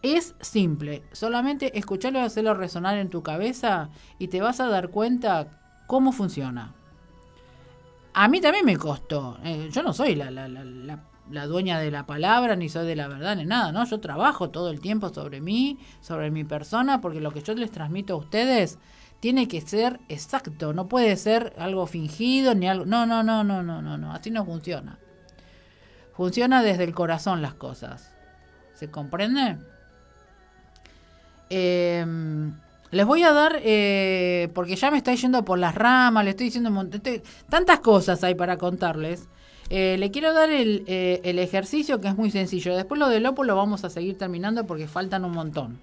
es 0.02 0.34
simple. 0.40 1.02
Solamente 1.12 1.78
escucharlo 1.78 2.18
y 2.18 2.22
hacerlo 2.22 2.54
resonar 2.54 2.98
en 2.98 3.08
tu 3.08 3.22
cabeza 3.22 3.90
y 4.18 4.28
te 4.28 4.40
vas 4.40 4.60
a 4.60 4.68
dar 4.68 4.90
cuenta 4.90 5.60
cómo 5.86 6.12
funciona. 6.12 6.74
A 8.14 8.28
mí 8.28 8.40
también 8.40 8.64
me 8.64 8.76
costó. 8.76 9.38
Eh, 9.44 9.68
yo 9.70 9.82
no 9.82 9.92
soy 9.92 10.14
la, 10.14 10.30
la, 10.30 10.48
la, 10.48 10.64
la, 10.64 10.98
dueña 11.30 11.78
de 11.78 11.90
la 11.90 12.06
palabra, 12.06 12.56
ni 12.56 12.68
soy 12.68 12.86
de 12.86 12.96
la 12.96 13.08
verdad, 13.08 13.36
ni 13.36 13.44
nada, 13.44 13.72
¿no? 13.72 13.84
Yo 13.84 14.00
trabajo 14.00 14.50
todo 14.50 14.70
el 14.70 14.80
tiempo 14.80 15.08
sobre 15.12 15.40
mí, 15.40 15.78
sobre 16.00 16.30
mi 16.30 16.44
persona, 16.44 17.00
porque 17.00 17.20
lo 17.20 17.32
que 17.32 17.42
yo 17.42 17.54
les 17.54 17.70
transmito 17.70 18.14
a 18.14 18.16
ustedes 18.16 18.78
tiene 19.20 19.46
que 19.46 19.60
ser 19.60 20.00
exacto, 20.08 20.72
no 20.72 20.88
puede 20.88 21.16
ser 21.16 21.54
algo 21.56 21.86
fingido, 21.86 22.54
ni 22.54 22.68
algo... 22.68 22.86
No, 22.86 23.06
no, 23.06 23.22
no, 23.22 23.44
no, 23.44 23.62
no, 23.62 23.80
no, 23.80 23.96
no, 23.96 24.12
así 24.12 24.30
no 24.30 24.44
funciona. 24.44 24.98
Funciona 26.14 26.62
desde 26.62 26.84
el 26.84 26.94
corazón 26.94 27.40
las 27.40 27.54
cosas. 27.54 28.14
¿Se 28.74 28.90
comprende? 28.90 29.58
Eh, 31.50 32.04
les 32.92 33.06
voy 33.06 33.22
a 33.22 33.32
dar, 33.32 33.58
eh, 33.62 34.50
porque 34.54 34.76
ya 34.76 34.90
me 34.90 34.98
está 34.98 35.14
yendo 35.14 35.44
por 35.46 35.58
las 35.58 35.74
ramas, 35.74 36.24
le 36.24 36.30
estoy 36.30 36.46
diciendo 36.46 36.70
tantas 37.48 37.80
cosas 37.80 38.22
hay 38.22 38.34
para 38.34 38.58
contarles. 38.58 39.28
Eh, 39.74 39.96
le 39.96 40.10
quiero 40.10 40.34
dar 40.34 40.50
el, 40.50 40.84
eh, 40.86 41.22
el, 41.24 41.38
ejercicio 41.38 41.98
que 41.98 42.08
es 42.08 42.14
muy 42.14 42.30
sencillo. 42.30 42.76
Después 42.76 42.98
lo 42.98 43.08
del 43.08 43.22
Lopo 43.22 43.42
lo 43.42 43.56
vamos 43.56 43.84
a 43.84 43.88
seguir 43.88 44.18
terminando 44.18 44.66
porque 44.66 44.86
faltan 44.86 45.24
un 45.24 45.32
montón 45.32 45.78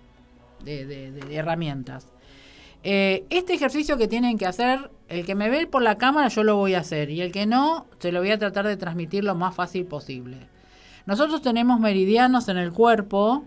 de, 0.63 1.11
herramientas. 1.31 2.07
este 2.83 3.53
ejercicio 3.55 3.97
que 3.97 4.07
tienen 4.07 4.37
que 4.37 4.45
hacer, 4.45 4.91
el 5.07 5.25
que 5.25 5.33
me 5.33 5.49
ve 5.49 5.65
por 5.65 5.81
la 5.81 5.97
cámara 5.97 6.27
yo 6.27 6.43
lo 6.43 6.55
voy 6.55 6.75
a 6.75 6.81
hacer 6.81 7.09
y 7.09 7.21
el 7.21 7.31
que 7.31 7.47
no, 7.47 7.87
se 7.97 8.11
lo 8.11 8.19
voy 8.19 8.29
a 8.29 8.37
tratar 8.37 8.67
de 8.67 8.77
transmitir 8.77 9.23
lo 9.23 9.33
más 9.33 9.55
fácil 9.55 9.85
posible. 9.85 10.37
Nosotros 11.07 11.41
tenemos 11.41 11.79
meridianos 11.79 12.47
en 12.47 12.57
el 12.57 12.71
cuerpo 12.71 13.43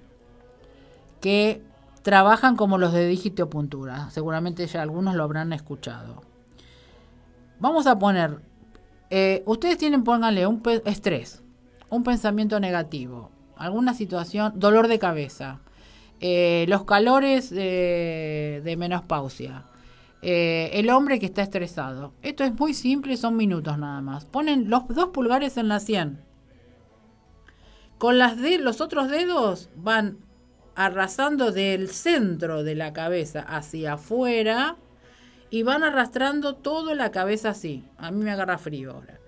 que 1.20 1.62
trabajan 2.02 2.56
como 2.56 2.78
los 2.78 2.92
de 2.92 3.06
dígito 3.06 3.48
puntura. 3.48 4.10
Seguramente 4.10 4.66
ya 4.66 4.82
algunos 4.82 5.14
lo 5.14 5.22
habrán 5.22 5.52
escuchado. 5.52 6.24
Vamos 7.60 7.86
a 7.86 7.96
poner, 7.96 8.40
eh, 9.14 9.42
ustedes 9.44 9.76
tienen, 9.76 10.04
pónganle 10.04 10.46
un 10.46 10.62
estrés, 10.86 11.42
un 11.90 12.02
pensamiento 12.02 12.58
negativo, 12.60 13.30
alguna 13.58 13.92
situación, 13.92 14.54
dolor 14.56 14.88
de 14.88 14.98
cabeza, 14.98 15.60
eh, 16.20 16.64
los 16.66 16.86
calores 16.86 17.50
de, 17.50 18.74
menopausia, 18.78 19.66
eh, 20.22 20.70
el 20.72 20.88
hombre 20.88 21.20
que 21.20 21.26
está 21.26 21.42
estresado. 21.42 22.14
Esto 22.22 22.42
es 22.42 22.58
muy 22.58 22.72
simple, 22.72 23.18
son 23.18 23.36
minutos 23.36 23.76
nada 23.76 24.00
más. 24.00 24.24
Ponen 24.24 24.70
los 24.70 24.88
dos 24.88 25.08
pulgares 25.08 25.58
en 25.58 25.68
la 25.68 25.78
100. 25.78 26.18
Con 27.98 28.16
las 28.16 28.40
de, 28.40 28.56
los 28.56 28.80
otros 28.80 29.10
dedos 29.10 29.68
van 29.76 30.20
arrasando 30.74 31.52
del 31.52 31.90
centro 31.90 32.62
de 32.64 32.76
la 32.76 32.94
cabeza 32.94 33.40
hacia 33.40 33.92
afuera 33.92 34.78
y 35.52 35.64
van 35.64 35.84
arrastrando 35.84 36.54
toda 36.54 36.94
la 36.94 37.10
cabeza 37.10 37.50
así. 37.50 37.84
A 37.98 38.10
mí 38.10 38.24
me 38.24 38.30
agarra 38.30 38.56
frío 38.56 38.92
ahora. 38.92 39.20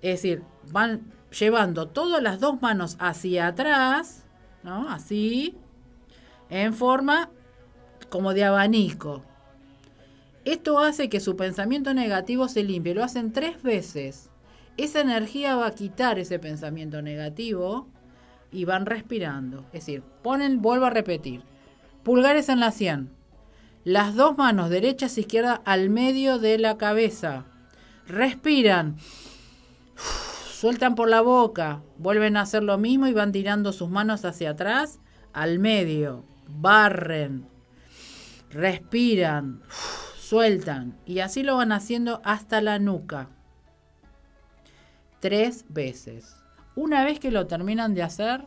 Es 0.00 0.22
decir, 0.22 0.44
van 0.70 1.12
llevando 1.36 1.88
todas 1.88 2.22
las 2.22 2.38
dos 2.38 2.62
manos 2.62 2.96
hacia 3.00 3.48
atrás, 3.48 4.24
¿no? 4.62 4.88
Así, 4.88 5.56
en 6.50 6.72
forma 6.72 7.30
como 8.10 8.32
de 8.32 8.44
abanico. 8.44 9.24
Esto 10.44 10.78
hace 10.78 11.08
que 11.08 11.18
su 11.18 11.34
pensamiento 11.34 11.92
negativo 11.94 12.46
se 12.46 12.62
limpie. 12.62 12.94
Lo 12.94 13.02
hacen 13.02 13.32
tres 13.32 13.60
veces. 13.60 14.30
Esa 14.76 15.00
energía 15.00 15.56
va 15.56 15.66
a 15.66 15.74
quitar 15.74 16.20
ese 16.20 16.38
pensamiento 16.38 17.02
negativo 17.02 17.88
y 18.52 18.66
van 18.66 18.86
respirando. 18.86 19.64
Es 19.72 19.84
decir, 19.84 20.04
ponen, 20.22 20.62
vuelvo 20.62 20.84
a 20.84 20.90
repetir, 20.90 21.42
pulgares 22.04 22.48
en 22.50 22.60
la 22.60 22.70
100, 22.70 23.15
las 23.86 24.16
dos 24.16 24.36
manos 24.36 24.68
derechas 24.68 25.16
e 25.16 25.20
izquierda 25.20 25.62
al 25.64 25.90
medio 25.90 26.40
de 26.40 26.58
la 26.58 26.76
cabeza. 26.76 27.44
Respiran, 28.08 28.96
sueltan 30.50 30.96
por 30.96 31.08
la 31.08 31.20
boca, 31.20 31.82
vuelven 31.96 32.36
a 32.36 32.40
hacer 32.40 32.64
lo 32.64 32.78
mismo 32.78 33.06
y 33.06 33.12
van 33.12 33.30
tirando 33.30 33.72
sus 33.72 33.88
manos 33.88 34.24
hacia 34.24 34.50
atrás, 34.50 34.98
al 35.32 35.60
medio, 35.60 36.24
barren, 36.48 37.46
respiran, 38.50 39.62
sueltan 40.18 40.98
y 41.06 41.20
así 41.20 41.44
lo 41.44 41.56
van 41.56 41.70
haciendo 41.70 42.20
hasta 42.24 42.60
la 42.60 42.80
nuca. 42.80 43.28
Tres 45.20 45.64
veces. 45.68 46.34
Una 46.74 47.04
vez 47.04 47.20
que 47.20 47.30
lo 47.30 47.46
terminan 47.46 47.94
de 47.94 48.02
hacer, 48.02 48.46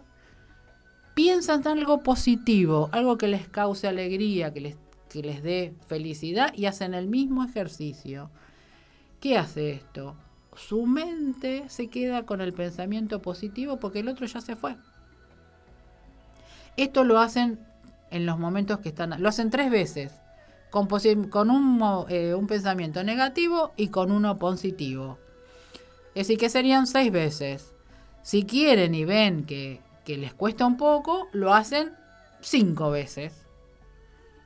piensan 1.14 1.62
en 1.62 1.80
algo 1.80 2.04
positivo, 2.04 2.90
algo 2.92 3.18
que 3.18 3.30
les 3.30 3.48
cause 3.48 3.88
alegría, 3.88 4.52
que 4.52 4.60
les, 4.60 4.89
que 5.10 5.22
les 5.22 5.44
dé 5.44 5.74
felicidad 5.88 6.54
y 6.56 6.66
hacen 6.66 6.94
el 6.94 7.08
mismo 7.08 7.44
ejercicio. 7.44 8.30
¿Qué 9.20 9.38
hace 9.38 9.72
esto? 9.72 10.16
Su 10.56 10.86
mente 10.86 11.68
se 11.70 11.88
queda 11.88 12.26
con 12.26 12.42
el 12.42 12.54
pensamiento 12.54 13.22
positivo 13.22 13.78
porque 13.78 14.00
el 14.00 14.08
otro 14.08 14.26
ya 14.26 14.42
se 14.42 14.56
fue. 14.56 14.76
Esto 16.78 17.04
lo 17.04 17.20
hacen 17.20 17.60
en 18.12 18.26
los 18.26 18.40
momentos 18.40 18.80
que 18.80 18.90
están, 18.90 19.22
lo 19.22 19.30
hacen 19.30 19.50
tres 19.50 19.70
veces, 19.70 20.14
con, 20.70 20.88
eh, 22.10 22.34
un 22.34 22.48
pensamiento 22.48 23.04
negativo 23.04 23.74
y 23.76 23.88
con 23.88 24.12
uno 24.12 24.38
positivo. 24.38 25.18
Es 26.16 26.28
decir, 26.28 26.38
que 26.38 26.50
serían 26.50 26.88
seis 26.88 27.12
veces. 27.12 27.74
Si 28.22 28.44
quieren 28.44 28.96
y 28.96 29.06
ven 29.06 29.46
que, 29.46 29.82
les 30.06 30.34
cuesta 30.34 30.66
un 30.66 30.76
poco, 30.76 31.28
lo 31.34 31.54
hacen 31.54 31.94
cinco 32.42 32.90
veces. 32.90 33.46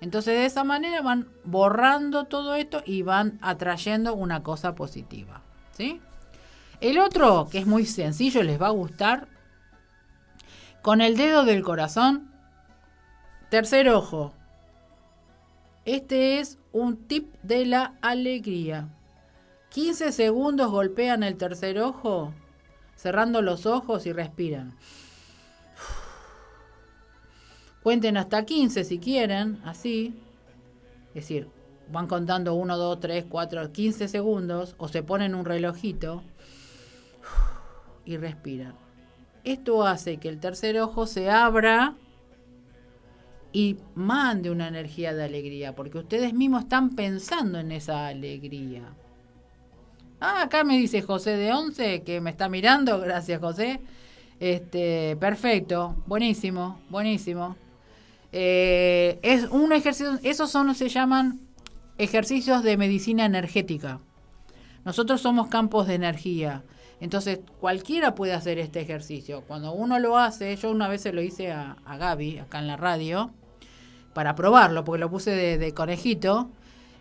Entonces 0.04 0.34
de 0.34 0.46
esa 0.46 0.66
manera 0.66 1.02
van 1.02 1.30
borrando 1.46 2.26
todo 2.26 2.56
esto 2.56 2.84
y 2.86 3.04
van 3.04 3.40
atrayendo 3.42 4.14
una 4.14 4.44
cosa 4.44 4.76
positiva. 4.76 5.42
¿sí? 5.72 6.02
El 6.82 7.00
otro, 7.00 7.48
que 7.50 7.60
es 7.60 7.66
muy 7.66 7.86
sencillo, 7.86 8.44
les 8.44 8.62
va 8.62 8.68
a 8.68 8.72
gustar, 8.72 9.30
con 10.82 11.00
el 11.00 11.16
dedo 11.16 11.46
del 11.46 11.64
corazón, 11.64 12.30
tercer 13.50 13.88
ojo. 13.88 14.34
Este 15.86 16.40
es 16.40 16.60
un 16.74 16.98
tip 17.08 17.34
de 17.42 17.66
la 17.66 17.94
alegría. 18.02 18.90
15 19.70 20.12
segundos 20.12 20.70
golpean 20.70 21.24
el 21.24 21.38
tercer 21.38 21.80
ojo, 21.80 22.34
cerrando 22.98 23.42
los 23.42 23.66
ojos 23.66 24.06
y 24.06 24.12
respiran. 24.12 24.76
Cuenten 27.84 28.16
hasta 28.18 28.46
15 28.46 28.86
si 28.86 28.98
quieren, 28.98 29.60
así. 29.66 30.14
Es 31.10 31.28
decir, 31.28 31.50
van 31.92 32.08
contando 32.08 32.56
1, 32.56 32.78
2, 32.78 33.00
3, 33.00 33.26
4, 33.30 33.72
15 33.72 34.08
segundos 34.08 34.76
o 34.78 34.88
se 34.88 35.04
ponen 35.04 35.36
un 35.36 35.46
relojito 35.46 36.24
y 38.06 38.18
respiran. 38.18 38.76
Esto 39.44 39.86
hace 39.86 40.18
que 40.18 40.30
el 40.30 40.40
tercer 40.40 40.80
ojo 40.80 41.06
se 41.06 41.30
abra 41.30 41.96
y 43.52 43.78
mande 43.94 44.50
una 44.50 44.68
energía 44.68 45.14
de 45.14 45.26
alegría, 45.26 45.76
porque 45.76 46.00
ustedes 46.00 46.34
mismos 46.34 46.64
están 46.64 46.96
pensando 46.96 47.60
en 47.60 47.72
esa 47.72 48.08
alegría. 48.08 48.94
Ah, 50.20 50.44
acá 50.44 50.64
me 50.64 50.78
dice 50.78 51.02
José 51.02 51.36
de 51.36 51.52
Once 51.52 52.02
que 52.04 52.22
me 52.22 52.30
está 52.30 52.48
mirando, 52.48 53.00
gracias 53.02 53.42
José. 53.42 53.82
Este, 54.40 55.16
perfecto, 55.18 55.96
buenísimo, 56.08 56.80
buenísimo. 56.90 57.56
Eh, 58.36 59.20
es 59.22 59.46
un 59.52 59.72
ejercicio, 59.74 60.20
esos 60.24 60.50
son, 60.50 60.74
se 60.74 60.90
llaman 60.90 61.40
ejercicios 62.00 62.64
de 62.64 62.78
medicina 62.78 63.26
energética. 63.26 64.00
Nosotros 64.84 65.22
somos 65.22 65.48
campos 65.48 65.88
de 65.88 65.94
energía. 65.94 66.64
Entonces, 67.00 67.40
cualquiera 67.60 68.16
puede 68.16 68.34
hacer 68.34 68.58
este 68.58 68.82
ejercicio. 68.82 69.44
Cuando 69.48 69.72
uno 69.74 70.00
lo 70.00 70.18
hace, 70.18 70.56
yo 70.56 70.72
una 70.72 70.88
vez 70.88 71.02
se 71.02 71.14
lo 71.14 71.22
hice 71.22 71.52
a, 71.52 71.78
Gaby, 71.86 72.40
acá 72.40 72.60
en 72.60 72.68
la 72.68 72.76
radio, 72.76 73.32
para 74.14 74.34
probarlo, 74.34 74.84
porque 74.84 75.00
lo 75.00 75.12
puse 75.12 75.58
de, 75.58 75.74
conejito, 75.74 76.50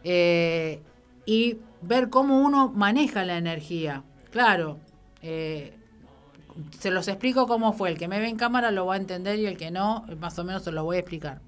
eh, 0.05 0.83
y 1.25 1.57
ver 1.81 2.11
cómo 2.11 2.43
uno 2.43 2.71
maneja 2.75 3.25
la 3.25 3.39
energía. 3.39 4.03
Claro, 4.31 4.79
eh, 5.23 5.79
se 6.79 6.91
los 6.91 7.09
explico 7.09 7.47
cómo 7.47 7.73
fue. 7.73 7.91
El 7.91 7.99
que 7.99 8.09
me 8.09 8.21
ve 8.21 8.29
en 8.29 8.37
cámara 8.37 8.71
lo 8.71 8.87
va 8.87 8.95
a 8.95 8.99
entender 8.99 9.39
y 9.39 9.47
el 9.47 9.57
que 9.57 9.71
no, 9.71 10.05
más 10.19 10.39
o 10.39 10.45
menos 10.45 10.63
se 10.63 10.73
lo 10.73 10.85
voy 10.85 10.97
a 10.97 11.01
explicar. 11.01 11.41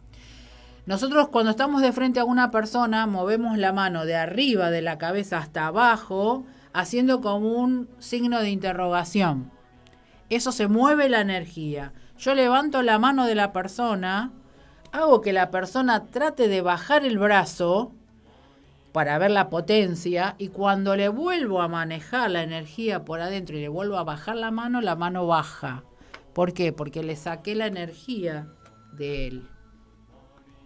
Nosotros 0.87 1.29
cuando 1.29 1.51
estamos 1.51 1.81
de 1.81 1.93
frente 1.93 2.21
a 2.21 2.25
una 2.25 2.51
persona, 2.51 3.07
movemos 3.07 3.57
la 3.57 3.73
mano 3.73 4.05
de 4.05 4.17
arriba 4.17 4.71
de 4.71 4.83
la 4.83 4.99
cabeza 4.99 5.39
hasta 5.39 5.67
abajo, 5.67 6.45
haciendo 6.73 7.21
como 7.21 7.55
un 7.55 7.89
signo 7.99 8.41
de 8.41 8.51
interrogación. 8.51 9.51
Eso 10.29 10.53
se 10.53 10.69
mueve 10.69 11.09
la 11.09 11.21
energía. 11.21 11.93
Yo 12.19 12.35
levanto 12.35 12.83
la 12.83 12.99
mano 12.99 13.27
de 13.27 13.35
la 13.35 13.53
persona, 13.53 14.33
hago 14.93 15.21
que 15.21 15.33
la 15.33 15.51
persona 15.51 16.05
trate 16.05 16.49
de 16.49 16.61
bajar 16.61 17.05
el 17.05 17.19
brazo 17.19 17.93
para 18.95 19.19
ver 19.19 19.33
la 19.33 19.51
potencia 19.51 20.37
y 20.39 20.51
cuando 20.51 20.95
le 20.95 21.09
vuelvo 21.09 21.61
a 21.61 21.67
manejar 21.67 22.31
la 22.31 22.45
energía 22.45 23.05
por 23.05 23.21
adentro 23.21 23.59
y 23.59 23.61
le 23.61 23.67
vuelvo 23.67 23.97
a 23.97 24.05
bajar 24.05 24.37
la 24.37 24.53
mano, 24.53 24.81
la 24.81 24.95
mano 24.95 25.27
baja. 25.27 25.83
¿Por 26.33 26.53
qué? 26.53 26.73
Porque 26.73 27.03
le 27.03 27.17
saqué 27.17 27.57
la 27.57 27.67
energía 27.67 28.47
de 28.93 29.27
él. 29.27 29.49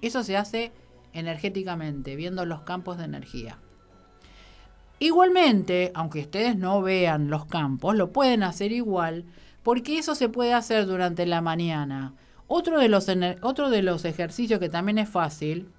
Eso 0.02 0.22
se 0.24 0.36
hace 0.36 0.72
energéticamente, 1.14 2.16
viendo 2.16 2.44
los 2.44 2.60
campos 2.60 2.98
de 2.98 3.04
energía. 3.04 3.56
Igualmente, 4.98 5.90
aunque 5.94 6.20
ustedes 6.20 6.54
no 6.54 6.82
vean 6.82 7.30
los 7.30 7.46
campos, 7.46 7.96
lo 7.96 8.12
pueden 8.12 8.42
hacer 8.42 8.72
igual, 8.72 9.24
porque 9.62 9.96
eso 9.98 10.14
se 10.14 10.28
puede 10.28 10.52
hacer 10.52 10.84
durante 10.84 11.24
la 11.24 11.40
mañana. 11.40 12.12
Otro 12.46 12.78
de 12.78 12.90
los, 12.90 13.06
otro 13.40 13.70
de 13.70 13.80
los 13.80 14.04
ejercicios 14.04 14.60
que 14.60 14.68
también 14.68 14.98
es 14.98 15.08
fácil, 15.08 15.72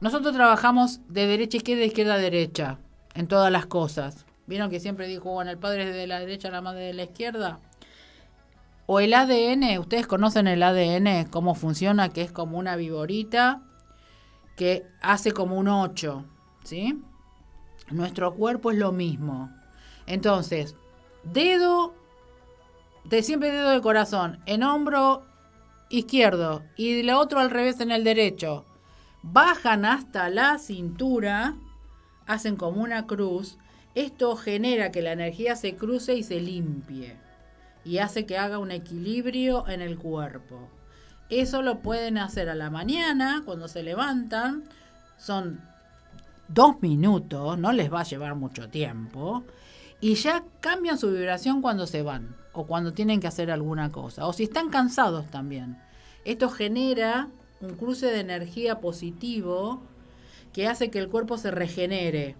nosotros 0.00 0.34
trabajamos 0.34 1.00
de 1.08 1.26
derecha 1.26 1.56
a 1.56 1.58
izquierda, 1.58 1.84
izquierda 1.84 2.14
a 2.14 2.18
derecha, 2.18 2.78
en 3.14 3.28
todas 3.28 3.52
las 3.52 3.66
cosas. 3.66 4.24
¿Vieron 4.46 4.70
que 4.70 4.80
siempre 4.80 5.06
dijo, 5.06 5.30
bueno, 5.30 5.50
el 5.50 5.58
padre 5.58 5.88
es 5.88 5.94
de 5.94 6.06
la 6.06 6.20
derecha, 6.20 6.50
la 6.50 6.62
madre 6.62 6.80
de 6.86 6.94
la 6.94 7.04
izquierda? 7.04 7.60
O 8.86 8.98
el 8.98 9.14
ADN, 9.14 9.78
ustedes 9.78 10.06
conocen 10.06 10.48
el 10.48 10.62
ADN, 10.62 11.26
cómo 11.30 11.54
funciona, 11.54 12.08
que 12.08 12.22
es 12.22 12.32
como 12.32 12.58
una 12.58 12.76
viborita 12.76 13.62
que 14.56 14.84
hace 15.00 15.32
como 15.32 15.56
un 15.56 15.68
8, 15.68 16.24
¿sí? 16.64 17.00
Nuestro 17.90 18.34
cuerpo 18.34 18.70
es 18.70 18.78
lo 18.78 18.92
mismo. 18.92 19.50
Entonces, 20.06 20.74
dedo, 21.22 21.94
de 23.04 23.22
siempre 23.22 23.52
dedo 23.52 23.70
del 23.70 23.80
corazón, 23.80 24.40
en 24.46 24.62
hombro 24.62 25.24
izquierdo 25.88 26.62
y 26.76 27.00
el 27.00 27.10
otro 27.10 27.40
al 27.40 27.50
revés 27.50 27.80
en 27.80 27.90
el 27.90 28.02
derecho. 28.02 28.64
Bajan 29.22 29.84
hasta 29.84 30.30
la 30.30 30.58
cintura, 30.58 31.54
hacen 32.26 32.56
como 32.56 32.82
una 32.82 33.06
cruz. 33.06 33.58
Esto 33.94 34.36
genera 34.36 34.90
que 34.90 35.02
la 35.02 35.12
energía 35.12 35.56
se 35.56 35.76
cruce 35.76 36.14
y 36.14 36.22
se 36.22 36.40
limpie. 36.40 37.16
Y 37.84 37.98
hace 37.98 38.26
que 38.26 38.38
haga 38.38 38.58
un 38.58 38.70
equilibrio 38.70 39.68
en 39.68 39.80
el 39.80 39.98
cuerpo. 39.98 40.68
Eso 41.28 41.62
lo 41.62 41.80
pueden 41.80 42.18
hacer 42.18 42.48
a 42.48 42.54
la 42.54 42.70
mañana, 42.70 43.42
cuando 43.44 43.68
se 43.68 43.82
levantan. 43.82 44.64
Son 45.16 45.60
dos 46.48 46.82
minutos, 46.82 47.58
no 47.58 47.72
les 47.72 47.92
va 47.92 48.00
a 48.00 48.04
llevar 48.04 48.34
mucho 48.34 48.68
tiempo, 48.68 49.44
y 50.00 50.14
ya 50.14 50.42
cambian 50.60 50.98
su 50.98 51.10
vibración 51.10 51.62
cuando 51.62 51.86
se 51.86 52.02
van 52.02 52.34
o 52.52 52.66
cuando 52.66 52.92
tienen 52.92 53.20
que 53.20 53.28
hacer 53.28 53.50
alguna 53.50 53.92
cosa, 53.92 54.26
o 54.26 54.32
si 54.32 54.44
están 54.44 54.70
cansados 54.70 55.26
también. 55.26 55.78
Esto 56.24 56.50
genera 56.50 57.28
un 57.60 57.74
cruce 57.76 58.06
de 58.06 58.20
energía 58.20 58.80
positivo 58.80 59.82
que 60.52 60.66
hace 60.66 60.90
que 60.90 60.98
el 60.98 61.08
cuerpo 61.08 61.38
se 61.38 61.50
regenere. 61.50 62.36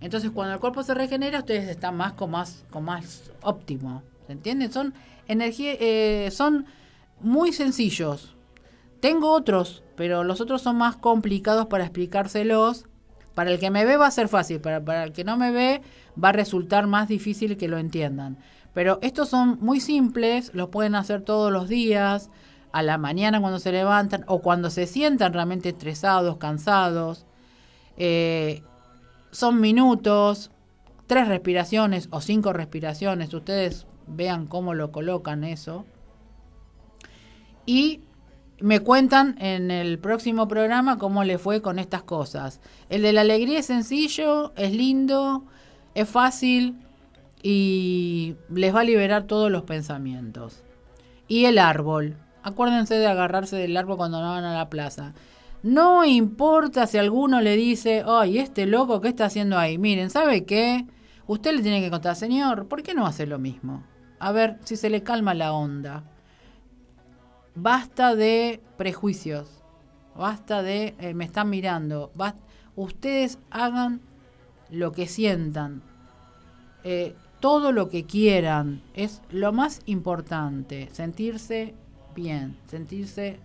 Entonces, 0.00 0.30
cuando 0.30 0.54
el 0.54 0.60
cuerpo 0.60 0.82
se 0.82 0.94
regenera, 0.94 1.38
ustedes 1.38 1.68
están 1.68 1.96
más 1.96 2.12
con 2.12 2.30
más, 2.30 2.64
con 2.70 2.84
más 2.84 3.30
óptimo. 3.42 4.02
¿Se 4.26 4.32
entienden? 4.32 4.70
Son 4.70 4.94
energía, 5.26 5.74
eh, 5.80 6.30
son 6.30 6.66
muy 7.20 7.52
sencillos. 7.52 8.34
Tengo 9.00 9.32
otros 9.32 9.84
pero 9.96 10.24
los 10.24 10.40
otros 10.40 10.62
son 10.62 10.76
más 10.76 10.96
complicados 10.96 11.66
para 11.66 11.84
explicárselos. 11.84 12.86
Para 13.34 13.50
el 13.50 13.58
que 13.58 13.70
me 13.70 13.84
ve 13.84 13.96
va 13.96 14.06
a 14.06 14.12
ser 14.12 14.28
fácil, 14.28 14.60
para, 14.60 14.84
para 14.84 15.02
el 15.02 15.12
que 15.12 15.24
no 15.24 15.36
me 15.36 15.50
ve 15.50 15.82
va 16.22 16.28
a 16.28 16.32
resultar 16.32 16.86
más 16.86 17.08
difícil 17.08 17.56
que 17.56 17.66
lo 17.66 17.78
entiendan. 17.78 18.38
Pero 18.72 19.00
estos 19.02 19.28
son 19.28 19.58
muy 19.60 19.80
simples, 19.80 20.52
los 20.54 20.68
pueden 20.68 20.94
hacer 20.94 21.22
todos 21.22 21.50
los 21.50 21.68
días, 21.68 22.30
a 22.74 22.82
la 22.82 22.98
mañana 22.98 23.40
cuando 23.40 23.60
se 23.60 23.70
levantan 23.70 24.24
o 24.26 24.42
cuando 24.42 24.68
se 24.68 24.88
sientan 24.88 25.32
realmente 25.32 25.68
estresados, 25.68 26.38
cansados. 26.38 27.24
Eh, 27.96 28.64
son 29.30 29.60
minutos, 29.60 30.50
tres 31.06 31.28
respiraciones 31.28 32.08
o 32.10 32.20
cinco 32.20 32.52
respiraciones, 32.52 33.32
ustedes 33.32 33.86
vean 34.08 34.48
cómo 34.48 34.74
lo 34.74 34.90
colocan 34.90 35.44
eso. 35.44 35.84
Y 37.64 38.00
me 38.58 38.80
cuentan 38.80 39.36
en 39.38 39.70
el 39.70 40.00
próximo 40.00 40.48
programa 40.48 40.98
cómo 40.98 41.22
le 41.22 41.38
fue 41.38 41.62
con 41.62 41.78
estas 41.78 42.02
cosas. 42.02 42.60
El 42.88 43.02
de 43.02 43.12
la 43.12 43.20
alegría 43.20 43.60
es 43.60 43.66
sencillo, 43.66 44.52
es 44.56 44.72
lindo, 44.72 45.44
es 45.94 46.08
fácil 46.08 46.76
y 47.40 48.34
les 48.50 48.74
va 48.74 48.80
a 48.80 48.84
liberar 48.84 49.28
todos 49.28 49.48
los 49.48 49.62
pensamientos. 49.62 50.64
Y 51.28 51.44
el 51.44 51.58
árbol. 51.58 52.16
Acuérdense 52.44 52.94
de 52.94 53.08
agarrarse 53.08 53.56
del 53.56 53.76
árbol 53.76 53.96
cuando 53.96 54.20
no 54.20 54.28
van 54.28 54.44
a 54.44 54.54
la 54.54 54.70
plaza. 54.70 55.12
No 55.64 56.04
importa 56.04 56.86
si 56.86 56.98
alguno 56.98 57.40
le 57.40 57.56
dice, 57.56 58.04
ay, 58.06 58.38
este 58.38 58.66
loco, 58.66 59.00
¿qué 59.00 59.08
está 59.08 59.24
haciendo 59.24 59.58
ahí? 59.58 59.78
Miren, 59.78 60.10
¿sabe 60.10 60.44
qué? 60.44 60.86
Usted 61.26 61.56
le 61.56 61.62
tiene 61.62 61.80
que 61.80 61.90
contar, 61.90 62.14
señor, 62.14 62.68
¿por 62.68 62.84
qué 62.84 62.94
no 62.94 63.06
hace 63.06 63.26
lo 63.26 63.40
mismo? 63.40 63.82
A 64.20 64.30
ver 64.30 64.58
si 64.62 64.76
se 64.76 64.90
le 64.90 65.02
calma 65.02 65.34
la 65.34 65.52
onda 65.52 66.04
basta 67.54 68.14
de 68.14 68.60
prejuicios, 68.76 69.48
basta 70.16 70.62
de 70.62 70.94
eh, 70.98 71.14
me 71.14 71.24
están 71.24 71.50
mirando, 71.50 72.12
ustedes 72.76 73.38
hagan 73.50 74.00
lo 74.70 74.92
que 74.92 75.06
sientan, 75.06 75.82
eh, 76.82 77.14
todo 77.40 77.72
lo 77.72 77.88
que 77.88 78.04
quieran, 78.04 78.82
es 78.94 79.22
lo 79.30 79.52
más 79.52 79.82
importante, 79.86 80.88
sentirse 80.92 81.74
bien, 82.14 82.56
sentirse 82.66 83.38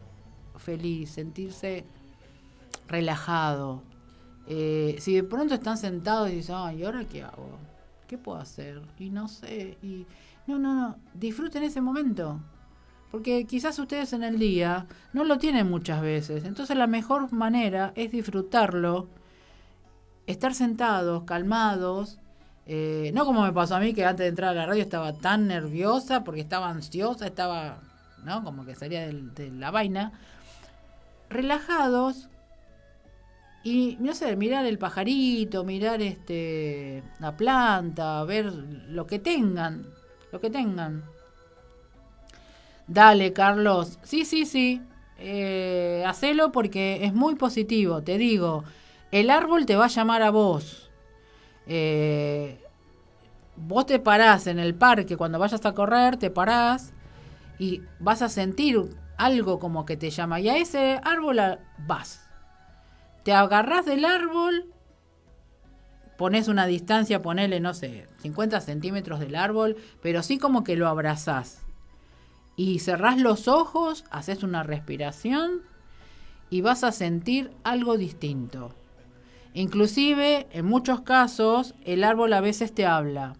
feliz, 0.58 1.12
sentirse 1.12 1.86
relajado. 2.88 3.82
Eh, 4.48 4.96
si 5.00 5.14
de 5.16 5.24
pronto 5.24 5.54
están 5.54 5.78
sentados 5.78 6.30
y 6.30 6.36
dicen, 6.36 6.56
ay, 6.58 6.80
¿y 6.80 6.84
ahora 6.84 7.04
qué 7.06 7.24
hago? 7.24 7.58
¿Qué 8.08 8.18
puedo 8.18 8.40
hacer? 8.40 8.82
Y 8.98 9.10
no 9.10 9.28
sé, 9.28 9.78
y 9.84 10.06
no, 10.48 10.58
no, 10.58 10.74
no, 10.74 10.96
disfruten 11.14 11.64
ese 11.64 11.82
momento. 11.82 12.40
Porque 13.12 13.46
quizás 13.46 13.78
ustedes 13.80 14.14
en 14.14 14.24
el 14.24 14.38
día 14.40 14.88
no 15.14 15.24
lo 15.24 15.38
tienen 15.38 15.70
muchas 15.70 16.02
veces. 16.02 16.46
Entonces 16.46 16.78
la 16.78 16.88
mejor 16.88 17.32
manera 17.34 17.92
es 17.96 18.12
disfrutarlo, 18.12 19.08
estar 20.28 20.54
sentados, 20.54 21.24
calmados, 21.24 22.20
Eh, 22.72 23.12
no 23.16 23.26
como 23.26 23.42
me 23.42 23.52
pasó 23.52 23.76
a 23.78 23.80
mí, 23.80 23.96
que 23.96 24.06
antes 24.06 24.26
de 24.26 24.28
entrar 24.30 24.52
a 24.52 24.54
la 24.54 24.66
radio 24.68 24.84
estaba 24.84 25.12
tan 25.14 25.48
nerviosa 25.48 26.24
porque 26.24 26.42
estaba 26.42 26.70
ansiosa, 26.70 27.26
estaba, 27.26 27.80
¿no? 28.24 28.44
Como 28.44 28.66
que 28.66 28.76
salía 28.76 29.08
de 29.08 29.52
la 29.52 29.72
vaina. 29.72 30.14
Relajados, 31.30 32.30
y 33.64 33.98
no 34.00 34.14
sé, 34.14 34.36
mirar 34.36 34.66
el 34.66 34.78
pajarito, 34.78 35.64
mirar 35.64 36.02
este 36.02 37.04
la 37.20 37.36
planta, 37.36 38.24
ver 38.24 38.46
lo 38.46 39.06
que 39.06 39.20
tengan, 39.20 39.86
lo 40.32 40.40
que 40.40 40.50
tengan. 40.50 41.04
Dale, 42.88 43.34
Carlos. 43.34 44.00
Sí, 44.04 44.26
sí, 44.26 44.46
sí. 44.46 44.82
Eh, 45.18 46.04
hacelo 46.08 46.52
porque 46.52 47.06
es 47.06 47.14
muy 47.14 47.36
positivo. 47.36 48.02
Te 48.02 48.18
digo, 48.18 48.64
el 49.12 49.30
árbol 49.30 49.66
te 49.66 49.76
va 49.76 49.86
a 49.86 49.90
llamar 49.90 50.24
a 50.24 50.32
vos. 50.32 50.90
Eh, 51.68 52.64
vos 53.58 53.86
te 53.86 54.00
parás 54.00 54.48
en 54.48 54.60
el 54.60 54.74
parque 54.74 55.18
cuando 55.18 55.38
vayas 55.38 55.66
a 55.66 55.74
correr, 55.74 56.18
te 56.18 56.32
parás 56.32 56.94
y 57.60 57.84
vas 58.00 58.24
a 58.24 58.30
sentir 58.30 58.90
algo 59.18 59.60
como 59.60 59.86
que 59.86 59.98
te 59.98 60.10
llama. 60.10 60.40
Y 60.40 60.50
a 60.50 60.58
ese 60.58 61.00
árbol 61.04 61.40
vas 61.86 62.30
te 63.24 63.34
agarrás 63.34 63.86
del 63.86 64.06
árbol, 64.06 64.74
pones 66.18 66.48
una 66.48 66.66
distancia, 66.66 67.22
ponele, 67.22 67.60
no 67.60 67.74
sé, 67.74 68.08
50 68.22 68.60
centímetros 68.62 69.20
del 69.20 69.36
árbol, 69.36 69.78
pero 70.02 70.24
sí 70.24 70.38
como 70.38 70.64
que 70.64 70.76
lo 70.76 70.88
abrazás. 70.88 71.62
Y 72.56 72.80
cerrás 72.80 73.18
los 73.18 73.48
ojos, 73.48 74.06
haces 74.10 74.44
una 74.44 74.64
respiración 74.64 75.62
y 76.50 76.62
vas 76.62 76.84
a 76.84 76.92
sentir 76.92 77.52
algo 77.64 77.98
distinto. 77.98 78.74
Inclusive, 79.54 80.48
en 80.52 80.66
muchos 80.66 81.02
casos, 81.02 81.76
el 81.84 82.04
árbol 82.04 82.34
a 82.34 82.42
veces 82.42 82.74
te 82.74 82.86
habla. 82.86 83.36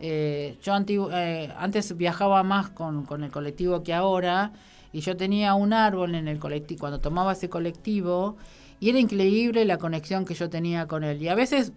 Eh, 0.00 0.56
yo 0.62 0.72
eh, 1.12 1.52
antes 1.58 1.94
viajaba 1.96 2.42
más 2.42 2.70
con, 2.70 3.06
el 3.22 3.30
colectivo 3.30 3.82
que 3.82 3.92
ahora 3.92 4.52
y 4.92 5.00
yo 5.00 5.14
tenía 5.16 5.54
un 5.54 5.74
árbol 5.74 6.14
en 6.14 6.26
el 6.26 6.38
colectivo, 6.38 6.80
cuando 6.80 7.00
tomaba 7.00 7.32
ese 7.32 7.50
colectivo, 7.50 8.36
y 8.80 8.88
era 8.88 8.98
increíble 8.98 9.64
la 9.66 9.76
conexión 9.76 10.24
que 10.24 10.34
yo 10.34 10.48
tenía 10.48 10.86
con 10.86 11.04
él. 11.04 11.22
Y 11.22 11.28
a 11.28 11.34
veces 11.34 11.72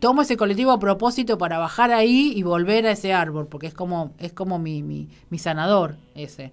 tomo 0.00 0.22
ese 0.22 0.36
colectivo 0.38 0.72
a 0.72 0.78
propósito 0.78 1.36
para 1.36 1.58
bajar 1.58 1.92
ahí 1.92 2.32
y 2.34 2.42
volver 2.42 2.86
a 2.86 2.92
ese 2.92 3.12
árbol, 3.12 3.46
porque 3.46 3.66
es 3.66 3.74
como, 3.74 4.14
es 4.18 4.32
como 4.32 4.58
mi, 4.58 4.82
mi, 4.82 5.08
mi 5.28 5.38
sanador 5.38 5.96
ese. 6.14 6.52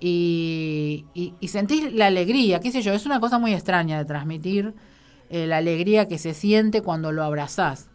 Y, 0.00 1.04
y, 1.12 1.48
sentir 1.48 1.92
la 1.92 2.06
alegría, 2.06 2.60
qué 2.60 2.72
sé 2.72 2.80
yo, 2.80 2.94
es 2.94 3.04
una 3.04 3.20
cosa 3.20 3.38
muy 3.38 3.52
extraña 3.52 3.98
de 3.98 4.06
transmitir 4.06 4.72
eh, 5.28 5.46
la 5.46 5.58
alegría 5.58 6.08
que 6.08 6.16
se 6.16 6.32
siente 6.32 6.80
cuando 6.80 7.12
lo 7.12 7.22
abrazás. 7.22 7.89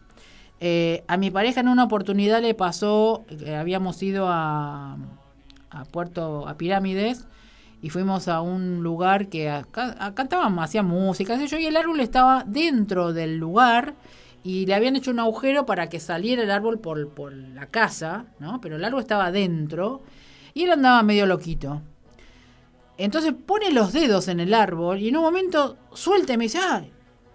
Eh, 0.60 1.04
a 1.06 1.16
mi 1.16 1.30
pareja 1.30 1.60
en 1.60 1.68
una 1.68 1.84
oportunidad 1.84 2.40
le 2.40 2.54
pasó, 2.54 3.24
eh, 3.28 3.54
habíamos 3.54 4.02
ido 4.02 4.26
a, 4.28 4.96
Puerto, 5.90 6.48
a 6.48 6.56
Pirámides, 6.56 7.26
y 7.82 7.90
fuimos 7.90 8.28
a 8.28 8.40
un 8.40 8.82
lugar 8.82 9.28
que 9.28 9.50
acá, 9.50 10.14
hacía 10.58 10.82
música, 10.82 11.36
y 11.36 11.66
el 11.66 11.76
árbol 11.76 12.00
estaba 12.00 12.44
dentro 12.46 13.12
del 13.12 13.36
lugar 13.36 13.94
y 14.42 14.64
le 14.64 14.74
habían 14.74 14.96
hecho 14.96 15.10
un 15.10 15.18
agujero 15.18 15.66
para 15.66 15.88
que 15.88 16.00
saliera 16.00 16.42
el 16.42 16.50
árbol 16.50 16.78
por, 16.78 17.08
por 17.10 17.32
la 17.32 17.66
casa, 17.66 18.26
¿no? 18.38 18.60
Pero 18.60 18.76
el 18.76 18.84
árbol 18.84 19.00
estaba 19.00 19.32
dentro 19.32 20.02
y 20.54 20.62
él 20.62 20.70
andaba 20.70 21.02
medio 21.02 21.26
loquito. 21.26 21.82
Entonces 22.96 23.34
pone 23.34 23.72
los 23.72 23.92
dedos 23.92 24.28
en 24.28 24.40
el 24.40 24.54
árbol 24.54 25.00
y 25.00 25.08
en 25.08 25.16
un 25.16 25.24
momento 25.24 25.76
suelta 25.92 26.32
y 26.32 26.36
me 26.38 26.44
dice, 26.44 26.60
ah, 26.62 26.84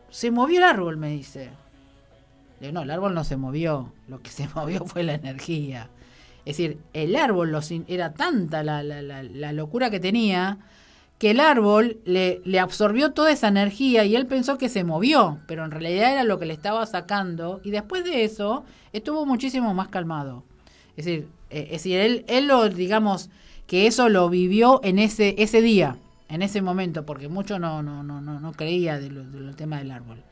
se 0.10 0.32
movió 0.32 0.58
el 0.60 0.64
árbol, 0.64 0.98
me 0.98 1.10
dice. 1.10 1.52
No, 2.72 2.84
el 2.84 2.92
árbol 2.92 3.14
no 3.16 3.24
se 3.24 3.38
movió, 3.38 3.92
lo 4.08 4.22
que 4.22 4.30
se 4.30 4.48
movió 4.56 4.86
fue 4.86 5.04
la 5.04 5.16
energía. 5.16 5.90
Es 6.46 6.58
decir, 6.58 6.80
el 6.94 7.16
árbol 7.16 7.56
era 7.88 8.14
tanta 8.14 8.64
la, 8.64 9.54
locura 9.54 9.90
que 9.90 10.00
tenía 10.00 10.58
que 11.20 11.32
el 11.32 11.40
árbol 11.40 12.00
le, 12.04 12.42
le, 12.46 12.60
absorbió 12.60 13.12
toda 13.12 13.32
esa 13.32 13.48
energía 13.48 14.06
y 14.06 14.16
él 14.16 14.26
pensó 14.26 14.58
que 14.58 14.70
se 14.70 14.84
movió, 14.84 15.38
pero 15.46 15.64
en 15.64 15.70
realidad 15.70 16.14
era 16.14 16.24
lo 16.24 16.40
que 16.40 16.48
le 16.48 16.54
estaba 16.54 16.84
sacando 16.88 17.62
y 17.64 17.70
después 17.70 18.04
de 18.04 18.24
eso 18.24 18.64
estuvo 18.92 19.28
muchísimo 19.28 19.76
más 19.76 19.90
calmado. 19.90 20.44
Es 20.98 21.06
decir, 21.06 21.28
eh, 21.52 21.66
es 21.66 21.84
decir 21.84 22.00
él, 22.00 22.26
él 22.28 22.48
lo, 22.48 22.68
digamos, 22.70 23.30
que 23.68 23.86
eso 23.86 24.10
lo 24.10 24.30
vivió 24.30 24.82
en 24.84 24.98
ese, 24.98 25.36
ese 25.38 25.62
día, 25.62 25.98
en 26.28 26.42
ese 26.42 26.62
momento, 26.62 27.06
porque 27.06 27.28
mucho 27.28 27.60
no, 27.60 27.84
no, 27.84 28.04
no, 28.04 28.20
no, 28.20 28.40
no 28.40 28.52
creía 28.54 29.00
del 29.00 29.56
tema 29.56 29.78
del 29.78 29.92
árbol. 29.92 30.24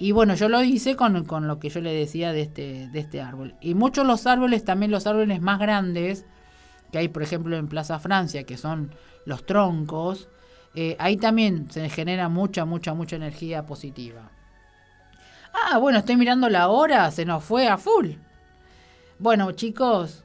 Y 0.00 0.12
bueno, 0.12 0.34
yo 0.34 0.48
lo 0.48 0.62
hice 0.62 0.96
con, 0.96 1.26
con, 1.26 1.46
lo 1.46 1.58
que 1.58 1.68
yo 1.68 1.82
le 1.82 1.92
decía 1.92 2.32
de 2.32 2.40
este, 2.40 2.88
de 2.88 2.98
este 2.98 3.20
árbol. 3.20 3.54
Y 3.60 3.74
muchos 3.74 4.06
los 4.06 4.26
árboles, 4.26 4.64
también 4.64 4.90
los 4.90 5.06
árboles 5.06 5.42
más 5.42 5.58
grandes, 5.58 6.24
que 6.90 6.96
hay 6.96 7.08
por 7.08 7.22
ejemplo 7.22 7.54
en 7.58 7.68
Plaza 7.68 7.98
Francia, 7.98 8.44
que 8.44 8.56
son 8.56 8.94
los 9.26 9.44
troncos, 9.44 10.30
eh, 10.74 10.96
ahí 10.98 11.18
también 11.18 11.70
se 11.70 11.90
genera 11.90 12.30
mucha, 12.30 12.64
mucha, 12.64 12.94
mucha 12.94 13.16
energía 13.16 13.66
positiva. 13.66 14.30
Ah, 15.52 15.76
bueno, 15.76 15.98
estoy 15.98 16.16
mirando 16.16 16.48
la 16.48 16.68
hora, 16.68 17.10
se 17.10 17.26
nos 17.26 17.44
fue 17.44 17.68
a 17.68 17.76
full. 17.76 18.12
Bueno, 19.18 19.52
chicos, 19.52 20.24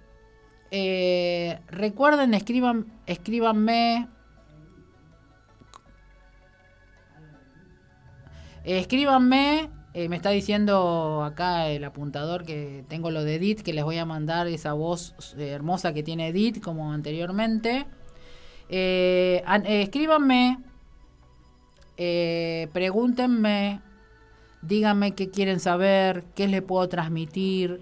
eh, 0.72 1.60
recuerden, 1.68 2.34
escriban, 2.34 2.94
escríbanme. 3.08 4.08
Escríbanme 8.66 9.70
eh, 9.97 10.09
me 10.09 10.18
está 10.18 10.32
diciendo 10.32 11.24
acá 11.24 11.70
el 11.70 11.82
apuntador 11.86 12.43
que 12.43 12.84
tengo 12.89 13.11
lo 13.11 13.24
de 13.24 13.36
Edith, 13.36 13.61
que 13.61 13.72
les 13.72 13.86
voy 13.86 13.97
a 13.97 14.05
mandar 14.05 14.45
esa 14.47 14.74
voz 14.74 15.16
eh, 15.38 15.51
hermosa 15.51 15.93
que 15.93 16.03
tiene 16.03 16.28
Edith, 16.28 16.61
como 16.61 16.91
anteriormente. 16.91 17.86
Eh, 18.68 19.41
escríbanme, 19.66 20.59
pregúntenme, 22.74 23.80
díganme 24.61 25.16
qué 25.16 25.30
quieren 25.30 25.61
saber, 25.61 26.26
qué 26.36 26.49
les 26.49 26.61
puedo 26.61 26.89
transmitir. 26.89 27.80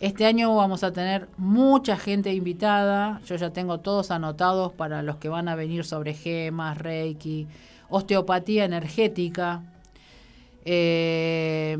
Este 0.00 0.26
año 0.26 0.56
vamos 0.56 0.82
a 0.82 0.92
tener 0.92 1.28
mucha 1.36 1.96
gente 1.96 2.34
invitada. 2.34 3.20
Yo 3.24 3.36
ya 3.36 3.52
tengo 3.52 3.78
todos 3.78 4.10
anotados 4.10 4.72
para 4.72 5.02
los 5.02 5.18
que 5.18 5.28
van 5.28 5.46
a 5.46 5.54
venir 5.54 5.84
sobre 5.84 6.12
gemas, 6.12 6.76
reiki, 6.76 7.46
osteopatía 7.88 8.64
energética 8.64 9.62
eh, 10.64 11.78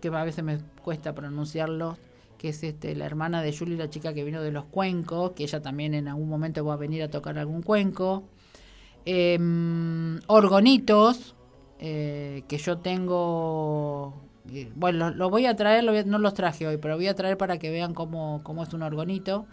que 0.00 0.08
a 0.08 0.24
veces 0.24 0.44
me 0.44 0.58
cuesta 0.82 1.14
pronunciarlo, 1.14 1.98
que 2.38 2.50
es 2.50 2.62
este, 2.62 2.94
la 2.94 3.04
hermana 3.04 3.42
de 3.42 3.56
Julie, 3.56 3.76
la 3.76 3.90
chica 3.90 4.14
que 4.14 4.24
vino 4.24 4.42
de 4.42 4.50
los 4.50 4.64
cuencos, 4.64 5.32
que 5.32 5.42
ella 5.42 5.60
también 5.60 5.94
en 5.94 6.08
algún 6.08 6.28
momento 6.28 6.64
va 6.64 6.74
a 6.74 6.76
venir 6.76 7.02
a 7.02 7.10
tocar 7.10 7.38
algún 7.38 7.62
cuenco. 7.62 8.24
Em, 9.04 10.18
orgonitos, 10.26 11.34
eh, 11.78 12.42
que 12.48 12.58
yo 12.58 12.78
tengo... 12.78 14.14
Eh, 14.52 14.70
bueno, 14.74 15.10
lo, 15.10 15.30
voy 15.30 15.46
a 15.46 15.54
traer, 15.54 16.06
no 16.06 16.18
los 16.18 16.34
traje 16.34 16.66
hoy, 16.66 16.78
pero 16.78 16.96
voy 16.96 17.08
a 17.08 17.14
traer 17.14 17.36
para 17.36 17.58
que 17.58 17.70
vean 17.70 17.94
cómo, 17.94 18.40
cómo 18.42 18.62
es 18.62 18.72
un 18.72 18.82
orgonito. 18.82 19.46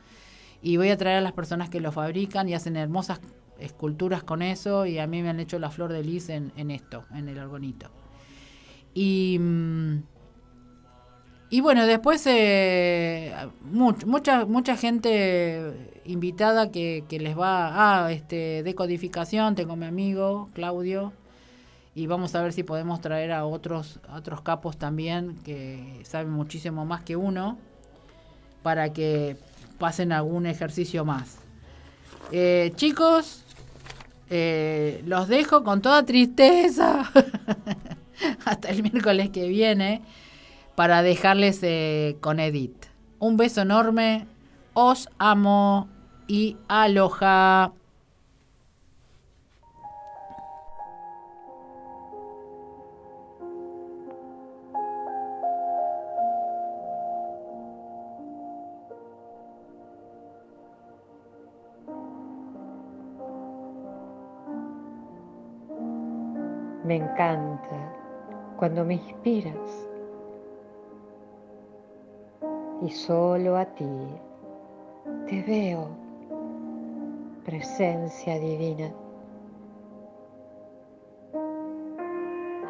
Y 0.62 0.78
voy 0.78 0.90
a 0.90 0.98
traer 0.98 1.18
a 1.18 1.22
las 1.22 1.34
personas 1.34 1.70
que 1.70 1.82
lo 1.82 1.92
fabrican 1.92 2.50
y 2.50 2.56
hacen 2.56 2.78
hermosas 2.78 3.20
esculturas 3.60 4.24
con 4.24 4.42
eso 4.42 4.86
y 4.86 5.00
a 5.00 5.08
mí 5.08 5.22
me 5.22 5.30
han 5.30 5.40
hecho 5.40 5.60
la 5.60 5.70
flor 5.70 5.92
de 5.92 6.04
lis 6.04 6.30
en, 6.30 6.52
esto, 6.72 7.06
en 7.14 7.30
el 7.30 7.40
argonito. 7.40 7.90
Y, 8.94 9.38
mm, 9.40 9.98
y 11.50 11.62
bueno, 11.62 11.86
después 11.86 12.26
eh, 12.28 13.34
mucha, 13.72 14.46
mucha 14.46 14.76
gente 14.76 16.02
invitada 16.06 16.72
que, 16.72 17.06
les 17.10 17.38
va 17.38 17.68
a 17.68 18.06
ah, 18.06 18.12
este, 18.12 18.64
decodificación, 18.64 19.56
tengo 19.56 19.76
mi 19.76 19.86
amigo 19.86 20.50
Claudio, 20.54 21.14
y 21.96 22.06
vamos 22.06 22.36
a 22.36 22.44
ver 22.44 22.54
si 22.54 22.64
podemos 22.64 23.02
traer 23.02 23.32
a 23.32 23.46
otros, 23.46 24.00
otros 24.14 24.42
capos 24.42 24.78
también 24.78 25.36
que 25.44 26.02
saben 26.04 26.32
muchísimo 26.32 26.86
más 26.86 27.02
que 27.02 27.16
uno 27.16 27.58
para 28.62 28.94
que 28.94 29.38
pasen 29.80 30.12
algún 30.12 30.46
ejercicio 30.46 31.06
más. 31.06 31.40
Eh, 32.32 32.74
chicos, 32.76 33.46
eh, 34.30 35.04
los 35.06 35.28
dejo 35.28 35.64
con 35.64 35.82
toda 35.82 36.04
tristeza 36.04 37.12
hasta 38.46 38.70
el 38.70 38.84
miércoles 38.84 39.30
que 39.30 39.48
viene 39.48 40.02
para 40.76 41.02
dejarles 41.02 41.60
eh, 41.64 42.18
con 42.22 42.40
Edith. 42.40 42.86
Un 43.20 43.38
beso 43.38 43.62
enorme, 43.62 44.28
os 44.74 45.10
amo 45.18 45.90
y 46.28 46.58
aloja. 46.68 47.72
Me 66.88 66.96
encanta 66.96 67.94
cuando 68.58 68.84
me 68.84 68.96
inspiras. 68.96 69.88
y 72.82 72.90
solo 72.90 73.58
a 73.58 73.66
ti 73.66 73.86
te 75.28 75.42
veo, 75.42 75.88
presencia 77.44 78.38
divina. 78.40 78.92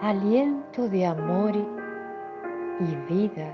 Aliento 0.01 0.87
de 0.89 1.05
amor 1.05 1.55
y 2.79 3.13
vida 3.13 3.53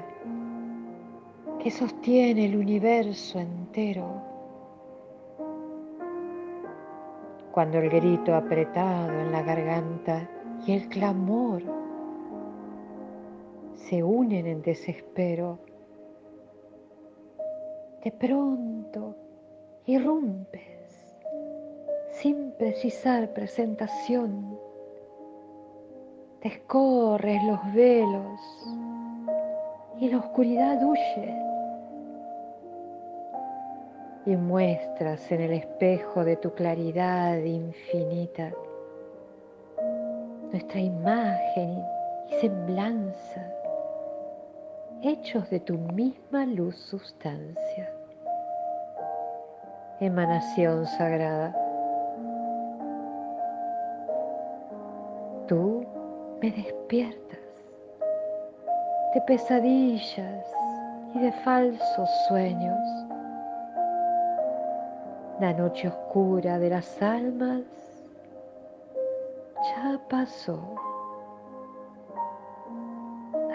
que 1.60 1.72
sostiene 1.72 2.46
el 2.46 2.58
universo 2.58 3.40
entero. 3.40 4.22
Cuando 7.52 7.78
el 7.78 7.90
grito 7.90 8.36
apretado 8.36 9.12
en 9.20 9.32
la 9.32 9.42
garganta 9.42 10.30
y 10.66 10.72
el 10.72 10.88
clamor 10.88 11.62
se 13.76 14.02
unen 14.02 14.48
en 14.48 14.62
desespero, 14.62 15.60
de 18.04 18.12
pronto 18.12 19.16
irrumpes 19.86 21.16
sin 22.12 22.52
precisar 22.54 23.34
presentación, 23.34 24.58
descorres 26.42 27.44
los 27.44 27.74
velos 27.74 28.40
y 30.00 30.10
la 30.10 30.20
oscuridad 30.20 30.82
huye. 30.84 31.40
Y 34.26 34.38
muestras 34.38 35.30
en 35.34 35.42
el 35.42 35.52
espejo 35.52 36.24
de 36.24 36.38
tu 36.38 36.54
claridad 36.54 37.38
infinita 37.40 38.54
nuestra 40.54 40.80
imagen 40.80 41.84
y 42.30 42.34
semblanza 42.40 43.44
hechos 45.02 45.50
de 45.50 45.60
tu 45.60 45.80
misma 45.80 46.46
luz 46.46 46.78
sustancia. 46.78 47.92
Emanación 50.00 50.86
sagrada. 50.86 51.56
Tú 55.48 55.84
me 56.40 56.52
despiertas 56.52 57.40
de 59.16 59.22
pesadillas 59.22 60.46
y 61.16 61.20
de 61.20 61.32
falsos 61.44 62.10
sueños. 62.28 62.80
La 65.40 65.52
noche 65.54 65.88
oscura 65.88 66.60
de 66.60 66.70
las 66.70 67.02
almas 67.02 67.64
pasó. 70.10 70.60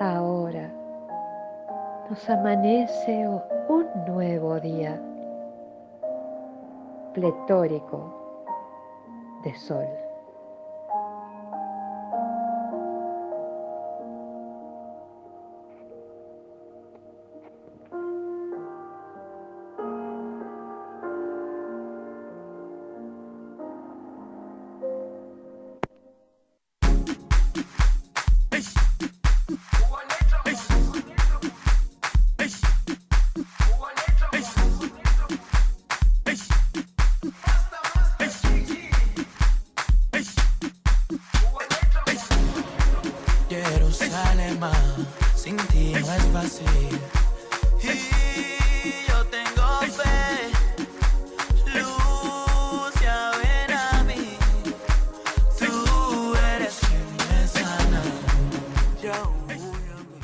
Ahora 0.01 0.71
nos 2.09 2.31
amanece 2.31 3.29
un 3.69 3.87
nuevo 4.07 4.61
día 4.61 5.01
pletórico 7.15 8.15
de 9.45 9.55
sol. 9.55 10.08